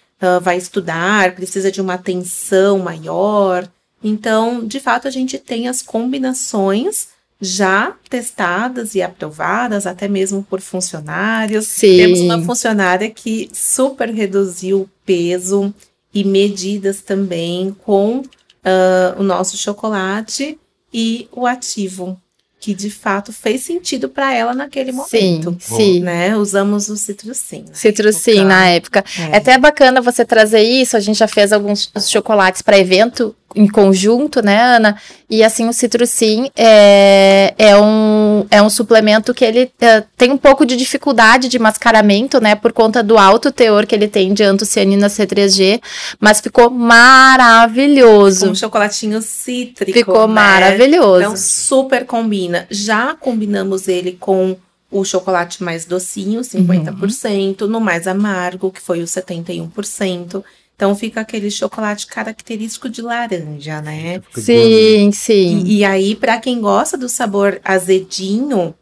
vai 0.42 0.56
estudar, 0.56 1.34
precisa 1.34 1.70
de 1.70 1.78
uma 1.78 1.94
atenção 1.94 2.78
maior. 2.78 3.68
Então, 4.02 4.66
de 4.66 4.80
fato, 4.80 5.06
a 5.06 5.10
gente 5.10 5.38
tem 5.38 5.68
as 5.68 5.82
combinações 5.82 7.08
já 7.40 7.94
testadas 8.08 8.94
e 8.94 9.02
aprovadas, 9.02 9.86
até 9.86 10.08
mesmo 10.08 10.42
por 10.42 10.60
funcionários. 10.60 11.66
Sim. 11.66 11.96
Temos 11.96 12.20
uma 12.20 12.42
funcionária 12.42 13.10
que 13.10 13.50
super 13.52 14.08
reduziu 14.08 14.82
o 14.82 14.90
peso 15.04 15.72
e 16.12 16.24
medidas 16.24 17.02
também 17.02 17.76
com 17.84 18.18
uh, 18.18 19.18
o 19.18 19.22
nosso 19.22 19.56
chocolate 19.56 20.58
e 20.92 21.28
o 21.30 21.46
ativo 21.46 22.20
que 22.58 22.74
de 22.74 22.90
fato 22.90 23.32
fez 23.32 23.62
sentido 23.62 24.08
para 24.08 24.34
ela 24.34 24.52
naquele 24.54 24.90
momento. 24.90 25.56
Sim, 25.60 25.76
sim. 25.76 26.00
Né? 26.00 26.36
Usamos 26.36 26.88
o 26.88 26.96
Citrussim. 26.96 27.64
Citrussim 27.72 28.44
na 28.44 28.66
época. 28.70 29.04
É. 29.18 29.22
é 29.22 29.36
até 29.36 29.58
bacana 29.58 30.00
você 30.00 30.24
trazer 30.24 30.62
isso. 30.62 30.96
A 30.96 31.00
gente 31.00 31.18
já 31.18 31.28
fez 31.28 31.52
alguns 31.52 31.92
chocolates 32.08 32.62
para 32.62 32.78
evento 32.78 33.36
em 33.54 33.66
conjunto, 33.66 34.42
né, 34.42 34.76
Ana? 34.76 34.96
E 35.28 35.42
assim, 35.42 35.68
o 35.68 35.72
Citrussim 35.72 36.50
é, 36.56 37.54
é, 37.56 37.76
um, 37.76 38.46
é 38.50 38.62
um 38.62 38.68
suplemento 38.68 39.32
que 39.32 39.44
ele 39.44 39.70
é, 39.80 40.04
tem 40.16 40.30
um 40.30 40.36
pouco 40.36 40.66
de 40.66 40.76
dificuldade 40.76 41.48
de 41.48 41.58
mascaramento, 41.58 42.40
né, 42.40 42.54
por 42.54 42.72
conta 42.72 43.02
do 43.02 43.16
alto 43.16 43.50
teor 43.50 43.86
que 43.86 43.94
ele 43.94 44.08
tem 44.08 44.34
de 44.34 44.42
antocianina 44.42 45.08
C3G, 45.08 45.80
mas 46.20 46.40
ficou 46.40 46.70
maravilhoso. 46.70 48.50
Um 48.50 48.54
chocolatinho 48.54 49.22
cítrico. 49.22 49.98
Ficou 49.98 50.28
né? 50.28 50.34
maravilhoso. 50.34 51.20
Então, 51.20 51.36
super 51.36 52.04
combina. 52.04 52.66
Já 52.70 53.14
combinamos 53.14 53.88
ele 53.88 54.12
com 54.12 54.56
o 54.90 55.04
chocolate 55.04 55.62
mais 55.62 55.84
docinho, 55.84 56.40
50%, 56.40 57.62
uhum. 57.62 57.68
no 57.68 57.80
mais 57.80 58.06
amargo, 58.06 58.70
que 58.70 58.80
foi 58.80 59.02
o 59.02 59.04
71%. 59.04 60.44
Então 60.76 60.94
fica 60.94 61.22
aquele 61.22 61.50
chocolate 61.50 62.06
característico 62.06 62.88
de 62.88 63.00
laranja, 63.00 63.80
né? 63.80 64.22
Sim, 64.34 65.10
sim. 65.10 65.64
E, 65.64 65.78
e 65.78 65.84
aí, 65.84 66.14
para 66.14 66.38
quem 66.38 66.60
gosta 66.60 66.98
do 66.98 67.08
sabor 67.08 67.58
azedinho, 67.64 68.74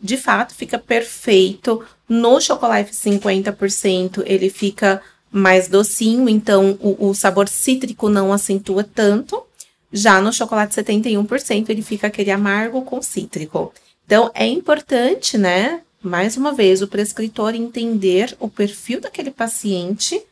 de 0.00 0.18
fato 0.18 0.54
fica 0.54 0.78
perfeito. 0.78 1.82
No 2.06 2.38
chocolate 2.38 2.92
50%, 2.92 4.22
ele 4.26 4.50
fica 4.50 5.00
mais 5.32 5.68
docinho, 5.68 6.28
então 6.28 6.78
o, 6.80 7.08
o 7.08 7.14
sabor 7.14 7.48
cítrico 7.48 8.10
não 8.10 8.30
acentua 8.30 8.84
tanto. 8.84 9.42
Já 9.90 10.20
no 10.20 10.32
chocolate 10.32 10.74
71%, 10.74 11.70
ele 11.70 11.80
fica 11.80 12.08
aquele 12.08 12.30
amargo 12.30 12.82
com 12.82 13.00
cítrico. 13.00 13.72
Então 14.04 14.30
é 14.34 14.46
importante, 14.46 15.38
né? 15.38 15.80
Mais 16.02 16.36
uma 16.36 16.52
vez, 16.52 16.82
o 16.82 16.88
prescritor 16.88 17.54
entender 17.54 18.36
o 18.38 18.48
perfil 18.50 19.00
daquele 19.00 19.30
paciente 19.30 20.22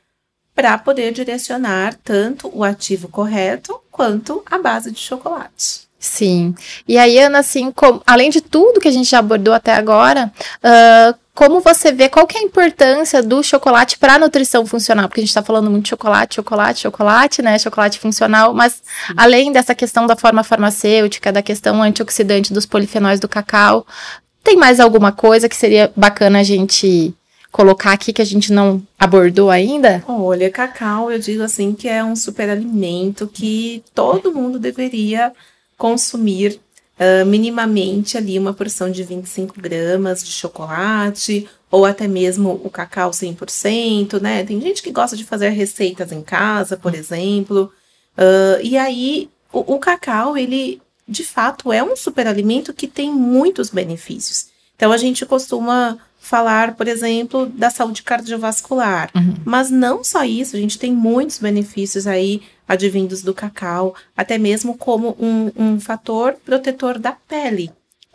para 0.57 0.79
poder 0.79 1.13
direcionar 1.13 1.95
tanto 2.03 2.51
o 2.53 2.65
ativo 2.65 3.09
correto 3.09 3.79
quanto 3.91 4.43
a 4.51 4.59
base 4.59 4.91
de 4.91 4.99
chocolate. 4.99 5.87
Sim. 5.99 6.55
E 6.89 6.97
aí, 6.97 7.19
Ana, 7.19 7.41
assim, 7.41 7.71
com, 7.71 8.01
além 8.07 8.31
de 8.31 8.41
tudo 8.41 8.81
que 8.81 8.89
a 8.89 8.93
gente 8.93 9.11
já 9.11 9.19
abordou 9.19 9.53
até 9.53 9.75
agora, 9.75 10.33
uh, 10.59 11.19
como 11.35 11.61
você 11.61 11.93
vê, 11.93 12.09
qual 12.09 12.27
que 12.27 12.39
é 12.39 12.41
a 12.41 12.45
importância 12.45 13.23
do 13.23 13.43
chocolate 13.43 13.99
para 13.99 14.15
a 14.15 14.19
nutrição 14.19 14.65
funcional? 14.65 15.09
Porque 15.09 15.21
a 15.21 15.25
gente 15.25 15.31
está 15.31 15.43
falando 15.43 15.71
muito 15.71 15.85
de 15.85 15.91
chocolate, 15.91 16.37
chocolate, 16.37 16.81
chocolate, 16.81 17.43
né? 17.43 17.59
Chocolate 17.59 17.99
funcional, 17.99 18.55
mas 18.55 18.75
Sim. 18.75 19.15
além 19.17 19.53
dessa 19.53 19.75
questão 19.75 20.07
da 20.07 20.17
forma 20.17 20.43
farmacêutica, 20.43 21.31
da 21.31 21.43
questão 21.43 21.83
antioxidante 21.83 22.55
dos 22.55 22.65
polifenóis 22.65 23.21
do 23.21 23.29
cacau, 23.29 23.87
tem 24.43 24.57
mais 24.57 24.81
alguma 24.81 25.13
coisa 25.13 25.49
que 25.49 25.57
seria 25.57 25.93
bacana 25.95 26.39
a 26.39 26.43
gente 26.43 27.15
colocar 27.57 27.93
aqui 27.93 28.13
que 28.13 28.21
a 28.21 28.27
gente 28.27 28.53
não 28.53 28.87
abordou 28.99 29.49
ainda? 29.49 30.05
Olha, 30.07 30.51
cacau, 30.51 31.11
eu 31.11 31.19
digo 31.19 31.43
assim 31.43 31.73
que 31.73 31.89
é 31.89 32.05
um 32.05 32.15
super 32.15 32.51
alimento 32.51 33.27
que 33.27 33.83
todo 33.95 34.31
mundo 34.31 34.59
deveria 34.59 35.33
consumir 35.79 36.61
uh, 37.01 37.25
minimamente 37.25 38.19
ali 38.19 38.39
uma 38.39 38.53
porção 38.53 38.91
de 38.91 39.03
25 39.03 39.59
gramas 39.59 40.23
de 40.23 40.31
chocolate, 40.33 41.49
ou 41.71 41.87
até 41.87 42.07
mesmo 42.07 42.61
o 42.63 42.69
cacau 42.69 43.11
100%, 43.11 44.21
né? 44.21 44.45
Tem 44.45 44.61
gente 44.61 44.83
que 44.83 44.93
gosta 44.93 45.17
de 45.17 45.25
fazer 45.25 45.49
receitas 45.49 46.13
em 46.13 46.21
casa, 46.21 46.77
por 46.77 46.95
exemplo. 46.95 47.73
Uh, 48.19 48.61
e 48.63 48.77
aí, 48.77 49.31
o, 49.51 49.77
o 49.77 49.79
cacau, 49.79 50.37
ele 50.37 50.83
de 51.09 51.25
fato 51.25 51.73
é 51.73 51.83
um 51.83 51.97
superalimento 51.97 52.75
que 52.75 52.87
tem 52.87 53.11
muitos 53.11 53.71
benefícios. 53.71 54.49
Então, 54.77 54.93
a 54.93 54.99
gente 54.99 55.25
costuma 55.25 55.99
falar, 56.27 56.75
por 56.75 56.89
exemplo, 56.89 57.47
da 57.47 57.71
saúde 57.71 58.03
cardiovascular. 58.03 59.11
Uhum. 59.15 59.37
Mas 59.45 59.71
não 59.71 60.03
só 60.03 60.25
isso, 60.25 60.57
a 60.57 60.59
gente 60.59 60.77
tem 60.77 60.93
muitos 60.93 61.39
benefícios 61.39 62.05
aí 62.05 62.43
advindos 62.67 63.23
do 63.23 63.33
cacau, 63.33 63.95
até 64.17 64.37
mesmo 64.37 64.77
como 64.77 65.17
um, 65.21 65.53
um 65.57 65.81
fator 65.81 66.35
protetor 66.45 66.99
da 66.99 67.13
pele. 67.13 67.71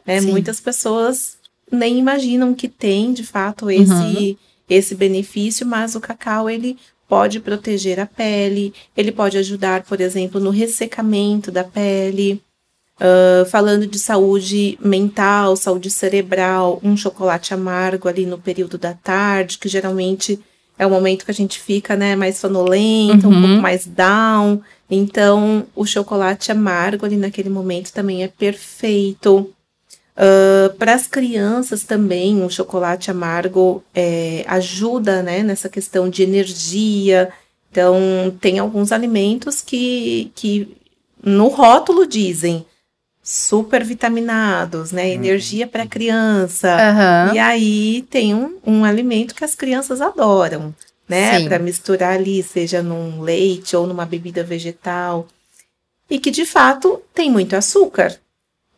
Né? 0.05 0.19
Muitas 0.19 0.59
pessoas 0.59 1.37
nem 1.71 1.97
imaginam 1.97 2.53
que 2.53 2.67
tem, 2.67 3.13
de 3.13 3.23
fato, 3.23 3.71
esse, 3.71 3.93
uhum. 3.93 4.35
esse 4.69 4.93
benefício, 4.93 5.65
mas 5.65 5.95
o 5.95 6.01
cacau, 6.01 6.49
ele 6.49 6.77
pode 7.07 7.39
proteger 7.39 7.97
a 7.97 8.05
pele, 8.05 8.73
ele 8.95 9.13
pode 9.13 9.37
ajudar, 9.37 9.83
por 9.83 10.01
exemplo, 10.01 10.41
no 10.41 10.49
ressecamento 10.49 11.49
da 11.49 11.63
pele. 11.63 12.41
Uh, 13.01 13.43
falando 13.47 13.87
de 13.87 13.97
saúde 13.97 14.77
mental, 14.79 15.55
saúde 15.55 15.89
cerebral, 15.89 16.79
um 16.83 16.95
chocolate 16.95 17.51
amargo 17.51 18.07
ali 18.07 18.27
no 18.27 18.37
período 18.37 18.77
da 18.77 18.93
tarde, 18.93 19.57
que 19.57 19.67
geralmente 19.67 20.39
é 20.77 20.85
o 20.85 20.89
momento 20.91 21.25
que 21.25 21.31
a 21.31 21.33
gente 21.33 21.59
fica 21.59 21.95
né, 21.95 22.15
mais 22.15 22.37
sonolento, 22.37 23.27
uhum. 23.27 23.35
um 23.35 23.41
pouco 23.41 23.61
mais 23.61 23.87
down. 23.87 24.61
Então, 24.87 25.65
o 25.75 25.83
chocolate 25.83 26.51
amargo 26.51 27.03
ali 27.03 27.17
naquele 27.17 27.49
momento 27.49 27.91
também 27.91 28.23
é 28.23 28.27
perfeito. 28.27 29.51
Uh, 30.15 30.71
Para 30.77 30.93
as 30.93 31.07
crianças 31.07 31.83
também, 31.83 32.39
um 32.39 32.49
chocolate 32.51 33.09
amargo 33.09 33.83
é, 33.95 34.45
ajuda 34.47 35.23
né, 35.23 35.41
nessa 35.41 35.69
questão 35.69 36.07
de 36.07 36.21
energia. 36.21 37.31
Então, 37.71 37.95
tem 38.39 38.59
alguns 38.59 38.91
alimentos 38.91 39.59
que, 39.59 40.31
que 40.35 40.77
no 41.23 41.47
rótulo 41.47 42.05
dizem 42.05 42.63
super 43.23 43.83
vitaminados, 43.83 44.91
né? 44.91 45.03
Uhum. 45.03 45.13
Energia 45.13 45.67
para 45.67 45.85
criança. 45.85 46.75
Uhum. 46.75 47.35
E 47.35 47.39
aí 47.39 48.07
tem 48.09 48.33
um, 48.33 48.57
um 48.65 48.83
alimento 48.83 49.35
que 49.35 49.45
as 49.45 49.55
crianças 49.55 50.01
adoram, 50.01 50.73
né? 51.07 51.47
Para 51.47 51.59
misturar 51.59 52.13
ali, 52.13 52.41
seja 52.41 52.81
num 52.81 53.21
leite 53.21 53.75
ou 53.75 53.85
numa 53.85 54.05
bebida 54.05 54.43
vegetal. 54.43 55.27
E 56.09 56.19
que 56.19 56.31
de 56.31 56.45
fato 56.45 57.01
tem 57.13 57.29
muito 57.29 57.55
açúcar. 57.55 58.17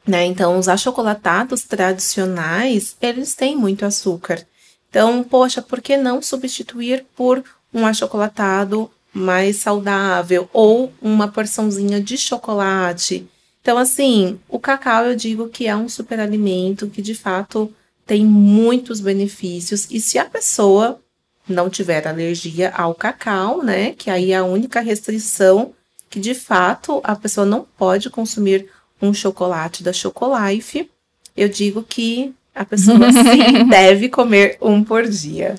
Né? 0.06 0.26
Então, 0.26 0.60
os 0.60 0.68
achocolatados 0.68 1.64
tradicionais, 1.64 2.96
eles 3.02 3.36
têm 3.36 3.56
muito 3.56 3.86
açúcar. 3.86 4.46
Então, 4.90 5.24
poxa, 5.24 5.62
por 5.62 5.82
que 5.82 5.96
não 5.96 6.22
substituir 6.22 7.06
por 7.16 7.42
um 7.74 7.86
achocolatado 7.88 8.92
mais 9.14 9.58
saudável 9.58 10.50
ou 10.52 10.92
uma 11.02 11.28
porçãozinha 11.30 12.02
de 12.02 12.18
chocolate? 12.18 13.26
Então, 13.64 13.78
assim, 13.78 14.38
o 14.50 14.60
cacau 14.60 15.06
eu 15.06 15.16
digo 15.16 15.48
que 15.48 15.68
é 15.68 15.76
um 15.76 15.88
superalimento 15.88 16.88
que 16.88 17.02
de 17.02 17.16
fato 17.16 17.74
tem 18.06 18.26
muitos 18.26 19.00
benefícios. 19.00 19.88
E 19.90 20.02
se 20.02 20.20
a 20.20 20.26
pessoa 20.26 21.00
não 21.48 21.70
tiver 21.70 22.06
alergia 22.06 22.72
ao 22.76 22.94
cacau, 22.94 23.64
né? 23.64 23.94
Que 23.94 24.10
aí 24.10 24.34
é 24.34 24.36
a 24.36 24.44
única 24.44 24.82
restrição 24.82 25.74
que 26.10 26.20
de 26.20 26.36
fato 26.36 27.00
a 27.06 27.16
pessoa 27.16 27.46
não 27.46 27.66
pode 27.78 28.10
consumir 28.10 28.68
um 29.02 29.14
chocolate 29.14 29.82
da 29.82 29.94
Chocolife. 29.94 30.92
Eu 31.36 31.48
digo 31.48 31.84
que 31.84 32.36
a 32.54 32.66
pessoa 32.66 33.00
sim 33.12 33.66
deve 33.70 34.10
comer 34.10 34.58
um 34.62 34.84
por 34.84 35.08
dia. 35.08 35.56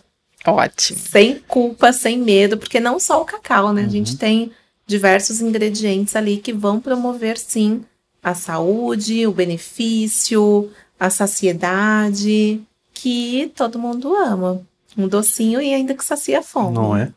Ótimo. 0.47 0.99
Sem 0.99 1.39
culpa, 1.49 1.91
sem 1.91 2.19
medo, 2.19 2.59
porque 2.59 2.79
não 2.79 3.01
só 3.01 3.23
o 3.23 3.25
cacau, 3.25 3.73
né? 3.73 3.81
Uhum. 3.81 3.87
A 3.87 3.91
gente 3.91 4.13
uhum. 4.13 4.19
tem 4.19 4.53
diversos 4.87 5.41
ingredientes 5.41 6.15
ali 6.15 6.37
que 6.37 6.53
vão 6.53 6.79
promover 6.79 7.39
sim 7.39 7.83
a 8.25 8.35
saúde, 8.35 9.27
o 9.27 9.33
benefício, 9.33 10.70
a 10.99 11.11
saciedade, 11.11 12.62
que 12.95 13.53
todo 13.55 13.79
mundo 13.79 14.16
ama. 14.16 14.62
Um 14.97 15.07
docinho 15.07 15.61
e 15.61 15.75
ainda 15.75 15.95
que 15.95 16.05
sacia 16.05 16.39
a 16.39 16.43
fome. 16.43 16.75
Não 16.75 16.97
é? 16.97 17.12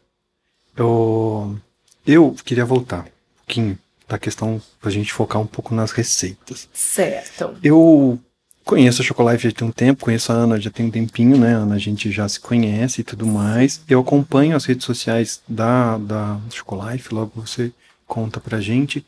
Eu, 0.75 1.57
eu 2.05 2.35
queria 2.43 2.65
voltar 2.65 3.05
um 3.05 3.37
pouquinho 3.45 3.79
da 4.07 4.17
questão 4.17 4.61
pra 4.81 4.91
gente 4.91 5.13
focar 5.13 5.41
um 5.41 5.47
pouco 5.47 5.73
nas 5.73 5.91
receitas. 5.91 6.67
Certo. 6.73 7.55
Eu 7.63 8.19
conheço 8.65 9.01
a 9.01 9.05
Chocolife 9.05 9.49
já 9.49 9.55
tem 9.55 9.67
um 9.67 9.71
tempo, 9.71 10.05
conheço 10.05 10.31
a 10.31 10.35
Ana 10.35 10.59
já 10.59 10.69
tem 10.69 10.87
um 10.87 10.91
tempinho, 10.91 11.37
né? 11.37 11.55
A 11.55 11.59
Ana 11.59 11.75
a 11.75 11.79
gente 11.79 12.11
já 12.11 12.27
se 12.27 12.39
conhece 12.39 13.01
e 13.01 13.03
tudo 13.03 13.25
mais. 13.25 13.81
Eu 13.87 14.01
acompanho 14.01 14.55
as 14.55 14.65
redes 14.65 14.85
sociais 14.85 15.41
da, 15.47 15.97
da 15.97 16.37
Chocolife, 16.51 17.13
logo 17.13 17.31
você 17.35 17.71
conta 18.05 18.39
pra 18.39 18.59
gente. 18.59 19.05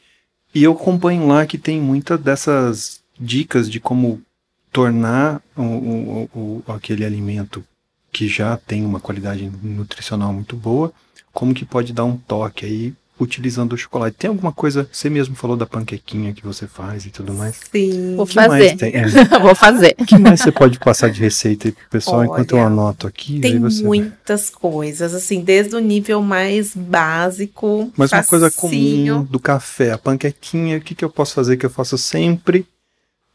E 0.54 0.64
eu 0.64 0.74
acompanho 0.74 1.28
lá 1.28 1.45
que 1.45 1.58
tem 1.58 1.80
muitas 1.80 2.20
dessas 2.20 3.02
dicas 3.20 3.70
de 3.70 3.80
como 3.80 4.22
tornar 4.72 5.41
o, 5.56 5.62
o, 5.62 6.30
o, 6.68 6.72
aquele 6.72 7.06
alimento 7.06 7.64
que 8.12 8.28
já 8.28 8.58
tem 8.58 8.86
uma 8.86 9.00
qualidade 9.00 9.50
nutricional 9.62 10.34
muito 10.34 10.56
boa, 10.56 10.91
como 11.32 11.54
que 11.54 11.66
pode 11.66 11.93
dar 11.93 12.06
um 12.06 12.18
toque 12.18 12.66
aí 12.66 12.93
utilizando 13.20 13.74
o 13.74 13.78
chocolate. 13.78 14.16
Tem 14.18 14.30
alguma 14.30 14.52
coisa, 14.52 14.88
você 14.92 15.10
mesmo 15.10 15.36
falou 15.36 15.58
da 15.58 15.66
panquequinha 15.66 16.34
que 16.34 16.44
você 16.44 16.68
faz 16.68 17.06
e 17.06 17.10
tudo 17.10 17.34
mais? 17.34 17.60
Sim. 17.72 18.16
Vou 18.16 18.26
fazer. 18.26 18.78
É. 18.82 19.08
Vou 19.40 19.54
fazer. 19.54 19.96
O 20.00 20.06
que 20.06 20.18
mais 20.18 20.42
você 20.42 20.52
pode 20.52 20.80
passar 20.80 21.10
de 21.10 21.20
receita 21.20 21.68
aí 21.68 21.72
pro 21.72 21.90
pessoal 21.90 22.20
Olha, 22.20 22.28
enquanto 22.28 22.52
eu 22.52 22.66
anoto 22.66 23.08
aqui? 23.08 23.40
Tem 23.40 23.60
muitas 23.60 24.50
coisas, 24.50 25.14
assim, 25.14 25.42
desde 25.42 25.76
o 25.76 25.80
nível 25.80 26.22
mais 26.22 26.74
básico. 26.76 27.92
Mas 27.96 28.10
facinho. 28.10 28.24
uma 28.24 28.28
coisa 28.28 28.52
comum 28.52 29.24
do 29.24 29.40
café, 29.40 29.92
a 29.92 29.98
panquequinha, 29.98 30.78
o 30.78 30.82
que, 30.82 30.96
que 30.96 31.04
eu 31.04 31.10
posso 31.10 31.34
fazer 31.34 31.58
que 31.58 31.66
eu 31.66 31.70
faço 31.70 31.98
sempre 31.98 32.66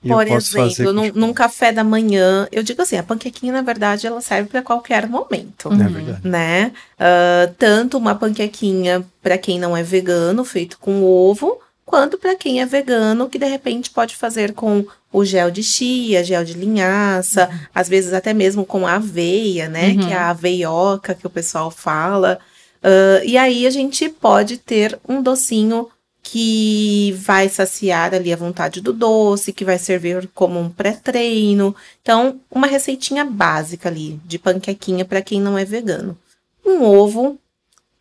por 0.06 0.26
exemplo, 0.26 0.92
num, 0.92 1.12
num, 1.14 1.32
café 1.32 1.72
da 1.72 1.82
manhã, 1.82 2.46
eu 2.52 2.62
digo 2.62 2.82
assim, 2.82 2.96
a 2.96 3.02
panquequinha, 3.02 3.52
na 3.52 3.62
verdade, 3.62 4.06
ela 4.06 4.20
serve 4.20 4.48
para 4.48 4.62
qualquer 4.62 5.08
momento. 5.08 5.72
É 5.72 5.88
verdade. 5.88 6.20
Né? 6.28 6.72
Uh, 6.98 7.54
tanto 7.58 7.98
uma 7.98 8.14
panquequinha 8.14 9.04
para 9.22 9.38
quem 9.38 9.58
não 9.58 9.76
é 9.76 9.82
vegano, 9.82 10.44
feito 10.44 10.78
com 10.78 11.02
ovo, 11.02 11.58
quanto 11.84 12.18
para 12.18 12.34
quem 12.34 12.60
é 12.60 12.66
vegano, 12.66 13.28
que 13.28 13.38
de 13.38 13.46
repente 13.46 13.90
pode 13.90 14.16
fazer 14.16 14.52
com 14.52 14.84
o 15.12 15.24
gel 15.24 15.50
de 15.50 15.62
chia, 15.62 16.24
gel 16.24 16.44
de 16.44 16.54
linhaça, 16.54 17.48
uhum. 17.48 17.58
às 17.74 17.88
vezes 17.88 18.12
até 18.12 18.34
mesmo 18.34 18.64
com 18.66 18.86
aveia, 18.86 19.68
né? 19.68 19.90
Uhum. 19.90 19.98
Que 19.98 20.12
é 20.12 20.16
a 20.16 20.30
aveioca 20.30 21.14
que 21.14 21.26
o 21.26 21.30
pessoal 21.30 21.70
fala. 21.70 22.38
Uh, 22.82 23.24
e 23.24 23.38
aí 23.38 23.66
a 23.66 23.70
gente 23.70 24.08
pode 24.08 24.58
ter 24.58 24.98
um 25.08 25.22
docinho 25.22 25.88
que 26.24 27.12
vai 27.18 27.50
saciar 27.50 28.14
ali 28.14 28.32
a 28.32 28.36
vontade 28.36 28.80
do 28.80 28.94
doce, 28.94 29.52
que 29.52 29.64
vai 29.64 29.78
servir 29.78 30.26
como 30.34 30.58
um 30.58 30.70
pré-treino. 30.70 31.76
Então, 32.00 32.40
uma 32.50 32.66
receitinha 32.66 33.26
básica 33.26 33.90
ali 33.90 34.18
de 34.24 34.38
panquequinha 34.38 35.04
para 35.04 35.20
quem 35.20 35.38
não 35.38 35.56
é 35.58 35.66
vegano. 35.66 36.16
Um 36.64 36.82
ovo, 36.82 37.38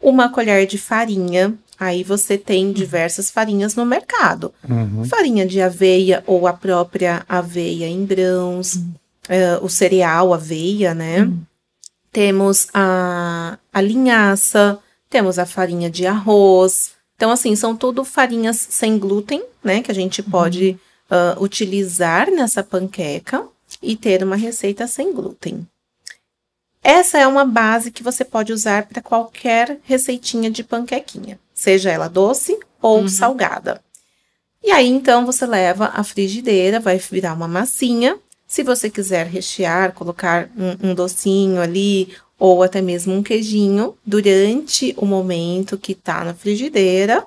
uma 0.01 0.29
colher 0.29 0.65
de 0.65 0.77
farinha. 0.77 1.53
Aí 1.77 2.01
você 2.01 2.37
tem 2.37 2.71
diversas 2.71 3.29
farinhas 3.29 3.75
no 3.75 3.85
mercado. 3.85 4.53
Uhum. 4.67 5.03
Farinha 5.03 5.45
de 5.45 5.61
aveia 5.61 6.23
ou 6.25 6.47
a 6.47 6.53
própria 6.53 7.25
aveia 7.27 7.87
em 7.87 8.05
grãos, 8.05 8.75
uhum. 8.75 8.93
uh, 9.27 9.65
o 9.65 9.67
cereal 9.67 10.33
aveia, 10.33 10.93
né? 10.93 11.23
Uhum. 11.23 11.41
Temos 12.09 12.67
a, 12.73 13.57
a 13.73 13.81
linhaça, 13.81 14.79
temos 15.09 15.37
a 15.37 15.45
farinha 15.45 15.89
de 15.89 16.07
arroz, 16.07 16.92
então, 17.15 17.31
assim, 17.31 17.55
são 17.55 17.75
tudo 17.75 18.03
farinhas 18.03 18.57
sem 18.57 18.97
glúten, 18.97 19.43
né? 19.63 19.81
Que 19.81 19.91
a 19.91 19.95
gente 19.95 20.21
uhum. 20.21 20.29
pode 20.29 20.77
uh, 21.09 21.41
utilizar 21.41 22.29
nessa 22.31 22.63
panqueca 22.63 23.45
e 23.81 23.95
ter 23.95 24.23
uma 24.23 24.35
receita 24.35 24.87
sem 24.87 25.13
glúten. 25.13 25.67
Essa 26.83 27.17
é 27.17 27.25
uma 27.25 27.45
base 27.45 27.91
que 27.91 28.03
você 28.03 28.25
pode 28.25 28.51
usar 28.51 28.87
para 28.87 29.01
qualquer 29.01 29.79
receitinha 29.83 30.51
de 30.51 30.63
panquequinha, 30.63 31.39
seja 31.53 31.89
ela 31.89 32.09
doce 32.09 32.59
ou 32.81 33.01
uhum. 33.01 33.07
salgada. 33.07 33.81
E 34.61 34.71
aí, 34.71 34.87
então, 34.87 35.25
você 35.25 35.45
leva 35.45 35.91
a 35.93 36.03
frigideira, 36.03 36.79
vai 36.79 36.97
virar 36.97 37.33
uma 37.33 37.47
massinha. 37.47 38.17
Se 38.47 38.63
você 38.63 38.89
quiser 38.89 39.27
rechear, 39.27 39.93
colocar 39.93 40.49
um, 40.57 40.89
um 40.89 40.93
docinho 40.93 41.61
ali, 41.61 42.13
ou 42.43 42.61
até 42.61 42.81
mesmo 42.81 43.13
um 43.13 43.23
queijinho 43.23 43.95
durante 44.05 44.93
o 44.97 45.05
momento 45.05 45.77
que 45.77 45.95
tá 45.95 46.25
na 46.25 46.33
frigideira, 46.33 47.25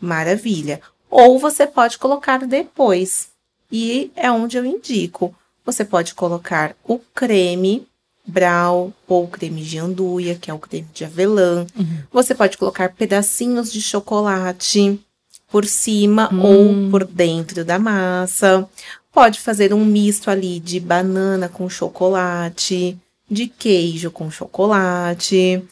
maravilha. 0.00 0.80
Ou 1.08 1.38
você 1.38 1.64
pode 1.64 1.96
colocar 1.96 2.44
depois. 2.44 3.28
E 3.70 4.10
é 4.16 4.28
onde 4.32 4.56
eu 4.56 4.66
indico. 4.66 5.32
Você 5.64 5.84
pode 5.84 6.12
colocar 6.12 6.74
o 6.82 6.98
creme 7.14 7.86
brau 8.26 8.92
ou 9.06 9.28
creme 9.28 9.62
de 9.62 9.78
anduia, 9.78 10.34
que 10.34 10.50
é 10.50 10.54
o 10.54 10.58
creme 10.58 10.88
de 10.92 11.04
avelã. 11.04 11.64
Uhum. 11.78 12.02
Você 12.10 12.34
pode 12.34 12.58
colocar 12.58 12.92
pedacinhos 12.94 13.72
de 13.72 13.80
chocolate 13.80 14.98
por 15.52 15.66
cima 15.66 16.34
hum. 16.34 16.42
ou 16.42 16.90
por 16.90 17.04
dentro 17.04 17.64
da 17.64 17.78
massa. 17.78 18.68
Pode 19.12 19.38
fazer 19.38 19.72
um 19.72 19.84
misto 19.84 20.32
ali 20.32 20.58
de 20.58 20.80
banana 20.80 21.48
com 21.48 21.70
chocolate, 21.70 22.98
de 23.30 23.46
queijo 23.46 24.10
com 24.10 24.30
chocolate. 24.30 25.62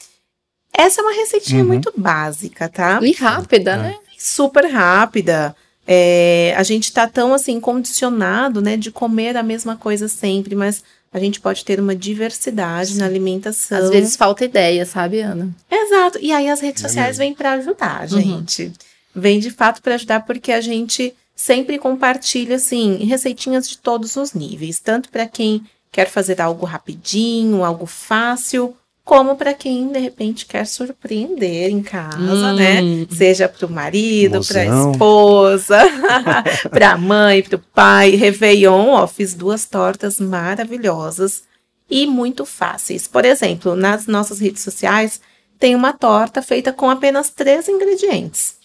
Essa 0.73 1.01
é 1.01 1.05
uma 1.05 1.15
receitinha 1.15 1.63
uhum. 1.63 1.69
muito 1.69 1.93
básica, 1.97 2.69
tá? 2.69 3.01
E 3.03 3.13
rápida, 3.13 3.73
é. 3.73 3.77
né? 3.77 3.97
Super 4.19 4.67
rápida. 4.67 5.57
É, 5.87 6.53
a 6.57 6.63
gente 6.63 6.93
tá 6.93 7.07
tão 7.07 7.33
assim 7.33 7.61
condicionado, 7.61 8.61
né, 8.61 8.77
de 8.77 8.91
comer 8.91 9.37
a 9.37 9.43
mesma 9.43 9.77
coisa 9.77 10.09
sempre, 10.09 10.57
mas 10.57 10.83
a 11.13 11.19
gente 11.19 11.41
pode 11.41 11.65
ter 11.65 11.79
uma 11.79 11.95
diversidade 11.95 12.95
Sim. 12.95 12.99
na 12.99 13.07
alimentação. 13.07 13.79
Às 13.79 13.91
vezes 13.91 14.17
falta 14.17 14.45
ideia, 14.45 14.85
sabe, 14.85 15.21
Ana? 15.21 15.49
Exato. 15.71 16.19
E 16.21 16.33
aí 16.33 16.49
as 16.49 16.61
redes 16.61 16.85
é 16.85 16.89
sociais 16.89 17.17
vêm 17.17 17.33
para 17.33 17.53
ajudar, 17.53 18.03
uhum. 18.11 18.21
gente. 18.21 18.65
Uhum. 18.65 18.73
Vem 19.15 19.39
de 19.39 19.51
fato 19.51 19.81
para 19.81 19.95
ajudar 19.95 20.27
porque 20.27 20.53
a 20.53 20.61
gente 20.61 21.15
sempre 21.35 21.79
compartilha 21.79 22.57
assim 22.57 22.97
receitinhas 23.05 23.69
de 23.69 23.79
todos 23.79 24.17
os 24.17 24.33
níveis, 24.33 24.81
tanto 24.81 25.09
para 25.09 25.27
quem 25.27 25.65
quer 25.91 26.09
fazer 26.09 26.41
algo 26.41 26.67
rapidinho, 26.67 27.65
algo 27.65 27.87
fácil, 27.87 28.77
como 29.07 29.37
para 29.37 29.55
quem 29.55 29.93
de 29.93 30.01
repente 30.01 30.47
quer 30.47 30.67
surpreender 30.67 31.71
em 31.71 31.81
casa, 31.81 32.19
hum. 32.19 32.57
né? 32.57 33.07
Seja 33.09 33.49
para 33.49 33.65
o 33.65 33.71
marido, 33.71 34.45
para 34.45 34.63
a 34.63 34.65
esposa, 34.65 35.79
para 36.69 36.91
a 36.91 36.99
mãe, 36.99 37.41
para 37.41 37.55
o 37.55 37.63
pai. 37.73 38.11
Réveillon, 38.17 38.91
ó, 38.91 39.07
fiz 39.07 39.33
duas 39.33 39.65
tortas 39.65 40.19
maravilhosas 40.19 41.45
e 41.89 42.05
muito 42.05 42.45
fáceis. 42.45 43.07
Por 43.07 43.25
exemplo, 43.25 43.77
nas 43.77 44.09
nossas 44.09 44.41
redes 44.41 44.63
sociais 44.63 45.21
tem 45.57 45.77
uma 45.77 45.93
torta 45.93 46.43
feita 46.43 46.73
com 46.73 46.91
apenas 46.91 47.31
três 47.31 47.69
ingredientes. 47.69 48.57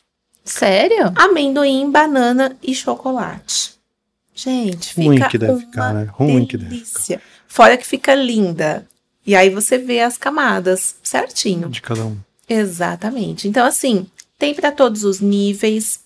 Sério? 0.44 1.14
Amendoim, 1.16 1.92
banana 1.92 2.58
e 2.64 2.74
chocolate. 2.74 3.81
Gente, 4.44 4.96
fica 4.96 5.08
Ruim 5.08 5.30
que 5.30 5.38
deve 5.38 5.60
ficar, 5.60 5.94
né? 5.94 6.10
Ruim 6.12 6.46
delícia. 6.46 6.48
que 6.48 6.58
deve 6.58 6.86
ficar. 6.86 7.22
Fora 7.48 7.78
que 7.78 7.86
fica 7.86 8.16
linda. 8.16 8.88
E 9.26 9.36
aí 9.36 9.52
você 9.52 9.78
vê 9.78 10.02
as 10.02 10.18
camadas 10.18 10.96
certinho. 11.04 11.70
De 11.70 11.80
cada 11.80 12.04
um. 12.06 12.18
Exatamente. 12.50 13.48
Então, 13.48 13.66
assim, 13.66 14.08
tem 14.40 14.56
para 14.56 14.72
todos 14.72 15.04
os 15.04 15.20
níveis. 15.20 16.00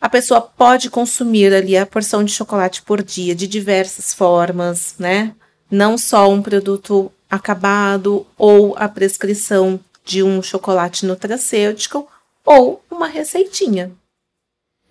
A 0.00 0.08
pessoa 0.08 0.40
pode 0.40 0.88
consumir 0.88 1.52
ali 1.52 1.76
a 1.76 1.84
porção 1.84 2.24
de 2.24 2.32
chocolate 2.32 2.80
por 2.80 3.02
dia 3.02 3.34
de 3.34 3.46
diversas 3.46 4.14
formas, 4.14 4.94
né? 4.98 5.34
Não 5.70 5.98
só 5.98 6.30
um 6.30 6.40
produto 6.40 7.12
acabado 7.28 8.26
ou 8.38 8.74
a 8.78 8.88
prescrição 8.88 9.78
de 10.02 10.22
um 10.22 10.42
chocolate 10.42 11.04
nutracêutico 11.04 12.08
ou 12.42 12.82
uma 12.90 13.06
receitinha. 13.06 13.92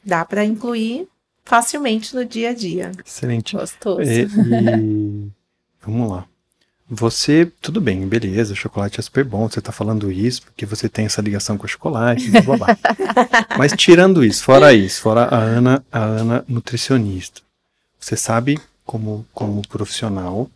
Dá 0.05 0.23
para 0.23 0.45
incluir 0.45 1.07
facilmente 1.47 2.13
no 2.13 2.25
dia 2.25 2.49
a 2.49 2.53
dia. 2.53 2.91
Excelente. 3.05 3.55
Gostoso. 3.55 4.01
E, 4.01 4.23
e... 4.27 5.31
Vamos 5.81 6.11
lá. 6.11 6.25
Você, 6.89 7.51
tudo 7.61 7.81
bem, 7.81 8.07
beleza, 8.07 8.55
chocolate 8.55 8.99
é 8.99 9.03
super 9.03 9.23
bom, 9.25 9.49
você 9.49 9.59
tá 9.59 9.73
falando 9.73 10.09
isso 10.09 10.43
porque 10.43 10.65
você 10.65 10.87
tem 10.87 11.05
essa 11.05 11.21
ligação 11.21 11.57
com 11.57 11.65
o 11.65 11.67
chocolate, 11.67 12.31
blá, 12.31 12.41
blá, 12.41 12.57
blá. 12.57 12.77
Mas 13.59 13.73
tirando 13.73 14.23
isso, 14.23 14.41
fora 14.41 14.73
isso, 14.73 15.01
fora 15.01 15.23
a 15.25 15.35
Ana, 15.37 15.83
a 15.91 15.99
Ana 15.99 16.45
nutricionista, 16.47 17.41
você 17.99 18.15
sabe 18.15 18.57
como, 18.85 19.25
como 19.33 19.67
profissional 19.67 20.49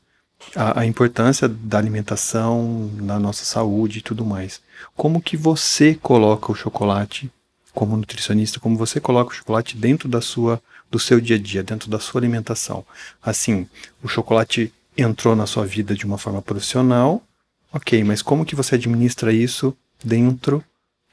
a, 0.55 0.81
a 0.81 0.85
importância 0.85 1.49
da 1.49 1.77
alimentação 1.77 2.89
na 2.95 3.19
nossa 3.19 3.43
saúde 3.43 3.99
e 3.99 4.01
tudo 4.01 4.25
mais. 4.25 4.61
Como 4.95 5.21
que 5.21 5.35
você 5.35 5.95
coloca 5.95 6.49
o 6.49 6.55
chocolate 6.55 7.29
como 7.74 7.95
nutricionista, 7.97 8.59
como 8.59 8.78
você 8.78 8.99
coloca 8.99 9.32
o 9.32 9.36
chocolate 9.36 9.78
dentro 9.78 10.09
da 10.09 10.22
sua 10.22 10.61
do 10.89 10.99
seu 10.99 11.22
dia 11.22 11.38
a 11.38 11.39
dia, 11.39 11.63
dentro 11.63 11.89
da 11.89 11.99
sua 11.99 12.19
alimentação. 12.19 12.86
Assim, 13.24 13.67
o 14.03 14.09
chocolate 14.09 14.74
entrou 14.97 15.36
na 15.36 15.47
sua 15.47 15.65
vida 15.65 15.95
de 15.95 16.05
uma 16.05 16.17
forma 16.17 16.41
profissional, 16.41 17.24
ok, 17.72 18.03
mas 18.03 18.22
como 18.22 18.45
que 18.45 18.55
você 18.55 18.76
administra 18.76 19.32
isso 19.32 19.76
dentro 20.03 20.63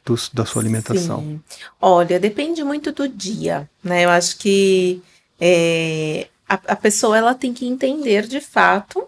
do, 0.04 0.16
da 0.32 0.44
sua 0.44 0.60
alimentação? 0.60 1.20
Sim. 1.20 1.40
Olha, 1.80 2.18
depende 2.18 2.64
muito 2.64 2.90
do 2.90 3.08
dia, 3.08 3.70
né? 3.82 4.04
Eu 4.04 4.10
acho 4.10 4.38
que 4.38 5.00
é, 5.40 6.26
a, 6.48 6.54
a 6.54 6.76
pessoa 6.76 7.16
ela 7.16 7.34
tem 7.34 7.54
que 7.54 7.66
entender 7.66 8.26
de 8.26 8.40
fato 8.40 9.06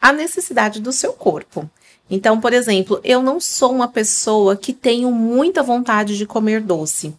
a 0.00 0.12
necessidade 0.12 0.80
do 0.80 0.92
seu 0.92 1.12
corpo. 1.12 1.68
Então, 2.10 2.40
por 2.40 2.52
exemplo, 2.52 3.00
eu 3.02 3.22
não 3.22 3.40
sou 3.40 3.72
uma 3.72 3.88
pessoa 3.88 4.56
que 4.56 4.72
tenho 4.72 5.10
muita 5.10 5.62
vontade 5.62 6.16
de 6.16 6.26
comer 6.26 6.60
doce, 6.60 7.14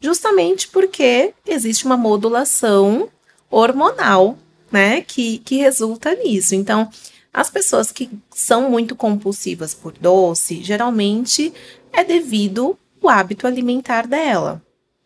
justamente 0.00 0.68
porque 0.68 1.34
existe 1.46 1.84
uma 1.84 1.96
modulação 1.96 3.08
hormonal 3.50 4.38
né, 4.70 5.00
que, 5.00 5.38
que 5.38 5.56
resulta 5.56 6.14
nisso. 6.14 6.54
Então, 6.54 6.88
as 7.32 7.50
pessoas 7.50 7.90
que 7.90 8.10
são 8.30 8.70
muito 8.70 8.94
compulsivas 8.94 9.74
por 9.74 9.92
doce, 9.92 10.62
geralmente 10.62 11.52
é 11.92 12.04
devido 12.04 12.78
ao 13.02 13.10
hábito 13.10 13.46
alimentar 13.46 14.06
dela. 14.06 14.62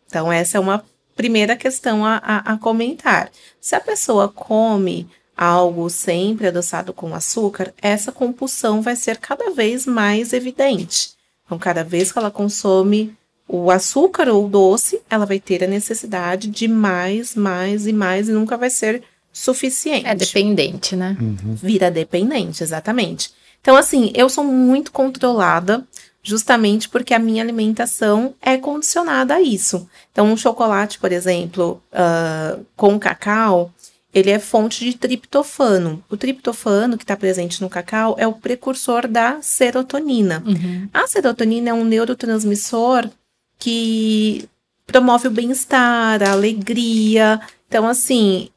Então, 0.07 0.31
essa 0.31 0.57
é 0.57 0.59
uma 0.59 0.83
primeira 1.15 1.55
questão 1.55 2.05
a, 2.05 2.17
a, 2.17 2.53
a 2.53 2.57
comentar. 2.57 3.31
Se 3.59 3.75
a 3.75 3.79
pessoa 3.79 4.27
come 4.29 5.07
algo 5.35 5.89
sempre 5.89 6.47
adoçado 6.47 6.93
com 6.93 7.13
açúcar, 7.13 7.73
essa 7.81 8.11
compulsão 8.11 8.81
vai 8.81 8.95
ser 8.95 9.17
cada 9.17 9.51
vez 9.51 9.85
mais 9.85 10.33
evidente. 10.33 11.11
Então, 11.45 11.57
cada 11.57 11.83
vez 11.83 12.11
que 12.11 12.19
ela 12.19 12.31
consome 12.31 13.15
o 13.47 13.69
açúcar 13.69 14.29
ou 14.29 14.45
o 14.45 14.49
doce, 14.49 15.01
ela 15.09 15.25
vai 15.25 15.39
ter 15.39 15.63
a 15.63 15.67
necessidade 15.67 16.47
de 16.47 16.67
mais, 16.67 17.35
mais 17.35 17.85
e 17.85 17.93
mais, 17.93 18.29
e 18.29 18.31
nunca 18.31 18.57
vai 18.57 18.69
ser 18.69 19.03
suficiente. 19.31 20.07
É 20.07 20.15
dependente, 20.15 20.95
né? 20.95 21.17
Uhum. 21.19 21.55
Vira 21.55 21.91
dependente, 21.91 22.63
exatamente. 22.63 23.31
Então, 23.59 23.75
assim, 23.75 24.11
eu 24.15 24.29
sou 24.29 24.43
muito 24.43 24.91
controlada 24.91 25.85
justamente 26.21 26.87
porque 26.87 27.13
a 27.13 27.19
minha 27.19 27.43
alimentação 27.43 28.33
é 28.41 28.57
condicionada 28.57 29.35
a 29.35 29.41
isso. 29.41 29.87
Então, 30.11 30.31
um 30.31 30.37
chocolate, 30.37 30.97
por 30.97 31.11
exemplo, 31.11 31.81
uh, 31.91 32.65
com 32.77 32.97
cacau, 32.97 33.73
ele 34.13 34.29
é 34.29 34.37
fonte 34.37 34.85
de 34.85 34.95
triptofano. 34.95 36.03
O 36.09 36.15
triptofano 36.15 36.97
que 36.97 37.03
está 37.03 37.17
presente 37.17 37.61
no 37.61 37.69
cacau 37.69 38.15
é 38.19 38.27
o 38.27 38.33
precursor 38.33 39.07
da 39.07 39.41
serotonina. 39.41 40.43
Uhum. 40.45 40.87
A 40.93 41.07
serotonina 41.07 41.71
é 41.71 41.73
um 41.73 41.83
neurotransmissor 41.83 43.09
que 43.57 44.47
promove 44.85 45.27
o 45.27 45.31
bem-estar, 45.31 46.21
a 46.21 46.31
alegria. 46.31 47.41
Então, 47.67 47.87
assim, 47.87 48.49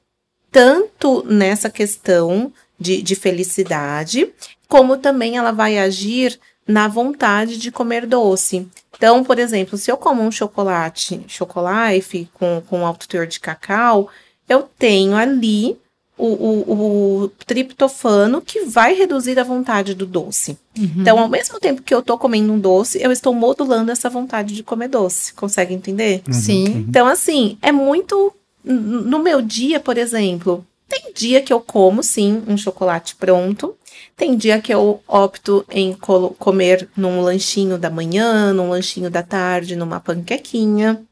tanto 0.50 1.24
nessa 1.24 1.70
questão 1.70 2.52
de, 2.78 3.00
de 3.00 3.14
felicidade, 3.14 4.30
como 4.68 4.98
também 4.98 5.38
ela 5.38 5.52
vai 5.52 5.78
agir 5.78 6.38
na 6.66 6.88
vontade 6.88 7.56
de 7.56 7.70
comer 7.70 8.06
doce. 8.06 8.68
Então, 8.94 9.22
por 9.22 9.38
exemplo, 9.38 9.78
se 9.78 9.90
eu 9.90 9.96
como 9.96 10.22
um 10.22 10.30
chocolate, 10.30 11.24
chocolate 11.28 12.28
com, 12.34 12.62
com 12.66 12.84
alto 12.84 13.08
teor 13.08 13.26
de 13.26 13.38
cacau, 13.38 14.10
eu 14.48 14.68
tenho 14.78 15.16
ali 15.16 15.76
o, 16.18 16.26
o, 16.26 17.22
o, 17.24 17.28
triptofano 17.46 18.40
que 18.40 18.64
vai 18.64 18.94
reduzir 18.94 19.38
a 19.38 19.44
vontade 19.44 19.94
do 19.94 20.06
doce. 20.06 20.56
Uhum. 20.78 20.94
Então, 20.98 21.18
ao 21.18 21.28
mesmo 21.28 21.60
tempo 21.60 21.82
que 21.82 21.92
eu 21.92 21.98
estou 21.98 22.16
comendo 22.16 22.52
um 22.52 22.58
doce, 22.58 23.02
eu 23.02 23.12
estou 23.12 23.34
modulando 23.34 23.92
essa 23.92 24.08
vontade 24.08 24.54
de 24.54 24.62
comer 24.62 24.88
doce. 24.88 25.34
Consegue 25.34 25.74
entender? 25.74 26.22
Uhum. 26.26 26.32
Sim. 26.32 26.68
Uhum. 26.68 26.86
Então, 26.88 27.06
assim, 27.06 27.58
é 27.60 27.70
muito 27.70 28.32
no 28.64 29.20
meu 29.20 29.40
dia, 29.40 29.78
por 29.78 29.96
exemplo, 29.96 30.66
tem 30.88 31.12
dia 31.14 31.40
que 31.40 31.52
eu 31.52 31.60
como 31.60 32.02
sim 32.02 32.42
um 32.48 32.56
chocolate 32.56 33.14
pronto. 33.16 33.76
Tem 34.16 34.36
dia 34.36 34.60
que 34.60 34.72
eu 34.72 35.00
opto 35.06 35.64
em 35.70 35.96
comer 36.38 36.88
num 36.96 37.20
lanchinho 37.20 37.78
da 37.78 37.90
manhã, 37.90 38.52
num 38.52 38.70
lanchinho 38.70 39.10
da 39.10 39.22
tarde, 39.22 39.76
numa 39.76 40.00
panquequinha. 40.00 41.02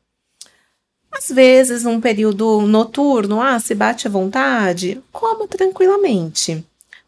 Às 1.17 1.29
vezes, 1.29 1.85
num 1.85 2.01
período 2.01 2.63
noturno, 2.63 3.41
ah, 3.41 3.59
se 3.61 3.75
bate 3.75 4.07
à 4.07 4.11
vontade, 4.11 5.01
como 5.13 5.47
tranquilamente. 5.47 6.65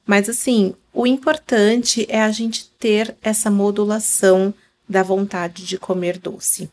Mas 0.07 0.29
assim, 0.29 0.75
o 0.95 1.07
importante 1.07 2.07
é 2.09 2.23
a 2.23 2.31
gente 2.31 2.71
ter 2.79 3.17
essa 3.21 3.51
modulação 3.51 4.55
da 4.89 5.03
vontade 5.03 5.67
de 5.67 5.77
comer 5.77 6.19
doce. 6.19 6.71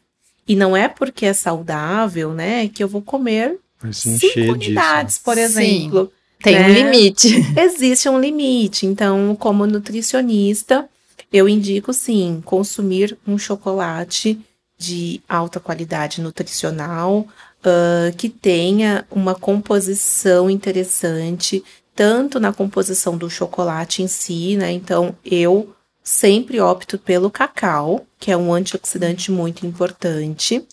E 0.48 0.56
não 0.56 0.78
é 0.78 0.88
porque 0.88 1.26
é 1.26 1.34
saudável, 1.34 2.34
né, 2.34 2.68
que 2.68 2.84
eu 2.84 2.88
vou 2.88 3.02
comer 3.02 3.58
cinco 3.92 4.52
unidades, 4.52 5.16
disso. 5.16 5.26
por 5.26 5.38
exemplo. 5.38 6.06
Sim, 6.06 6.12
tem 6.44 6.60
né? 6.60 6.68
um 6.68 6.74
limite. 6.74 7.30
Existe 7.58 8.08
um 8.08 8.20
limite. 8.20 8.86
Então, 8.86 9.36
como 9.40 9.66
nutricionista, 9.66 10.88
eu 11.32 11.50
indico 11.50 11.92
sim 11.92 12.42
consumir 12.46 13.18
um 13.26 13.38
chocolate 13.38 14.40
de 14.84 15.22
alta 15.30 15.62
qualidade 15.62 16.22
nutricional, 16.22 17.20
uh, 17.20 18.16
que 18.18 18.28
tenha 18.28 19.06
uma 19.10 19.34
composição 19.34 20.50
interessante, 20.50 21.64
tanto 21.96 22.38
na 22.38 22.52
composição 22.52 23.18
do 23.18 23.30
chocolate 23.30 24.04
em 24.04 24.08
si, 24.08 24.58
né? 24.58 24.72
Então, 24.72 25.16
eu 25.24 25.74
sempre 26.04 26.60
opto 26.60 27.00
pelo 27.00 27.32
cacau, 27.32 28.06
que 28.20 28.30
é 28.30 28.36
um 28.36 28.54
antioxidante 28.54 29.32
muito 29.32 29.66
importante. 29.66 30.68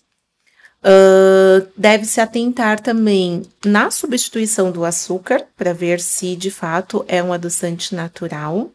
Uh, 0.83 1.69
deve 1.77 2.05
se 2.05 2.21
atentar 2.21 2.81
também 2.81 3.43
na 3.65 3.93
substituição 3.93 4.73
do 4.73 4.85
açúcar, 4.85 5.47
para 5.57 5.73
ver 5.73 6.01
se 6.01 6.35
de 6.35 6.51
fato 6.51 7.05
é 7.07 7.23
um 7.23 7.33
adoçante 7.33 7.95
natural. 7.95 8.73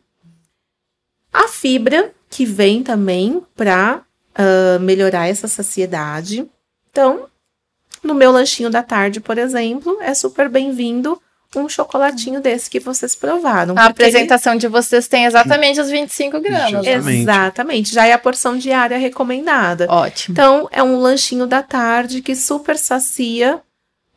A 1.34 1.50
fibra, 1.50 2.14
que 2.30 2.46
vem 2.46 2.82
também 2.82 3.42
para 3.56 4.06
uh, 4.38 4.80
melhorar 4.80 5.28
essa 5.28 5.48
saciedade. 5.48 6.46
Então, 6.92 7.26
no 8.04 8.14
meu 8.14 8.32
lanchinho 8.32 8.70
da 8.70 8.84
tarde, 8.84 9.20
por 9.20 9.38
exemplo, 9.38 9.98
é 10.02 10.14
super 10.14 10.50
bem-vindo 10.50 11.20
um 11.56 11.70
chocolatinho 11.70 12.42
desse 12.42 12.70
que 12.70 12.80
vocês 12.80 13.16
provaram. 13.16 13.76
A 13.78 13.86
apresentação 13.86 14.54
ele... 14.54 14.60
de 14.60 14.68
vocês 14.68 15.08
tem 15.08 15.26
exatamente 15.26 15.80
os 15.80 15.90
25 15.90 16.40
gramas. 16.42 16.86
Exatamente. 16.86 17.22
exatamente. 17.22 17.94
Já 17.94 18.06
é 18.06 18.14
a 18.14 18.18
porção 18.18 18.58
diária 18.58 18.98
recomendada. 18.98 19.88
Ótimo. 19.90 20.34
Então, 20.34 20.68
é 20.72 20.84
um 20.84 21.00
lanchinho 21.00 21.48
da 21.48 21.64
tarde 21.64 22.22
que 22.22 22.36
super 22.36 22.78
sacia. 22.78 23.62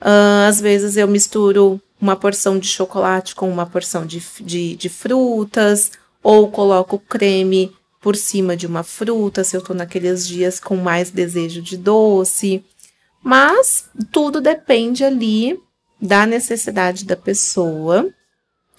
Uh, 0.00 0.48
às 0.48 0.60
vezes 0.60 0.96
eu 0.96 1.06
misturo 1.08 1.80
uma 2.00 2.16
porção 2.16 2.58
de 2.58 2.68
chocolate 2.68 3.34
com 3.34 3.50
uma 3.50 3.66
porção 3.66 4.06
de, 4.06 4.22
de, 4.40 4.76
de 4.76 4.88
frutas, 4.88 5.92
ou 6.22 6.50
coloco 6.50 6.98
creme 6.98 7.72
por 8.00 8.16
cima 8.16 8.56
de 8.56 8.66
uma 8.66 8.82
fruta, 8.82 9.42
se 9.42 9.56
eu 9.56 9.62
tô 9.62 9.74
naqueles 9.74 10.26
dias 10.26 10.60
com 10.60 10.76
mais 10.76 11.10
desejo 11.10 11.60
de 11.60 11.76
doce. 11.76 12.64
Mas 13.22 13.88
tudo 14.12 14.40
depende 14.40 15.04
ali 15.04 15.58
da 16.00 16.24
necessidade 16.24 17.04
da 17.04 17.16
pessoa 17.16 18.08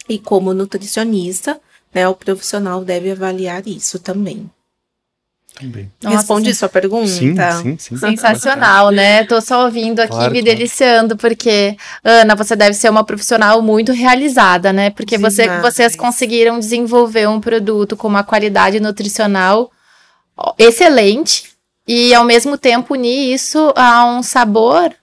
e 0.07 0.17
como 0.17 0.53
nutricionista, 0.53 1.59
né, 1.93 2.07
o 2.07 2.15
profissional 2.15 2.83
deve 2.83 3.11
avaliar 3.11 3.67
isso 3.67 3.99
também. 3.99 4.49
Também. 5.59 5.91
Nossa, 6.01 6.17
Responde 6.17 6.53
sim. 6.53 6.59
sua 6.59 6.69
pergunta? 6.69 7.07
Sim, 7.07 7.35
sim, 7.35 7.77
sim. 7.77 7.97
Sensacional, 7.97 8.91
né? 8.91 9.25
Tô 9.25 9.41
só 9.41 9.65
ouvindo 9.65 9.99
aqui, 9.99 10.11
claro, 10.11 10.31
me 10.31 10.41
claro. 10.41 10.57
deliciando, 10.57 11.17
porque, 11.17 11.75
Ana, 12.01 12.33
você 12.33 12.55
deve 12.55 12.73
ser 12.73 12.89
uma 12.89 13.03
profissional 13.03 13.61
muito 13.61 13.91
realizada, 13.91 14.71
né? 14.71 14.89
Porque 14.89 15.17
você, 15.17 15.59
vocês 15.59 15.97
conseguiram 15.97 16.59
desenvolver 16.59 17.27
um 17.27 17.41
produto 17.41 17.97
com 17.97 18.07
uma 18.07 18.23
qualidade 18.23 18.79
nutricional 18.79 19.69
excelente 20.57 21.51
e, 21.85 22.13
ao 22.13 22.23
mesmo 22.23 22.57
tempo, 22.57 22.93
unir 22.93 23.33
isso 23.33 23.73
a 23.75 24.05
um 24.05 24.23
sabor 24.23 24.93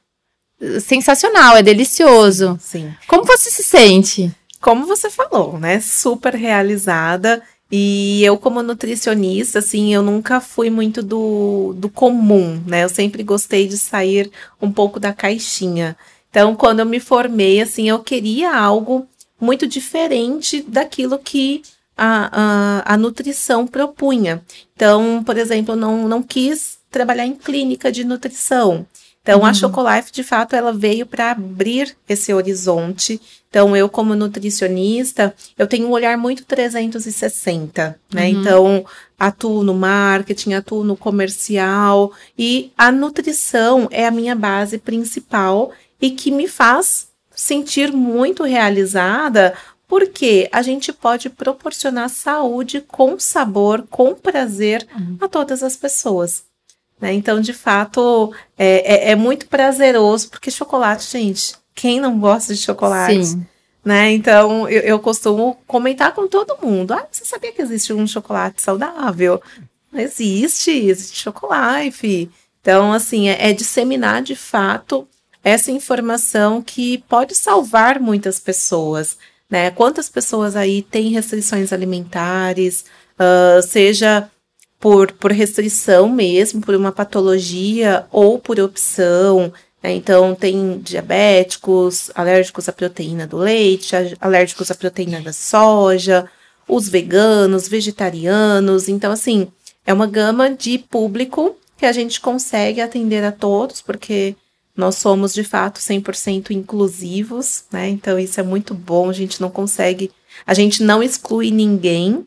sensacional, 0.81 1.57
é 1.57 1.63
delicioso. 1.63 2.59
Sim. 2.63 2.95
Como 3.07 3.25
você 3.25 3.51
se 3.51 3.63
sente? 3.63 4.33
Como 4.59 4.87
você 4.87 5.11
falou, 5.11 5.59
né? 5.59 5.81
Super 5.81 6.35
realizada. 6.35 7.43
E 7.71 8.25
eu, 8.25 8.39
como 8.39 8.63
nutricionista, 8.63 9.59
assim, 9.59 9.93
eu 9.93 10.03
nunca 10.03 10.41
fui 10.41 10.71
muito 10.71 11.03
do, 11.03 11.75
do 11.77 11.89
comum, 11.89 12.63
né? 12.67 12.85
Eu 12.85 12.89
sempre 12.89 13.23
gostei 13.25 13.67
de 13.67 13.77
sair 13.77 14.31
um 14.63 14.71
pouco 14.71 15.01
da 15.01 15.13
caixinha. 15.13 15.97
Então, 16.31 16.55
quando 16.55 16.81
eu 16.81 16.87
me 16.87 17.01
formei, 17.01 17.61
assim, 17.61 17.89
eu 17.89 17.99
queria 17.99 18.57
algo 18.57 19.09
muito 19.41 19.67
diferente 19.67 20.63
daquilo 20.63 21.19
que 21.19 21.63
a, 21.97 22.83
a, 22.87 22.95
a 22.95 22.97
nutrição 22.97 23.67
propunha. 23.67 24.43
Então, 24.75 25.23
por 25.25 25.37
exemplo, 25.37 25.73
eu 25.73 25.77
não, 25.77 26.07
não 26.07 26.23
quis 26.23 26.79
trabalhar 26.91 27.27
em 27.27 27.35
clínica 27.35 27.91
de 27.91 28.05
nutrição. 28.05 28.87
Então, 29.27 29.41
uhum. 29.41 29.47
a 29.47 29.53
Chocolife, 29.53 30.13
de 30.13 30.23
fato, 30.23 30.55
ela 30.55 30.73
veio 30.73 31.05
para 31.05 31.33
abrir 31.33 31.97
esse 32.09 32.33
horizonte. 32.33 33.21
Então, 33.51 33.77
eu, 33.77 33.89
como 33.89 34.15
nutricionista, 34.15 35.35
eu 35.59 35.67
tenho 35.67 35.89
um 35.89 35.91
olhar 35.91 36.17
muito 36.17 36.45
360, 36.45 37.99
né? 38.15 38.23
Uhum. 38.23 38.29
Então, 38.29 38.87
atuo 39.19 39.65
no 39.65 39.75
marketing, 39.75 40.53
atuo 40.53 40.85
no 40.85 40.97
comercial 40.97 42.13
e 42.39 42.71
a 42.79 42.93
nutrição 42.93 43.89
é 43.91 44.07
a 44.07 44.13
minha 44.13 44.37
base 44.37 44.79
principal 44.79 45.73
e 46.01 46.13
que 46.13 46.31
me 46.31 46.47
faz 46.47 47.09
sentir 47.35 47.93
muito 47.93 48.45
realizada 48.45 49.55
porque 49.89 50.49
a 50.53 50.63
gente 50.63 50.93
pode 50.93 51.31
proporcionar 51.31 52.11
saúde 52.11 52.81
com 52.81 53.19
sabor, 53.19 53.85
com 53.91 54.15
prazer 54.15 54.87
uhum. 54.95 55.19
a 55.21 55.27
todas 55.27 55.65
as 55.65 55.77
pessoas. 55.77 56.45
Né? 57.01 57.13
Então, 57.13 57.41
de 57.41 57.53
fato, 57.53 58.33
é, 58.57 59.09
é, 59.09 59.11
é, 59.11 59.17
muito 59.17 59.47
prazeroso, 59.47 60.31
porque 60.31 60.51
chocolate, 60.51 61.11
gente, 61.11 61.55
quem 61.75 62.01
não 62.01 62.19
gosta 62.19 62.55
de 62.55 62.61
chocolate? 62.61 63.25
Sim. 63.25 63.47
Né? 63.85 64.13
Então, 64.13 64.69
eu, 64.69 64.81
eu 64.83 64.99
costumo 64.99 65.59
comentar 65.67 66.13
com 66.13 66.27
todo 66.27 66.59
mundo. 66.61 66.93
Ah, 66.93 67.07
você 67.11 67.25
sabia 67.25 67.53
que 67.53 67.63
existe 67.63 67.93
um 67.93 68.07
chocolate 68.07 68.61
saudável? 68.61 69.41
Existe, 69.95 70.71
existe 70.71 71.19
chocolate. 71.19 72.31
Então, 72.61 72.93
assim, 72.93 73.29
é, 73.29 73.51
é 73.51 73.53
disseminar 73.53 74.23
de 74.23 74.35
fato 74.35 75.07
essa 75.45 75.71
informação 75.71 76.61
que 76.61 76.99
pode 77.09 77.35
salvar 77.37 78.01
muitas 78.01 78.41
pessoas. 78.41 79.17
Né? 79.49 79.71
Quantas 79.71 80.09
pessoas 80.09 80.57
aí 80.57 80.83
têm 80.83 81.11
restrições 81.13 81.73
alimentares, 81.73 82.85
uh, 83.21 83.63
seja 83.63 84.29
por, 84.79 85.13
por 85.13 85.33
restrição 85.33 86.09
mesmo, 86.09 86.61
por 86.61 86.75
uma 86.75 86.93
patologia 86.93 88.07
ou 88.11 88.39
por 88.39 88.61
opção. 88.61 89.53
Né? 89.83 89.95
Então, 89.95 90.35
tem 90.35 90.79
diabéticos, 90.79 92.11
alérgicos 92.15 92.69
à 92.69 92.73
proteína 92.73 93.27
do 93.27 93.37
leite, 93.37 93.95
alérgicos 94.21 94.71
à 94.71 94.75
proteína 94.75 95.21
da 95.21 95.33
soja, 95.33 96.29
os 96.69 96.89
veganos, 96.89 97.69
vegetarianos. 97.69 98.89
Então, 98.89 99.13
assim, 99.13 99.49
é 99.87 99.93
uma 99.93 100.07
gama 100.07 100.51
de 100.51 100.79
público 100.79 101.57
que 101.77 101.87
a 101.87 101.93
gente 101.93 102.21
consegue 102.21 102.81
atender 102.81 103.23
a 103.23 103.33
todos, 103.33 103.81
porque 103.81 104.35
nós 104.77 104.97
somos 104.97 105.33
de 105.33 105.43
fato 105.43 105.81
100% 105.81 106.51
inclusivos, 106.51 107.65
né? 107.73 107.89
Então 107.89 108.19
isso 108.19 108.39
é 108.39 108.43
muito 108.43 108.75
bom, 108.75 109.09
a 109.09 109.13
gente 109.13 109.41
não 109.41 109.51
consegue, 109.51 110.11
a 110.47 110.53
gente 110.53 110.83
não 110.83 111.03
exclui 111.03 111.51
ninguém, 111.51 112.27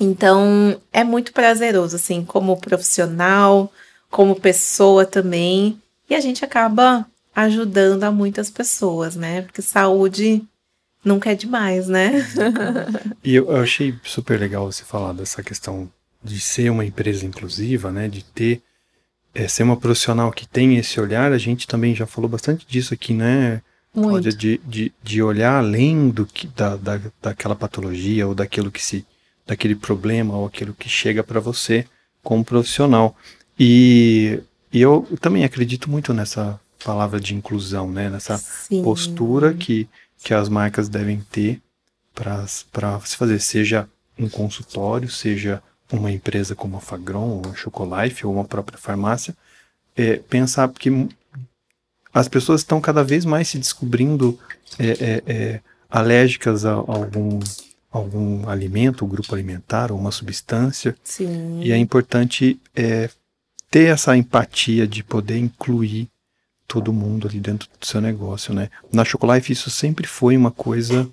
então, 0.00 0.80
é 0.92 1.04
muito 1.04 1.32
prazeroso, 1.32 1.96
assim, 1.96 2.24
como 2.24 2.56
profissional, 2.56 3.72
como 4.10 4.38
pessoa 4.38 5.04
também. 5.04 5.80
E 6.08 6.14
a 6.14 6.20
gente 6.20 6.44
acaba 6.44 7.06
ajudando 7.34 8.04
a 8.04 8.10
muitas 8.10 8.50
pessoas, 8.50 9.16
né? 9.16 9.42
Porque 9.42 9.62
saúde 9.62 10.42
nunca 11.04 11.32
é 11.32 11.34
demais, 11.34 11.88
né? 11.88 12.26
e 13.22 13.34
eu, 13.34 13.50
eu 13.50 13.56
achei 13.56 13.94
super 14.04 14.38
legal 14.38 14.70
você 14.70 14.84
falar 14.84 15.12
dessa 15.12 15.42
questão 15.42 15.90
de 16.22 16.40
ser 16.40 16.70
uma 16.70 16.84
empresa 16.84 17.26
inclusiva, 17.26 17.90
né? 17.90 18.08
De 18.08 18.24
ter 18.24 18.62
é, 19.34 19.48
ser 19.48 19.64
uma 19.64 19.76
profissional 19.76 20.30
que 20.30 20.46
tem 20.46 20.76
esse 20.76 21.00
olhar, 21.00 21.32
a 21.32 21.38
gente 21.38 21.66
também 21.66 21.94
já 21.94 22.06
falou 22.06 22.30
bastante 22.30 22.64
disso 22.66 22.94
aqui, 22.94 23.12
né? 23.12 23.60
Muito. 23.94 24.32
De, 24.32 24.60
de, 24.64 24.92
de 25.02 25.22
olhar 25.22 25.58
além 25.58 26.08
do 26.08 26.26
que, 26.26 26.46
da, 26.48 26.76
da, 26.76 27.00
daquela 27.22 27.54
patologia 27.54 28.26
ou 28.26 28.34
daquilo 28.34 28.70
que 28.70 28.82
se 28.82 29.04
daquele 29.46 29.74
problema 29.74 30.36
ou 30.36 30.46
aquilo 30.46 30.74
que 30.74 30.88
chega 30.88 31.22
para 31.22 31.40
você 31.40 31.86
como 32.22 32.44
profissional. 32.44 33.16
E, 33.58 34.40
e, 34.72 34.80
eu 34.80 35.06
também 35.20 35.44
acredito 35.44 35.90
muito 35.90 36.12
nessa 36.12 36.58
palavra 36.84 37.20
de 37.20 37.34
inclusão, 37.34 37.90
né? 37.90 38.08
Nessa 38.10 38.38
Sim. 38.38 38.82
postura 38.82 39.54
que, 39.54 39.88
que 40.22 40.34
as 40.34 40.48
marcas 40.48 40.88
devem 40.88 41.20
ter 41.30 41.60
para 42.14 42.46
se 42.46 43.16
fazer, 43.16 43.40
seja 43.40 43.88
um 44.18 44.28
consultório, 44.28 45.08
seja 45.10 45.62
uma 45.92 46.10
empresa 46.10 46.54
como 46.54 46.76
a 46.76 46.80
Fagron, 46.80 47.42
ou 47.44 47.50
a 47.50 47.54
Chocolife, 47.54 48.26
ou 48.26 48.32
uma 48.32 48.44
própria 48.44 48.78
farmácia, 48.78 49.34
é, 49.96 50.16
pensar 50.16 50.68
que 50.70 51.08
as 52.12 52.28
pessoas 52.28 52.60
estão 52.60 52.80
cada 52.80 53.02
vez 53.02 53.24
mais 53.24 53.48
se 53.48 53.58
descobrindo 53.58 54.38
é, 54.78 54.88
é, 54.88 55.22
é 55.26 55.60
alérgicas 55.90 56.64
a, 56.64 56.72
a 56.72 56.74
algum 56.74 57.40
algum 57.98 58.48
alimento, 58.48 59.04
um 59.04 59.08
grupo 59.08 59.32
alimentar 59.32 59.92
ou 59.92 59.98
uma 59.98 60.10
substância. 60.10 60.96
Sim. 61.04 61.60
E 61.62 61.70
é 61.70 61.76
importante 61.76 62.60
é, 62.74 63.08
ter 63.70 63.88
essa 63.88 64.16
empatia 64.16 64.86
de 64.86 65.04
poder 65.04 65.38
incluir 65.38 66.08
todo 66.66 66.92
mundo 66.92 67.28
ali 67.28 67.38
dentro 67.38 67.68
do 67.78 67.86
seu 67.86 68.00
negócio, 68.00 68.52
né? 68.52 68.68
Na 68.92 69.04
Chocolife 69.04 69.52
isso 69.52 69.70
sempre 69.70 70.08
foi 70.08 70.36
uma 70.36 70.50
coisa, 70.50 71.08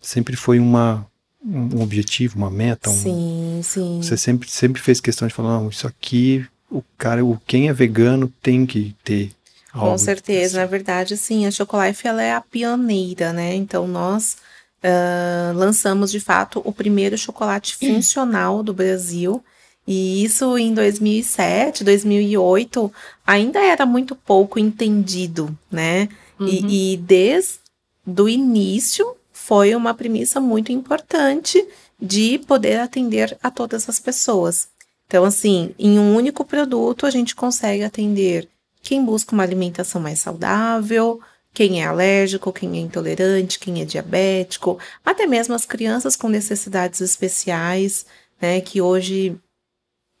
sempre 0.00 0.36
foi 0.36 0.60
uma 0.60 1.06
um 1.42 1.80
objetivo, 1.80 2.36
uma 2.36 2.50
meta. 2.50 2.90
Um, 2.90 2.94
sim, 2.94 3.60
sim. 3.62 4.00
Você 4.02 4.14
sempre, 4.14 4.48
sempre 4.50 4.80
fez 4.80 5.00
questão 5.00 5.26
de 5.26 5.32
falar, 5.32 5.58
não, 5.58 5.70
isso 5.70 5.86
aqui, 5.86 6.46
o 6.70 6.82
cara, 6.98 7.24
o 7.24 7.40
quem 7.46 7.70
é 7.70 7.72
vegano 7.72 8.30
tem 8.42 8.66
que 8.66 8.94
ter. 9.02 9.30
Com 9.72 9.96
certeza, 9.96 10.46
assim. 10.48 10.56
na 10.58 10.66
verdade, 10.66 11.16
sim, 11.16 11.46
a 11.46 11.50
Chocolife 11.50 12.06
ela 12.06 12.22
é 12.22 12.34
a 12.34 12.42
pioneira, 12.42 13.32
né? 13.32 13.54
Então 13.54 13.88
nós 13.88 14.36
uh, 14.84 15.56
lançamos 15.56 16.10
de 16.10 16.20
fato 16.20 16.60
o 16.64 16.72
primeiro 16.72 17.16
chocolate 17.16 17.76
funcional 17.76 18.62
do 18.62 18.72
Brasil. 18.72 19.42
E 19.86 20.22
isso 20.24 20.56
em 20.56 20.72
2007, 20.72 21.82
2008 21.82 22.92
ainda 23.26 23.60
era 23.60 23.84
muito 23.84 24.14
pouco 24.14 24.58
entendido, 24.58 25.56
né? 25.70 26.08
Uhum. 26.38 26.46
E, 26.46 26.92
e 26.92 26.96
desde 26.96 27.58
o 28.06 28.28
início 28.28 29.16
foi 29.32 29.74
uma 29.74 29.94
premissa 29.94 30.40
muito 30.40 30.70
importante 30.70 31.66
de 32.00 32.38
poder 32.46 32.80
atender 32.80 33.36
a 33.42 33.50
todas 33.50 33.88
as 33.88 33.98
pessoas. 33.98 34.68
Então, 35.06 35.24
assim, 35.24 35.74
em 35.78 35.98
um 35.98 36.14
único 36.14 36.44
produto 36.44 37.04
a 37.04 37.10
gente 37.10 37.34
consegue 37.34 37.82
atender 37.82 38.48
quem 38.80 39.04
busca 39.04 39.34
uma 39.34 39.42
alimentação 39.42 40.00
mais 40.00 40.20
saudável, 40.20 41.20
quem 41.52 41.82
é 41.82 41.86
alérgico, 41.86 42.52
quem 42.52 42.76
é 42.76 42.80
intolerante, 42.80 43.58
quem 43.58 43.80
é 43.80 43.84
diabético, 43.84 44.78
até 45.04 45.26
mesmo 45.26 45.54
as 45.54 45.66
crianças 45.66 46.16
com 46.16 46.28
necessidades 46.28 47.00
especiais, 47.00 48.06
né, 48.40 48.60
que 48.60 48.80
hoje, 48.80 49.36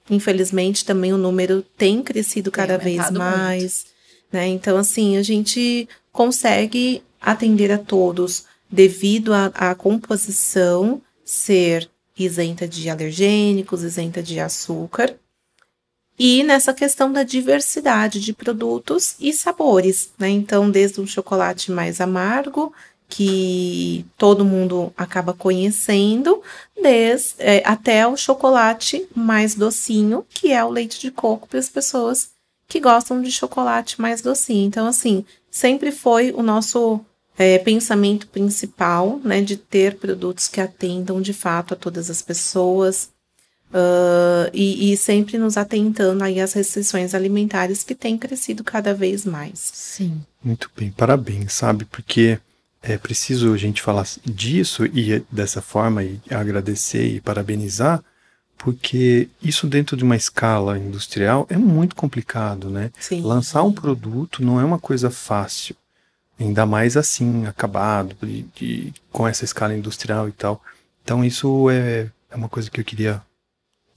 infelizmente, 0.08 0.84
também 0.84 1.12
o 1.12 1.18
número 1.18 1.62
tem 1.76 2.02
crescido 2.02 2.50
cada 2.50 2.78
tem 2.78 2.96
vez 2.96 3.10
mais, 3.10 3.86
né? 4.32 4.46
Então, 4.48 4.76
assim, 4.76 5.16
a 5.16 5.22
gente 5.22 5.88
consegue 6.12 7.02
atender 7.20 7.70
a 7.70 7.78
todos 7.78 8.44
devido 8.70 9.32
à 9.34 9.74
composição 9.74 11.00
ser 11.24 11.88
isenta 12.18 12.68
de 12.68 12.88
alergênicos, 12.90 13.82
isenta 13.82 14.22
de 14.22 14.38
açúcar, 14.38 15.16
e 16.22 16.42
nessa 16.42 16.74
questão 16.74 17.10
da 17.10 17.22
diversidade 17.22 18.20
de 18.20 18.34
produtos 18.34 19.14
e 19.18 19.32
sabores, 19.32 20.10
né? 20.18 20.28
Então, 20.28 20.70
desde 20.70 21.00
um 21.00 21.06
chocolate 21.06 21.72
mais 21.72 21.98
amargo, 21.98 22.74
que 23.08 24.04
todo 24.18 24.44
mundo 24.44 24.92
acaba 24.98 25.32
conhecendo, 25.32 26.42
desde, 26.80 27.36
é, 27.38 27.62
até 27.64 28.06
o 28.06 28.18
chocolate 28.18 29.08
mais 29.16 29.54
docinho, 29.54 30.26
que 30.28 30.52
é 30.52 30.62
o 30.62 30.68
leite 30.68 31.00
de 31.00 31.10
coco 31.10 31.48
para 31.48 31.58
as 31.58 31.70
pessoas 31.70 32.32
que 32.68 32.80
gostam 32.80 33.22
de 33.22 33.32
chocolate 33.32 33.98
mais 33.98 34.20
docinho. 34.20 34.66
Então, 34.66 34.86
assim, 34.86 35.24
sempre 35.50 35.90
foi 35.90 36.32
o 36.32 36.42
nosso 36.42 37.00
é, 37.38 37.56
pensamento 37.56 38.28
principal, 38.28 39.18
né, 39.24 39.40
de 39.40 39.56
ter 39.56 39.96
produtos 39.96 40.48
que 40.48 40.60
atendam 40.60 41.18
de 41.22 41.32
fato 41.32 41.72
a 41.72 41.76
todas 41.78 42.10
as 42.10 42.20
pessoas, 42.20 43.08
Uh, 43.70 44.50
e, 44.52 44.92
e, 44.92 44.96
sempre 44.96 45.38
nos 45.38 45.56
atentando 45.56 46.24
aí 46.24 46.40
às 46.40 46.54
restrições 46.54 47.14
alimentares 47.14 47.84
que 47.84 47.94
têm 47.94 48.18
crescido 48.18 48.64
cada 48.64 48.92
vez 48.92 49.24
mais. 49.24 49.60
Sim. 49.72 50.20
Muito 50.42 50.68
bem, 50.76 50.90
parabéns, 50.90 51.52
sabe? 51.52 51.84
Porque 51.84 52.40
é 52.82 52.98
preciso 52.98 53.54
a 53.54 53.56
gente 53.56 53.80
falar 53.80 54.06
disso 54.24 54.84
e 54.86 55.22
dessa 55.30 55.62
forma 55.62 56.02
e 56.02 56.20
agradecer 56.30 57.06
e 57.06 57.20
parabenizar, 57.20 58.02
porque 58.58 59.28
isso 59.40 59.68
dentro 59.68 59.96
de 59.96 60.02
uma 60.02 60.16
escala 60.16 60.76
industrial 60.76 61.46
é 61.48 61.56
muito 61.56 61.94
complicado, 61.94 62.70
né? 62.70 62.90
Sim. 62.98 63.22
Lançar 63.22 63.62
um 63.62 63.72
produto 63.72 64.44
não 64.44 64.60
é 64.60 64.64
uma 64.64 64.80
coisa 64.80 65.10
fácil, 65.10 65.76
ainda 66.40 66.66
mais 66.66 66.96
assim, 66.96 67.46
acabado, 67.46 68.16
de, 68.20 68.42
de, 68.54 68.94
com 69.12 69.28
essa 69.28 69.44
escala 69.44 69.76
industrial 69.76 70.28
e 70.28 70.32
tal. 70.32 70.60
Então 71.04 71.24
isso 71.24 71.70
é, 71.70 72.10
é 72.30 72.36
uma 72.36 72.48
coisa 72.48 72.68
que 72.68 72.80
eu 72.80 72.84
queria 72.84 73.22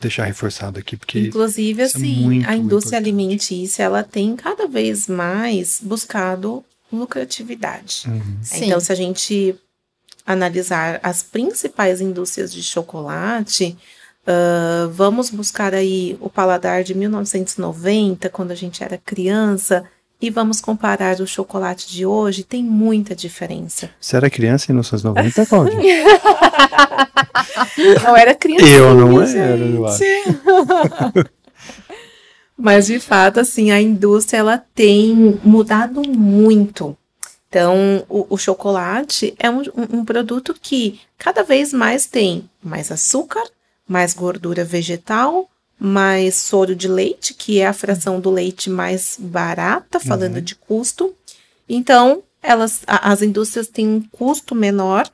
deixar 0.03 0.25
reforçado 0.25 0.79
aqui, 0.79 0.95
porque. 0.95 1.19
Inclusive, 1.19 1.81
é 1.81 1.85
assim, 1.85 2.43
é 2.43 2.47
a 2.47 2.55
indústria 2.55 2.97
importante. 2.97 3.09
alimentícia 3.09 3.83
ela 3.83 4.03
tem 4.03 4.35
cada 4.35 4.67
vez 4.67 5.07
mais 5.07 5.79
buscado 5.81 6.63
lucratividade. 6.91 8.03
Uhum. 8.07 8.39
Então, 8.53 8.79
se 8.79 8.91
a 8.91 8.95
gente 8.95 9.55
analisar 10.25 10.99
as 11.03 11.23
principais 11.23 11.99
indústrias 11.99 12.53
de 12.53 12.63
chocolate, 12.63 13.75
uh, 14.27 14.89
vamos 14.89 15.29
buscar 15.29 15.73
aí 15.73 16.17
o 16.21 16.29
paladar 16.29 16.83
de 16.83 16.93
1990, 16.93 18.29
quando 18.29 18.51
a 18.51 18.55
gente 18.55 18.83
era 18.83 18.97
criança, 18.97 19.83
e 20.23 20.29
vamos 20.29 20.61
comparar 20.61 21.19
o 21.19 21.27
chocolate 21.27 21.85
de 21.85 22.05
hoje, 22.05 22.45
tem 22.45 22.63
muita 22.63 23.13
diferença. 23.13 23.89
Você 23.99 24.15
era 24.15 24.29
criança 24.29 24.71
em 24.71 24.73
1990, 24.73 25.45
Cláudia? 25.47 25.77
não 28.01 28.15
era 28.15 28.33
criança. 28.33 28.65
Eu 28.65 28.95
não 28.95 29.21
era, 29.21 29.57
eu 29.57 29.85
acho. 29.85 30.01
Mas 32.57 32.85
de 32.85 33.01
fato, 33.01 33.41
assim, 33.41 33.71
a 33.71 33.81
indústria 33.81 34.37
ela 34.37 34.63
tem 34.73 35.37
mudado 35.43 36.01
muito. 36.07 36.95
Então, 37.49 38.05
o, 38.07 38.25
o 38.29 38.37
chocolate 38.37 39.35
é 39.37 39.49
um, 39.49 39.61
um 39.91 40.05
produto 40.05 40.55
que 40.59 41.01
cada 41.17 41.43
vez 41.43 41.73
mais 41.73 42.05
tem 42.05 42.49
mais 42.63 42.93
açúcar, 42.93 43.43
mais 43.85 44.13
gordura 44.13 44.63
vegetal, 44.63 45.49
mais 45.85 46.35
soro 46.35 46.73
de 46.73 46.87
leite, 46.87 47.33
que 47.33 47.59
é 47.59 47.67
a 47.67 47.73
fração 47.73 48.17
do 48.21 48.29
leite 48.29 48.69
mais 48.69 49.17
barata, 49.19 49.99
falando 49.99 50.35
uhum. 50.35 50.41
de 50.41 50.55
custo. 50.55 51.13
Então, 51.67 52.23
elas, 52.41 52.83
a, 52.87 53.11
as 53.11 53.21
indústrias 53.21 53.67
têm 53.67 53.85
um 53.85 54.01
custo 54.01 54.55
menor 54.55 55.09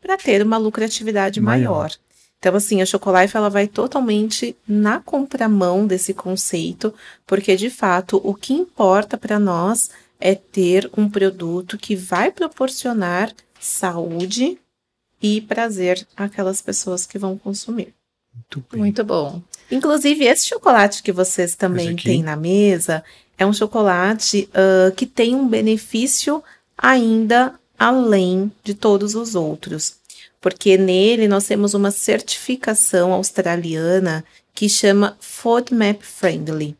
para 0.00 0.16
ter 0.16 0.42
uma 0.42 0.58
lucratividade 0.58 1.40
maior. 1.40 1.70
maior. 1.70 1.92
Então, 2.40 2.56
assim, 2.56 2.82
a 2.82 2.86
Chocolife 2.86 3.36
ela 3.36 3.48
vai 3.48 3.68
totalmente 3.68 4.56
na 4.66 4.98
contramão 4.98 5.86
desse 5.86 6.12
conceito, 6.12 6.92
porque 7.24 7.54
de 7.54 7.70
fato 7.70 8.20
o 8.24 8.34
que 8.34 8.52
importa 8.52 9.16
para 9.16 9.38
nós 9.38 9.90
é 10.18 10.34
ter 10.34 10.90
um 10.96 11.08
produto 11.08 11.78
que 11.78 11.94
vai 11.94 12.32
proporcionar 12.32 13.32
saúde 13.60 14.58
e 15.22 15.40
prazer 15.40 16.04
àquelas 16.16 16.60
pessoas 16.60 17.06
que 17.06 17.16
vão 17.16 17.38
consumir. 17.38 17.94
Muito, 18.34 18.64
bem. 18.72 18.80
Muito 18.80 19.04
bom. 19.04 19.40
Inclusive, 19.70 20.24
esse 20.24 20.48
chocolate 20.48 21.02
que 21.02 21.12
vocês 21.12 21.54
também 21.54 21.94
têm 21.94 22.22
na 22.22 22.36
mesa 22.36 23.04
é 23.38 23.46
um 23.46 23.52
chocolate 23.52 24.48
uh, 24.50 24.94
que 24.94 25.06
tem 25.06 25.34
um 25.34 25.48
benefício 25.48 26.42
ainda 26.76 27.54
além 27.78 28.52
de 28.62 28.74
todos 28.74 29.14
os 29.14 29.34
outros, 29.34 29.96
porque 30.40 30.76
nele 30.76 31.28
nós 31.28 31.46
temos 31.46 31.72
uma 31.72 31.90
certificação 31.90 33.12
australiana 33.12 34.24
que 34.54 34.68
chama 34.68 35.16
FODMAP 35.20 36.02
Friendly. 36.02 36.76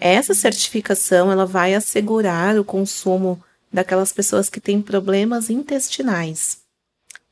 Essa 0.00 0.34
certificação 0.34 1.30
ela 1.30 1.46
vai 1.46 1.74
assegurar 1.74 2.58
o 2.58 2.64
consumo 2.64 3.40
daquelas 3.72 4.12
pessoas 4.12 4.48
que 4.48 4.60
têm 4.60 4.82
problemas 4.82 5.50
intestinais. 5.50 6.58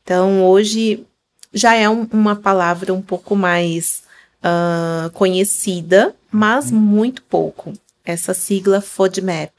Então, 0.03 0.45
hoje 0.45 1.05
já 1.53 1.75
é 1.75 1.89
um, 1.89 2.07
uma 2.13 2.37
palavra 2.37 2.95
um 2.95 3.03
pouco 3.03 3.37
mais 3.37 4.02
uh, 4.43 5.11
conhecida, 5.11 6.15
mas 6.31 6.71
uhum. 6.71 6.79
muito 6.79 7.23
pouco. 7.23 7.73
Essa 8.05 8.35
sigla 8.35 8.81
FODMAP, 8.81 9.53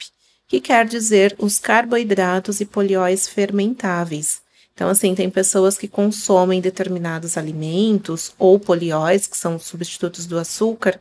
que 0.48 0.60
quer 0.60 0.86
dizer 0.86 1.36
os 1.40 1.58
carboidratos 1.58 2.60
e 2.60 2.66
polióis 2.66 3.28
fermentáveis. 3.28 4.42
Então, 4.74 4.90
assim, 4.90 5.16
tem 5.16 5.30
pessoas 5.30 5.78
que 5.78 5.88
consomem 5.88 6.60
determinados 6.60 7.38
alimentos 7.38 8.34
ou 8.38 8.60
polióis, 8.60 9.28
que 9.28 9.38
são 9.38 9.58
substitutos 9.60 10.26
do 10.26 10.38
açúcar, 10.38 11.00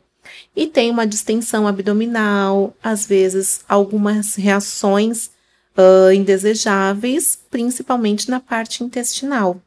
e 0.54 0.66
tem 0.66 0.90
uma 0.90 1.06
distensão 1.06 1.66
abdominal, 1.66 2.76
às 2.82 3.06
vezes 3.06 3.64
algumas 3.68 4.36
reações 4.36 5.30
uh, 5.76 6.12
indesejáveis, 6.12 7.38
principalmente 7.50 8.30
na 8.30 8.38
parte 8.38 8.84
intestinal. 8.84 9.60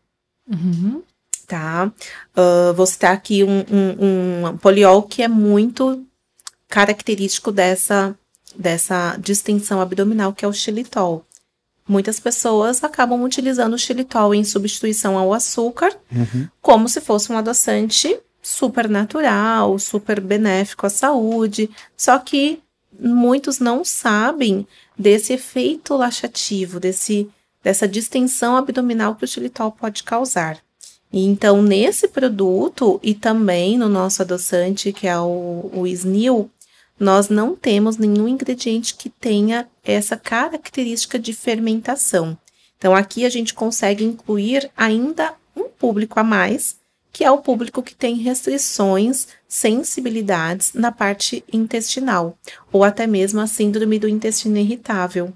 Uhum 0.47 1.03
tá? 1.45 1.91
Uh, 2.35 2.73
vou 2.73 2.85
citar 2.85 3.13
aqui 3.13 3.43
um, 3.43 3.63
um, 3.71 4.47
um 4.47 4.57
poliol 4.57 5.03
que 5.03 5.21
é 5.21 5.27
muito 5.27 6.03
característico 6.67 7.51
dessa, 7.51 8.17
dessa 8.55 9.17
distensão 9.17 9.79
abdominal, 9.79 10.33
que 10.33 10.43
é 10.43 10.47
o 10.47 10.53
xilitol. 10.53 11.25
Muitas 11.87 12.19
pessoas 12.19 12.83
acabam 12.83 13.23
utilizando 13.23 13.75
o 13.75 13.79
xilitol 13.79 14.33
em 14.33 14.43
substituição 14.43 15.17
ao 15.17 15.33
açúcar, 15.33 15.95
uhum. 16.11 16.47
como 16.61 16.89
se 16.89 16.99
fosse 16.99 17.31
um 17.31 17.37
adoçante 17.37 18.19
super 18.41 18.89
natural, 18.89 19.77
super 19.77 20.19
benéfico 20.19 20.87
à 20.87 20.89
saúde. 20.89 21.69
Só 21.95 22.17
que 22.17 22.59
muitos 22.99 23.59
não 23.59 23.85
sabem 23.85 24.67
desse 24.97 25.33
efeito 25.33 25.95
laxativo, 25.95 26.79
desse, 26.79 27.29
dessa 27.63 27.87
distensão 27.87 28.57
abdominal 28.57 29.15
que 29.15 29.25
o 29.25 29.27
xilitol 29.27 29.71
pode 29.71 30.03
causar. 30.03 30.64
Então, 31.17 31.61
nesse 31.61 32.09
produto 32.09 32.99
e 33.01 33.13
também 33.13 33.77
no 33.77 33.87
nosso 33.87 34.21
adoçante, 34.21 34.91
que 34.91 35.07
é 35.07 35.17
o, 35.17 35.71
o 35.73 35.87
Snil, 35.87 36.51
nós 36.99 37.29
não 37.29 37.55
temos 37.55 37.95
nenhum 37.95 38.27
ingrediente 38.27 38.95
que 38.95 39.09
tenha 39.09 39.65
essa 39.81 40.17
característica 40.17 41.17
de 41.17 41.31
fermentação. 41.31 42.37
Então, 42.77 42.93
aqui 42.93 43.25
a 43.25 43.29
gente 43.29 43.53
consegue 43.53 44.03
incluir 44.03 44.69
ainda 44.75 45.33
um 45.55 45.69
público 45.69 46.19
a 46.19 46.23
mais, 46.23 46.75
que 47.13 47.23
é 47.23 47.31
o 47.31 47.37
público 47.37 47.81
que 47.81 47.95
tem 47.95 48.15
restrições, 48.15 49.29
sensibilidades 49.47 50.73
na 50.73 50.91
parte 50.91 51.45
intestinal, 51.51 52.37
ou 52.73 52.83
até 52.83 53.07
mesmo 53.07 53.39
a 53.39 53.47
síndrome 53.47 53.97
do 53.97 54.09
intestino 54.09 54.57
irritável, 54.57 55.31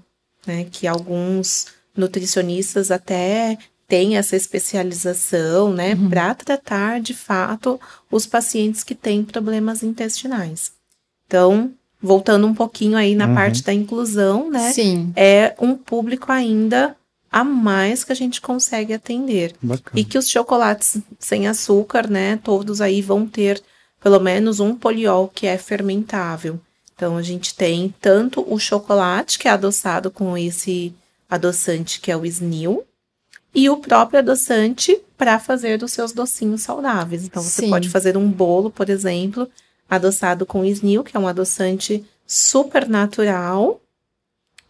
né? 0.46 0.66
Que 0.70 0.86
alguns 0.86 1.68
nutricionistas 1.96 2.90
até 2.90 3.56
tem 3.90 4.16
essa 4.16 4.36
especialização, 4.36 5.72
né, 5.72 5.94
uhum. 5.94 6.08
para 6.08 6.32
tratar 6.32 7.00
de 7.00 7.12
fato 7.12 7.78
os 8.08 8.24
pacientes 8.24 8.84
que 8.84 8.94
têm 8.94 9.24
problemas 9.24 9.82
intestinais. 9.82 10.70
Então, 11.26 11.72
voltando 12.00 12.46
um 12.46 12.54
pouquinho 12.54 12.96
aí 12.96 13.16
na 13.16 13.26
uhum. 13.26 13.34
parte 13.34 13.64
da 13.64 13.74
inclusão, 13.74 14.48
né, 14.48 14.72
Sim. 14.72 15.12
é 15.16 15.56
um 15.60 15.74
público 15.74 16.30
ainda 16.30 16.96
a 17.32 17.42
mais 17.42 18.04
que 18.04 18.12
a 18.12 18.14
gente 18.14 18.40
consegue 18.40 18.94
atender. 18.94 19.54
Bacana. 19.60 20.00
E 20.00 20.04
que 20.04 20.16
os 20.16 20.28
chocolates 20.28 20.98
sem 21.18 21.48
açúcar, 21.48 22.08
né, 22.08 22.38
todos 22.44 22.80
aí 22.80 23.02
vão 23.02 23.26
ter 23.26 23.60
pelo 24.00 24.20
menos 24.20 24.60
um 24.60 24.72
poliol 24.72 25.26
que 25.26 25.48
é 25.48 25.58
fermentável. 25.58 26.60
Então 26.94 27.16
a 27.16 27.22
gente 27.22 27.56
tem 27.56 27.92
tanto 28.00 28.44
o 28.48 28.56
chocolate 28.56 29.36
que 29.36 29.48
é 29.48 29.50
adoçado 29.50 30.12
com 30.12 30.38
esse 30.38 30.94
adoçante 31.28 32.00
que 32.00 32.12
é 32.12 32.16
o 32.16 32.24
SNIL 32.24 32.84
e 33.54 33.68
o 33.68 33.78
próprio 33.78 34.20
adoçante 34.20 35.00
para 35.16 35.38
fazer 35.38 35.82
os 35.82 35.92
seus 35.92 36.12
docinhos 36.12 36.62
saudáveis. 36.62 37.24
Então 37.24 37.42
você 37.42 37.62
Sim. 37.62 37.70
pode 37.70 37.88
fazer 37.88 38.16
um 38.16 38.30
bolo, 38.30 38.70
por 38.70 38.88
exemplo, 38.88 39.48
adoçado 39.88 40.46
com 40.46 40.64
SNIL, 40.64 41.02
que 41.02 41.16
é 41.16 41.20
um 41.20 41.28
adoçante 41.28 42.04
super 42.26 42.88
natural, 42.88 43.80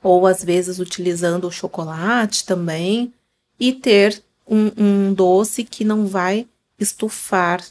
ou 0.02 0.26
às 0.26 0.42
vezes 0.42 0.78
utilizando 0.78 1.46
o 1.46 1.52
chocolate 1.52 2.44
também, 2.46 3.12
e 3.58 3.72
ter 3.72 4.22
um, 4.48 4.70
um 4.76 5.14
doce 5.14 5.62
que 5.62 5.84
não 5.84 6.06
vai 6.06 6.46
estufar 6.78 7.62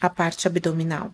a 0.00 0.10
parte 0.10 0.46
abdominal. 0.46 1.10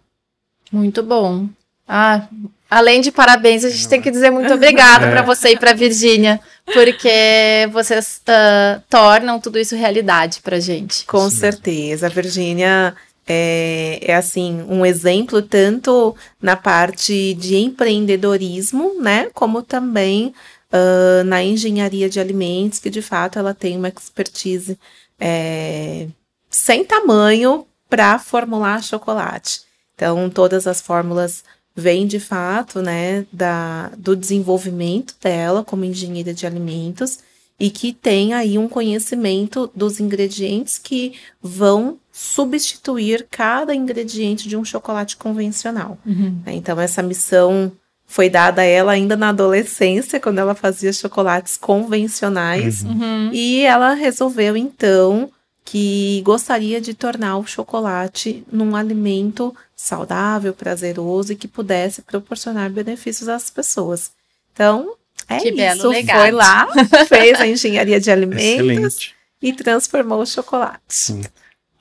Muito 0.72 1.02
bom. 1.02 1.48
Ah, 1.92 2.28
além 2.70 3.00
de 3.00 3.10
parabéns, 3.10 3.64
a 3.64 3.68
gente 3.70 3.88
tem 3.88 4.00
que 4.00 4.12
dizer 4.12 4.30
muito 4.30 4.52
obrigado 4.54 5.06
É. 5.06 5.10
para 5.10 5.22
você 5.22 5.50
e 5.50 5.58
para 5.58 5.72
Virgínia, 5.72 6.38
porque 6.72 7.68
vocês 7.72 8.20
ah, 8.28 8.80
tornam 8.88 9.40
tudo 9.40 9.58
isso 9.58 9.74
realidade 9.74 10.40
pra 10.40 10.60
gente. 10.60 11.04
Com 11.04 11.24
mesmo. 11.24 11.40
certeza, 11.40 12.06
a 12.06 12.10
Virgínia 12.10 12.94
é, 13.26 13.98
é 14.02 14.14
assim 14.14 14.64
um 14.68 14.86
exemplo 14.86 15.42
tanto 15.42 16.14
na 16.40 16.54
parte 16.54 17.34
de 17.34 17.56
empreendedorismo, 17.56 19.00
né, 19.02 19.28
como 19.34 19.60
também 19.62 20.32
ah, 20.72 21.24
na 21.24 21.42
engenharia 21.42 22.08
de 22.08 22.20
alimentos, 22.20 22.78
que 22.78 22.88
de 22.88 23.02
fato 23.02 23.36
ela 23.36 23.52
tem 23.52 23.76
uma 23.76 23.88
expertise 23.88 24.78
é, 25.18 26.06
sem 26.48 26.84
tamanho 26.84 27.66
para 27.88 28.16
formular 28.20 28.80
chocolate. 28.80 29.62
Então, 29.96 30.30
todas 30.30 30.66
as 30.66 30.80
fórmulas 30.80 31.44
vêm 31.74 32.06
de 32.06 32.20
fato, 32.20 32.82
né, 32.82 33.26
da, 33.32 33.90
do 33.96 34.14
desenvolvimento 34.16 35.14
dela 35.22 35.64
como 35.64 35.84
engenheira 35.84 36.34
de 36.34 36.46
alimentos 36.46 37.18
e 37.58 37.70
que 37.70 37.92
tem 37.92 38.32
aí 38.32 38.56
um 38.56 38.68
conhecimento 38.68 39.70
dos 39.74 40.00
ingredientes 40.00 40.78
que 40.78 41.12
vão 41.42 41.98
substituir 42.10 43.26
cada 43.30 43.74
ingrediente 43.74 44.48
de 44.48 44.56
um 44.56 44.64
chocolate 44.64 45.16
convencional. 45.16 45.98
né? 46.44 46.54
Então, 46.54 46.80
essa 46.80 47.02
missão 47.02 47.70
foi 48.06 48.28
dada 48.28 48.62
a 48.62 48.64
ela 48.64 48.92
ainda 48.92 49.16
na 49.16 49.28
adolescência, 49.28 50.18
quando 50.18 50.38
ela 50.38 50.54
fazia 50.54 50.92
chocolates 50.92 51.56
convencionais. 51.56 52.82
Uhum. 52.82 52.90
Uhum. 52.90 53.30
E 53.32 53.60
ela 53.60 53.94
resolveu, 53.94 54.56
então, 54.56 55.30
que 55.64 56.20
gostaria 56.24 56.80
de 56.80 56.94
tornar 56.94 57.36
o 57.38 57.46
chocolate 57.46 58.44
num 58.50 58.74
alimento 58.74 59.54
saudável, 59.76 60.52
prazeroso 60.52 61.32
e 61.32 61.36
que 61.36 61.46
pudesse 61.46 62.02
proporcionar 62.02 62.70
benefícios 62.70 63.28
às 63.28 63.50
pessoas. 63.50 64.10
Então, 64.52 64.94
é 65.28 65.38
Que 65.38 65.52
belo 65.52 65.78
isso. 65.78 65.88
legado. 65.88 66.20
Foi 66.20 66.30
lá, 66.32 66.68
fez 67.06 67.40
a 67.40 67.46
engenharia 67.46 68.00
de 68.00 68.10
alimentos 68.10 68.44
Excelente. 68.44 69.14
e 69.40 69.52
transformou 69.52 70.20
o 70.22 70.26
chocolate. 70.26 70.80
Sim. 70.88 71.22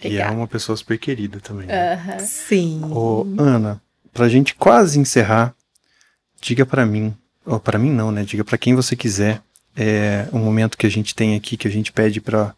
E 0.04 0.18
é 0.18 0.30
uma 0.30 0.48
pessoa 0.48 0.78
super 0.78 0.98
querida 0.98 1.40
também. 1.42 1.68
né? 1.68 1.94
Aham. 1.94 2.20
Sim. 2.20 2.82
Ô, 2.92 3.26
Ana, 3.38 3.82
pra 4.14 4.30
gente 4.30 4.56
quase 4.56 4.98
encerrar, 5.00 5.54
diga 6.40 6.66
pra 6.66 6.86
mim, 6.86 7.14
ou 7.46 7.60
pra 7.60 7.78
mim 7.80 7.92
não, 7.92 8.12
né? 8.12 8.24
Diga 8.24 8.44
pra 8.46 8.58
quem 8.58 8.76
você 8.76 8.96
quiser, 8.96 9.42
é 9.76 10.28
um 10.32 10.40
momento 10.40 10.78
que 10.78 10.86
a 10.86 10.90
gente 10.92 11.14
tem 11.16 11.36
aqui, 11.36 11.58
que 11.58 11.68
a 11.68 11.72
gente 11.72 11.92
pede 11.92 12.22
pra 12.22 12.54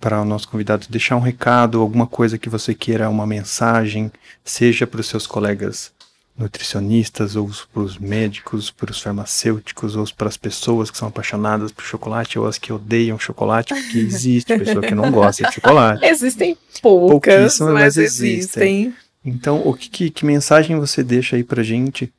para 0.00 0.20
o 0.20 0.24
nosso 0.24 0.48
convidado 0.48 0.86
deixar 0.88 1.16
um 1.16 1.20
recado, 1.20 1.80
alguma 1.80 2.06
coisa 2.06 2.38
que 2.38 2.48
você 2.48 2.74
queira, 2.74 3.08
uma 3.08 3.26
mensagem, 3.26 4.12
seja 4.44 4.86
para 4.86 5.00
os 5.00 5.06
seus 5.06 5.26
colegas 5.26 5.92
nutricionistas, 6.36 7.36
ou 7.36 7.48
para 7.72 7.82
os 7.82 7.96
médicos, 7.96 8.70
para 8.70 8.90
os 8.90 9.00
farmacêuticos, 9.00 9.94
ou 9.94 10.04
para 10.16 10.28
as 10.28 10.36
pessoas 10.36 10.90
que 10.90 10.98
são 10.98 11.08
apaixonadas 11.08 11.70
por 11.70 11.84
chocolate, 11.84 12.38
ou 12.38 12.46
as 12.46 12.58
que 12.58 12.72
odeiam 12.72 13.18
chocolate, 13.18 13.72
porque 13.72 13.98
existe 13.98 14.58
pessoa 14.58 14.82
que 14.82 14.94
não 14.94 15.10
gosta 15.10 15.44
de 15.44 15.54
chocolate. 15.54 16.04
Existem 16.04 16.56
poucas, 16.82 17.60
mas 17.60 17.72
mas 17.72 17.96
existem. 17.96 18.94
Então, 19.24 19.62
o 19.64 19.72
que, 19.72 19.88
que, 19.88 20.10
que 20.10 20.26
mensagem 20.26 20.78
você 20.78 21.02
deixa 21.02 21.36
aí 21.36 21.44
pra 21.44 21.62
gente, 21.62 22.12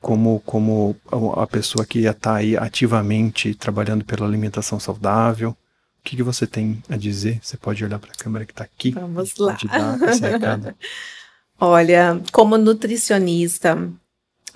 como, 0.00 0.42
como 0.44 0.96
a 1.36 1.42
a 1.42 1.46
pessoa 1.46 1.84
que 1.84 2.00
está 2.00 2.36
aí 2.36 2.56
ativamente 2.56 3.54
trabalhando 3.54 4.04
pela 4.04 4.26
alimentação 4.26 4.80
saudável? 4.80 5.54
O 6.10 6.12
que, 6.12 6.16
que 6.16 6.22
você 6.24 6.44
tem 6.44 6.82
a 6.88 6.96
dizer? 6.96 7.38
Você 7.40 7.56
pode 7.56 7.84
olhar 7.84 8.00
para 8.00 8.10
a 8.10 8.16
câmera 8.16 8.44
que 8.44 8.50
está 8.50 8.64
aqui. 8.64 8.90
Vamos 8.90 9.36
lá. 9.36 9.56
Olha, 11.60 12.20
como 12.32 12.58
nutricionista 12.58 13.88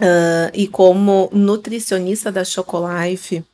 ah, 0.01 0.51
e 0.53 0.67
como 0.67 1.31
nutricionista 1.33 2.33
da 2.33 2.45
Chocolife, 2.45 3.45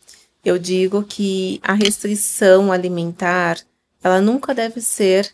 eu 0.42 0.58
digo 0.58 1.02
que 1.02 1.60
a 1.62 1.74
restrição 1.74 2.72
alimentar 2.72 3.58
ela 4.02 4.18
nunca 4.18 4.54
deve 4.54 4.80
ser 4.80 5.30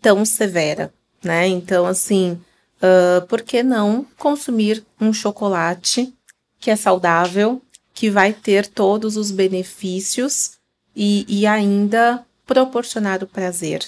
tão 0.00 0.24
severa, 0.24 0.94
né? 1.20 1.48
Então, 1.48 1.84
assim, 1.84 2.40
ah, 2.80 3.26
por 3.28 3.42
que 3.42 3.60
não 3.64 4.06
consumir 4.16 4.86
um 5.00 5.12
chocolate 5.12 6.14
que 6.60 6.70
é 6.70 6.76
saudável, 6.76 7.60
que 7.92 8.08
vai 8.08 8.32
ter 8.32 8.68
todos 8.68 9.16
os 9.16 9.32
benefícios 9.32 10.62
e, 10.94 11.24
e 11.28 11.46
ainda 11.46 12.24
proporcionar 12.46 13.22
o 13.22 13.26
prazer? 13.26 13.84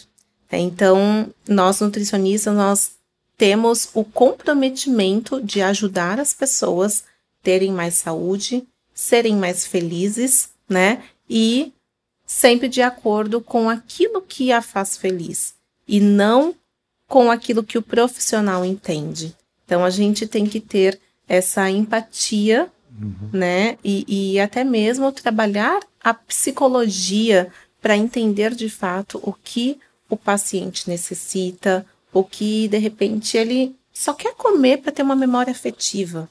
né? 0.51 0.59
Então, 0.59 1.29
nós 1.49 1.81
nutricionistas, 1.81 2.55
nós 2.55 2.91
temos 3.37 3.91
o 3.93 4.05
comprometimento 4.05 5.43
de 5.43 5.61
ajudar 5.61 6.19
as 6.19 6.33
pessoas 6.33 7.05
terem 7.43 7.71
mais 7.73 7.95
saúde, 7.95 8.67
serem 8.95 9.37
mais 9.37 9.67
felizes, 9.67 10.51
né? 10.69 11.03
E 11.29 11.73
sempre 12.27 12.69
de 12.69 12.83
acordo 12.83 13.41
com 13.41 13.69
aquilo 13.69 14.23
que 14.23 14.51
a 14.51 14.63
faz 14.63 14.97
feliz 14.97 15.55
e 15.87 16.01
não 16.01 16.55
com 17.07 17.31
aquilo 17.31 17.63
que 17.63 17.79
o 17.79 17.83
profissional 17.83 18.65
entende. 18.65 19.37
Então 19.65 19.85
a 19.85 19.91
gente 19.91 20.27
tem 20.27 20.47
que 20.47 20.61
ter 20.61 20.99
essa 21.29 21.69
empatia, 21.71 22.71
Uhum. 22.99 23.29
né? 23.31 23.77
E, 23.85 24.33
e 24.33 24.41
até 24.41 24.65
mesmo 24.65 25.13
trabalhar 25.13 25.81
a 26.07 26.15
psicologia 26.15 27.53
para 27.83 27.97
entender 27.97 28.55
de 28.55 28.71
fato 28.71 29.19
o 29.25 29.33
que 29.33 29.77
o 30.09 30.17
paciente 30.17 30.89
necessita, 30.89 31.85
o 32.13 32.23
que 32.23 32.69
de 32.69 32.79
repente 32.79 33.37
ele 33.37 33.75
só 33.93 34.13
quer 34.13 34.33
comer 34.37 34.77
para 34.77 34.93
ter 34.93 35.03
uma 35.03 35.17
memória 35.17 35.51
afetiva, 35.51 36.31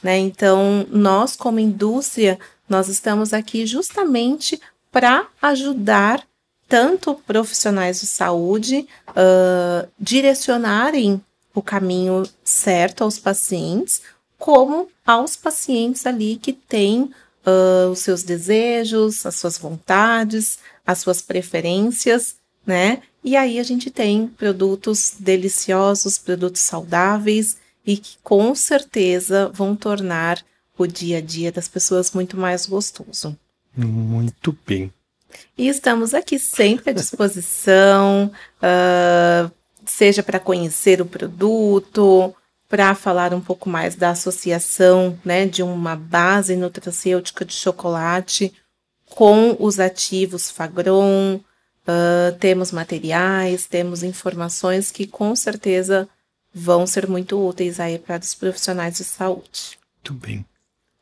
né? 0.00 0.16
Então, 0.16 0.86
nós 0.90 1.34
como 1.34 1.58
indústria, 1.58 2.38
nós 2.68 2.86
estamos 2.86 3.32
aqui 3.32 3.66
justamente 3.66 4.60
para 4.92 5.26
ajudar 5.42 6.24
tanto 6.68 7.16
profissionais 7.26 8.00
de 8.00 8.06
saúde 8.06 8.86
ah, 9.08 9.88
direcionarem 9.98 11.20
o 11.52 11.60
caminho 11.60 12.22
certo 12.44 13.02
aos 13.02 13.18
pacientes, 13.18 14.02
como 14.38 14.88
aos 15.04 15.34
pacientes 15.34 16.06
ali 16.06 16.36
que 16.36 16.52
têm 16.52 17.10
ah, 17.46 17.88
os 17.90 18.00
seus 18.00 18.24
desejos, 18.24 19.24
as 19.24 19.36
suas 19.36 19.56
vontades, 19.56 20.58
as 20.84 20.98
suas 20.98 21.22
preferências, 21.22 22.36
né? 22.66 23.00
E 23.22 23.36
aí 23.36 23.60
a 23.60 23.62
gente 23.62 23.90
tem 23.90 24.26
produtos 24.26 25.14
deliciosos, 25.18 26.18
produtos 26.18 26.62
saudáveis 26.62 27.56
e 27.86 27.96
que 27.96 28.18
com 28.22 28.52
certeza 28.54 29.48
vão 29.54 29.76
tornar 29.76 30.44
o 30.76 30.86
dia 30.86 31.18
a 31.18 31.20
dia 31.20 31.52
das 31.52 31.68
pessoas 31.68 32.10
muito 32.10 32.36
mais 32.36 32.66
gostoso. 32.66 33.38
Muito 33.76 34.56
bem. 34.66 34.92
E 35.56 35.68
estamos 35.68 36.14
aqui 36.14 36.38
sempre 36.38 36.90
à 36.90 36.92
disposição, 36.92 38.30
ah, 38.60 39.50
seja 39.84 40.22
para 40.22 40.40
conhecer 40.40 41.00
o 41.00 41.06
produto, 41.06 42.34
para 42.68 42.94
falar 42.94 43.32
um 43.32 43.40
pouco 43.40 43.68
mais 43.68 43.94
da 43.94 44.10
associação 44.10 45.18
né, 45.24 45.46
de 45.46 45.62
uma 45.62 45.94
base 45.94 46.56
nutracêutica 46.56 47.44
de 47.44 47.52
chocolate 47.52 48.52
com 49.08 49.56
os 49.58 49.78
ativos 49.78 50.50
Fagron. 50.50 51.40
ah, 51.86 52.34
temos 52.40 52.72
materiais, 52.72 53.66
temos 53.66 54.02
informações 54.02 54.90
que 54.90 55.06
com 55.06 55.34
certeza 55.36 56.08
vão 56.52 56.86
ser 56.86 57.06
muito 57.06 57.38
úteis 57.38 57.78
aí 57.78 57.98
para 57.98 58.18
os 58.18 58.34
profissionais 58.34 58.96
de 58.96 59.04
saúde. 59.04 59.78
Muito 59.96 60.14
bem. 60.14 60.44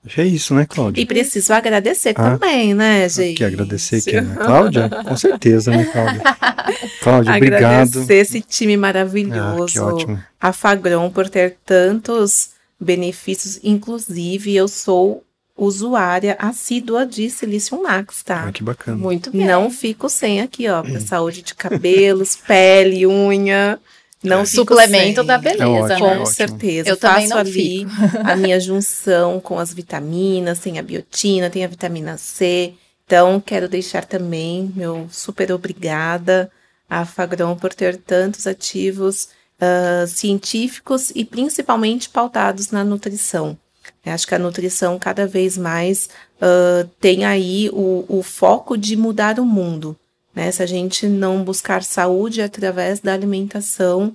Acho 0.04 0.16
que 0.16 0.20
é 0.20 0.26
isso, 0.26 0.54
né, 0.54 0.66
Cláudia? 0.68 1.00
E 1.00 1.06
preciso 1.06 1.52
agradecer 1.54 2.10
Ah, 2.16 2.32
também, 2.36 2.74
né, 2.74 3.08
gente? 3.08 3.36
Que 3.38 3.44
agradecer 3.44 4.02
quem, 4.02 4.20
né? 4.20 4.34
Cláudia? 4.36 4.88
Com 4.88 5.16
certeza, 5.16 5.70
né, 5.70 5.84
Cláudia? 5.84 6.20
Cláudia, 7.02 7.34
obrigado. 7.36 7.64
Agradecer 7.98 8.14
esse 8.16 8.40
time 8.42 8.74
Ah, 8.74 8.78
maravilhoso. 8.78 9.72
que 9.72 9.78
ótimo. 9.80 10.22
a 10.40 10.52
Fagron 10.52 11.10
por 11.10 11.28
ter 11.30 11.56
tantos 11.64 12.50
benefícios, 12.78 13.58
inclusive 13.62 14.54
eu 14.54 14.68
sou 14.68 15.22
usuária 15.56 16.36
assídua 16.38 17.06
de 17.06 17.30
Silicium 17.30 17.82
Max, 17.82 18.22
tá? 18.22 18.44
Ah, 18.48 18.52
que 18.52 18.62
bacana. 18.62 18.96
Muito 18.96 19.30
bem. 19.30 19.46
Não 19.46 19.70
fico 19.70 20.08
sem 20.08 20.40
aqui, 20.40 20.68
ó, 20.68 20.82
pra 20.82 21.00
saúde 21.00 21.42
de 21.42 21.54
cabelos, 21.54 22.36
pele, 22.46 23.06
unha. 23.06 23.78
Não 24.24 24.40
é. 24.40 24.46
suplemento 24.46 25.22
da 25.22 25.36
beleza, 25.36 25.62
é 25.62 25.66
ótimo, 25.66 26.06
né? 26.06 26.16
Com 26.18 26.26
certeza. 26.26 26.88
Eu 26.88 26.96
Faço 26.96 27.14
também 27.14 27.28
não 27.28 27.36
ali 27.38 27.86
a 28.24 28.34
minha 28.34 28.58
junção 28.58 29.38
com 29.38 29.58
as 29.58 29.72
vitaminas, 29.72 30.58
tem 30.58 30.78
a 30.78 30.82
biotina, 30.82 31.50
tem 31.50 31.64
a 31.64 31.68
vitamina 31.68 32.16
C. 32.16 32.72
Então, 33.06 33.38
quero 33.40 33.68
deixar 33.68 34.04
também 34.04 34.72
meu 34.74 35.06
super 35.10 35.52
obrigada 35.52 36.50
à 36.88 37.04
Fagron 37.04 37.54
por 37.54 37.74
ter 37.74 37.96
tantos 37.98 38.46
ativos 38.46 39.28
uh, 39.60 40.06
científicos 40.06 41.10
e 41.14 41.24
principalmente 41.24 42.08
pautados 42.08 42.70
na 42.70 42.82
nutrição. 42.82 43.58
Eu 44.04 44.12
acho 44.12 44.26
que 44.26 44.34
a 44.34 44.38
nutrição 44.38 44.98
cada 44.98 45.26
vez 45.26 45.56
mais 45.58 46.08
uh, 46.36 46.88
tem 47.00 47.24
aí 47.24 47.70
o, 47.72 48.04
o 48.08 48.22
foco 48.22 48.76
de 48.76 48.96
mudar 48.96 49.38
o 49.38 49.44
mundo. 49.44 49.96
Né? 50.34 50.50
Se 50.50 50.62
a 50.62 50.66
gente 50.66 51.06
não 51.06 51.44
buscar 51.44 51.82
saúde 51.82 52.42
através 52.42 53.00
da 53.00 53.12
alimentação 53.12 54.14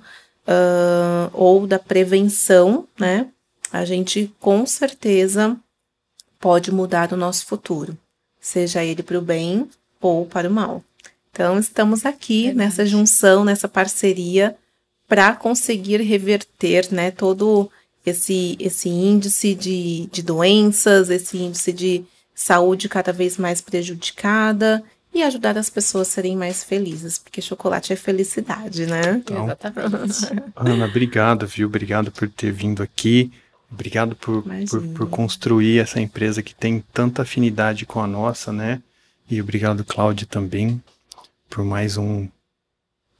uh, 0.49 1.29
ou 1.33 1.67
da 1.67 1.79
prevenção, 1.79 2.87
né? 2.99 3.27
A 3.71 3.85
gente 3.85 4.33
com 4.39 4.65
certeza 4.65 5.55
pode 6.39 6.71
mudar 6.71 7.13
o 7.13 7.17
nosso 7.17 7.45
futuro, 7.45 7.95
seja 8.39 8.83
ele 8.83 9.03
para 9.03 9.19
o 9.19 9.21
bem 9.21 9.69
ou 10.01 10.25
para 10.25 10.49
o 10.49 10.51
mal. 10.51 10.83
Então, 11.31 11.59
estamos 11.59 12.05
aqui 12.05 12.45
Verdade. 12.45 12.57
nessa 12.57 12.85
junção, 12.85 13.45
nessa 13.45 13.67
parceria, 13.67 14.57
para 15.07 15.35
conseguir 15.35 16.01
reverter 16.01 16.91
né, 16.91 17.11
todo 17.11 17.69
esse, 18.05 18.57
esse 18.59 18.89
índice 18.89 19.53
de, 19.53 20.07
de 20.11 20.23
doenças, 20.23 21.09
esse 21.09 21.37
índice 21.37 21.71
de 21.71 22.03
saúde 22.33 22.89
cada 22.89 23.13
vez 23.13 23.37
mais 23.37 23.61
prejudicada 23.61 24.83
e 25.13 25.23
ajudar 25.23 25.57
as 25.57 25.69
pessoas 25.69 26.07
a 26.07 26.11
serem 26.11 26.37
mais 26.37 26.63
felizes, 26.63 27.17
porque 27.17 27.41
chocolate 27.41 27.91
é 27.91 27.95
felicidade, 27.95 28.85
né? 28.85 29.01
Então, 29.15 29.45
Exatamente. 29.45 30.25
Ana, 30.55 30.85
obrigado, 30.85 31.47
viu? 31.47 31.67
Obrigado 31.67 32.11
por 32.11 32.29
ter 32.29 32.51
vindo 32.51 32.83
aqui. 32.83 33.31
Obrigado 33.71 34.15
por, 34.15 34.43
por, 34.43 34.81
por, 34.95 35.09
construir 35.09 35.79
essa 35.79 36.01
empresa 36.01 36.41
que 36.41 36.55
tem 36.55 36.83
tanta 36.91 37.21
afinidade 37.21 37.85
com 37.85 38.01
a 38.01 38.07
nossa, 38.07 38.51
né? 38.51 38.81
E 39.29 39.39
obrigado, 39.39 39.83
Cláudia, 39.83 40.25
também, 40.27 40.81
por 41.49 41.63
mais 41.63 41.95
um 41.95 42.27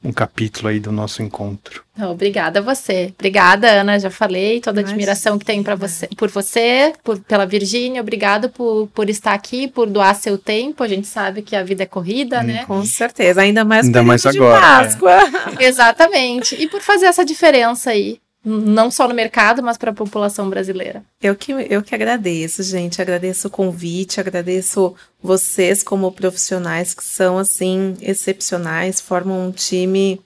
um 0.02 0.12
capítulo 0.12 0.68
aí 0.68 0.80
do 0.80 0.90
nosso 0.90 1.22
encontro. 1.22 1.84
Obrigada 1.98 2.60
a 2.60 2.62
você. 2.62 3.12
Obrigada, 3.18 3.70
Ana, 3.70 3.98
já 3.98 4.10
falei, 4.10 4.60
toda 4.60 4.80
a 4.80 4.84
admiração 4.84 5.38
que 5.38 5.44
tenho 5.44 5.62
para 5.62 5.74
você, 5.74 6.08
por 6.16 6.30
você, 6.30 6.94
por, 7.04 7.18
pela 7.18 7.44
Virgínia, 7.44 8.00
obrigado 8.00 8.48
por, 8.48 8.88
por 8.94 9.10
estar 9.10 9.34
aqui, 9.34 9.68
por 9.68 9.88
doar 9.88 10.14
seu 10.14 10.38
tempo. 10.38 10.82
A 10.82 10.88
gente 10.88 11.06
sabe 11.06 11.42
que 11.42 11.54
a 11.54 11.62
vida 11.62 11.82
é 11.82 11.86
corrida, 11.86 12.40
hum, 12.40 12.44
né? 12.44 12.64
Com 12.64 12.84
certeza, 12.84 13.42
ainda 13.42 13.64
mais 13.64 13.86
ainda 13.86 14.02
mais 14.02 14.24
agora. 14.24 14.60
Páscoa. 14.60 15.12
É. 15.60 15.64
Exatamente. 15.68 16.54
E 16.54 16.66
por 16.66 16.80
fazer 16.80 17.06
essa 17.06 17.24
diferença 17.24 17.90
aí 17.90 18.18
não 18.44 18.90
só 18.90 19.06
no 19.06 19.14
mercado, 19.14 19.62
mas 19.62 19.76
para 19.76 19.90
a 19.90 19.94
população 19.94 20.48
brasileira. 20.48 21.02
Eu 21.22 21.36
que, 21.36 21.52
eu 21.52 21.82
que 21.82 21.94
agradeço, 21.94 22.62
gente. 22.62 23.00
Agradeço 23.02 23.48
o 23.48 23.50
convite, 23.50 24.20
agradeço 24.20 24.94
vocês 25.22 25.82
como 25.82 26.10
profissionais 26.12 26.94
que 26.94 27.04
são 27.04 27.38
assim 27.38 27.96
excepcionais, 28.00 29.00
formam 29.00 29.48
um 29.48 29.52
time 29.52 30.20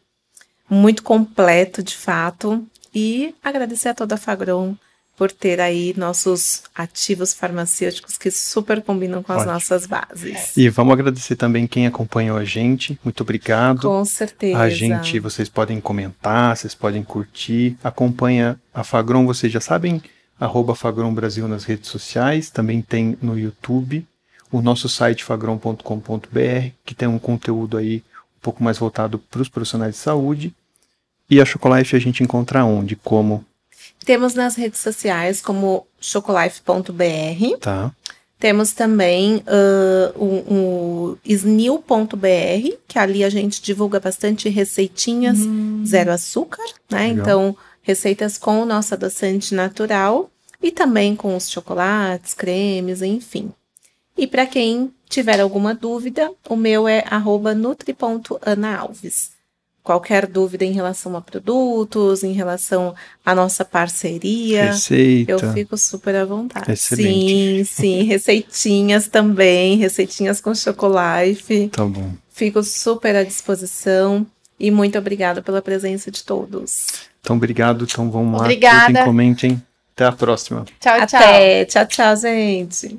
muito 0.71 1.03
completo, 1.03 1.83
de 1.83 1.97
fato. 1.97 2.65
E 2.95 3.35
agradecer 3.43 3.89
a 3.89 3.95
toda 3.95 4.15
a 4.15 4.19
Fagron 4.19 4.77
por 5.17 5.31
ter 5.31 5.61
aí 5.61 5.95
nossos 5.97 6.65
ativos 6.75 7.33
farmacêuticos 7.33 8.19
que 8.19 8.31
super 8.31 8.83
combinam 8.83 9.23
com 9.23 9.33
as 9.33 9.43
Ótimo. 9.43 9.53
nossas 9.53 9.87
bases. 9.87 10.57
E 10.57 10.69
vamos 10.69 10.93
agradecer 10.93 11.37
também 11.37 11.67
quem 11.67 11.87
acompanhou 11.87 12.37
a 12.37 12.45
gente. 12.45 12.99
Muito 13.05 13.23
obrigado. 13.23 13.83
Com 13.83 14.05
certeza. 14.05 14.59
A 14.59 14.69
gente, 14.69 15.21
vocês 15.21 15.49
podem 15.49 15.81
comentar, 15.81 16.57
vocês 16.57 16.75
podem 16.75 17.03
curtir. 17.03 17.77
Acompanha 17.83 18.59
a 18.73 18.83
Fagron, 18.83 19.25
vocês 19.25 19.53
já 19.53 19.61
sabem, 19.61 20.03
arroba 20.39 20.75
Fagron 20.75 21.15
Brasil 21.15 21.47
nas 21.47 21.65
redes 21.65 21.89
sociais, 21.89 22.51
também 22.51 22.83
tem 22.83 23.17
no 23.23 23.39
YouTube. 23.39 24.05
O 24.51 24.61
nosso 24.61 24.89
site 24.89 25.25
fagron.com.br, 25.25 26.71
que 26.85 26.95
tem 26.95 27.09
um 27.09 27.19
conteúdo 27.19 27.77
aí 27.77 28.03
um 28.37 28.41
pouco 28.41 28.62
mais 28.62 28.79
voltado 28.79 29.19
para 29.19 29.43
os 29.43 29.49
profissionais 29.49 29.95
de 29.95 30.01
saúde. 30.01 30.55
E 31.31 31.41
a 31.41 31.45
Chocolife 31.45 31.97
a 31.97 31.99
gente 31.99 32.23
encontra 32.23 32.65
onde? 32.65 32.95
Como? 32.97 33.45
Temos 34.05 34.34
nas 34.34 34.55
redes 34.55 34.80
sociais 34.80 35.40
como 35.40 35.86
chocolife.br. 36.01 37.59
Tá. 37.61 37.92
Temos 38.38 38.72
também 38.72 39.36
uh, 39.36 40.18
o, 40.18 40.55
o 40.55 41.18
snil.br, 41.24 42.76
que 42.86 42.99
ali 42.99 43.24
a 43.24 43.30
gente 43.30 43.62
divulga 43.62 43.99
bastante 43.99 44.49
receitinhas 44.51 45.38
hum. 45.38 45.82
zero 45.86 46.12
açúcar, 46.12 46.64
né? 46.90 47.09
Legal. 47.09 47.16
Então, 47.16 47.57
receitas 47.80 48.36
com 48.36 48.61
o 48.61 48.66
nosso 48.66 48.92
adoçante 48.92 49.55
natural 49.55 50.30
e 50.62 50.70
também 50.70 51.16
com 51.16 51.34
os 51.36 51.51
chocolates, 51.51 52.34
cremes, 52.34 53.01
enfim. 53.01 53.51
E 54.16 54.26
para 54.26 54.47
quem 54.47 54.92
tiver 55.09 55.40
alguma 55.40 55.74
dúvida, 55.74 56.30
o 56.49 56.57
meu 56.57 56.86
é 56.86 57.03
nutri.anaalves 57.57 59.34
qualquer 59.85 60.26
dúvida 60.26 60.64
em 60.64 60.72
relação 60.72 61.14
a 61.14 61.20
produtos, 61.20 62.24
em 62.24 62.32
relação 62.32 62.95
à 63.24 63.35
nossa 63.35 63.66
parceria, 63.66 64.72
Receita. 64.72 65.30
eu 65.30 65.53
fico 65.53 65.76
super 65.76 66.16
à 66.16 66.24
vontade. 66.24 66.72
Excelente. 66.72 67.66
Sim, 67.66 67.82
sim, 67.82 68.03
receitinhas 68.05 69.07
também, 69.07 69.76
receitinhas 69.76 70.41
com 70.41 70.55
chocolate. 70.55 71.68
Tá 71.70 71.85
bom. 71.85 72.12
Fico 72.30 72.62
super 72.62 73.14
à 73.14 73.22
disposição 73.22 74.26
e 74.59 74.70
muito 74.70 74.99
obrigada 74.99 75.43
pela 75.43 75.61
presença 75.61 76.11
de 76.11 76.24
todos. 76.24 76.87
Então, 77.20 77.37
obrigado. 77.37 77.85
Então, 77.85 78.11
vamos 78.11 78.39
lá. 78.39 78.45
Obrigada. 78.45 79.05
Comentem. 79.05 79.62
Até 79.95 80.07
a 80.07 80.12
próxima. 80.12 80.64
Tchau, 80.80 81.07
tchau. 81.07 81.20
Até. 81.20 81.64
Tchau, 81.66 81.87
tchau, 81.87 82.16
gente. 82.16 82.99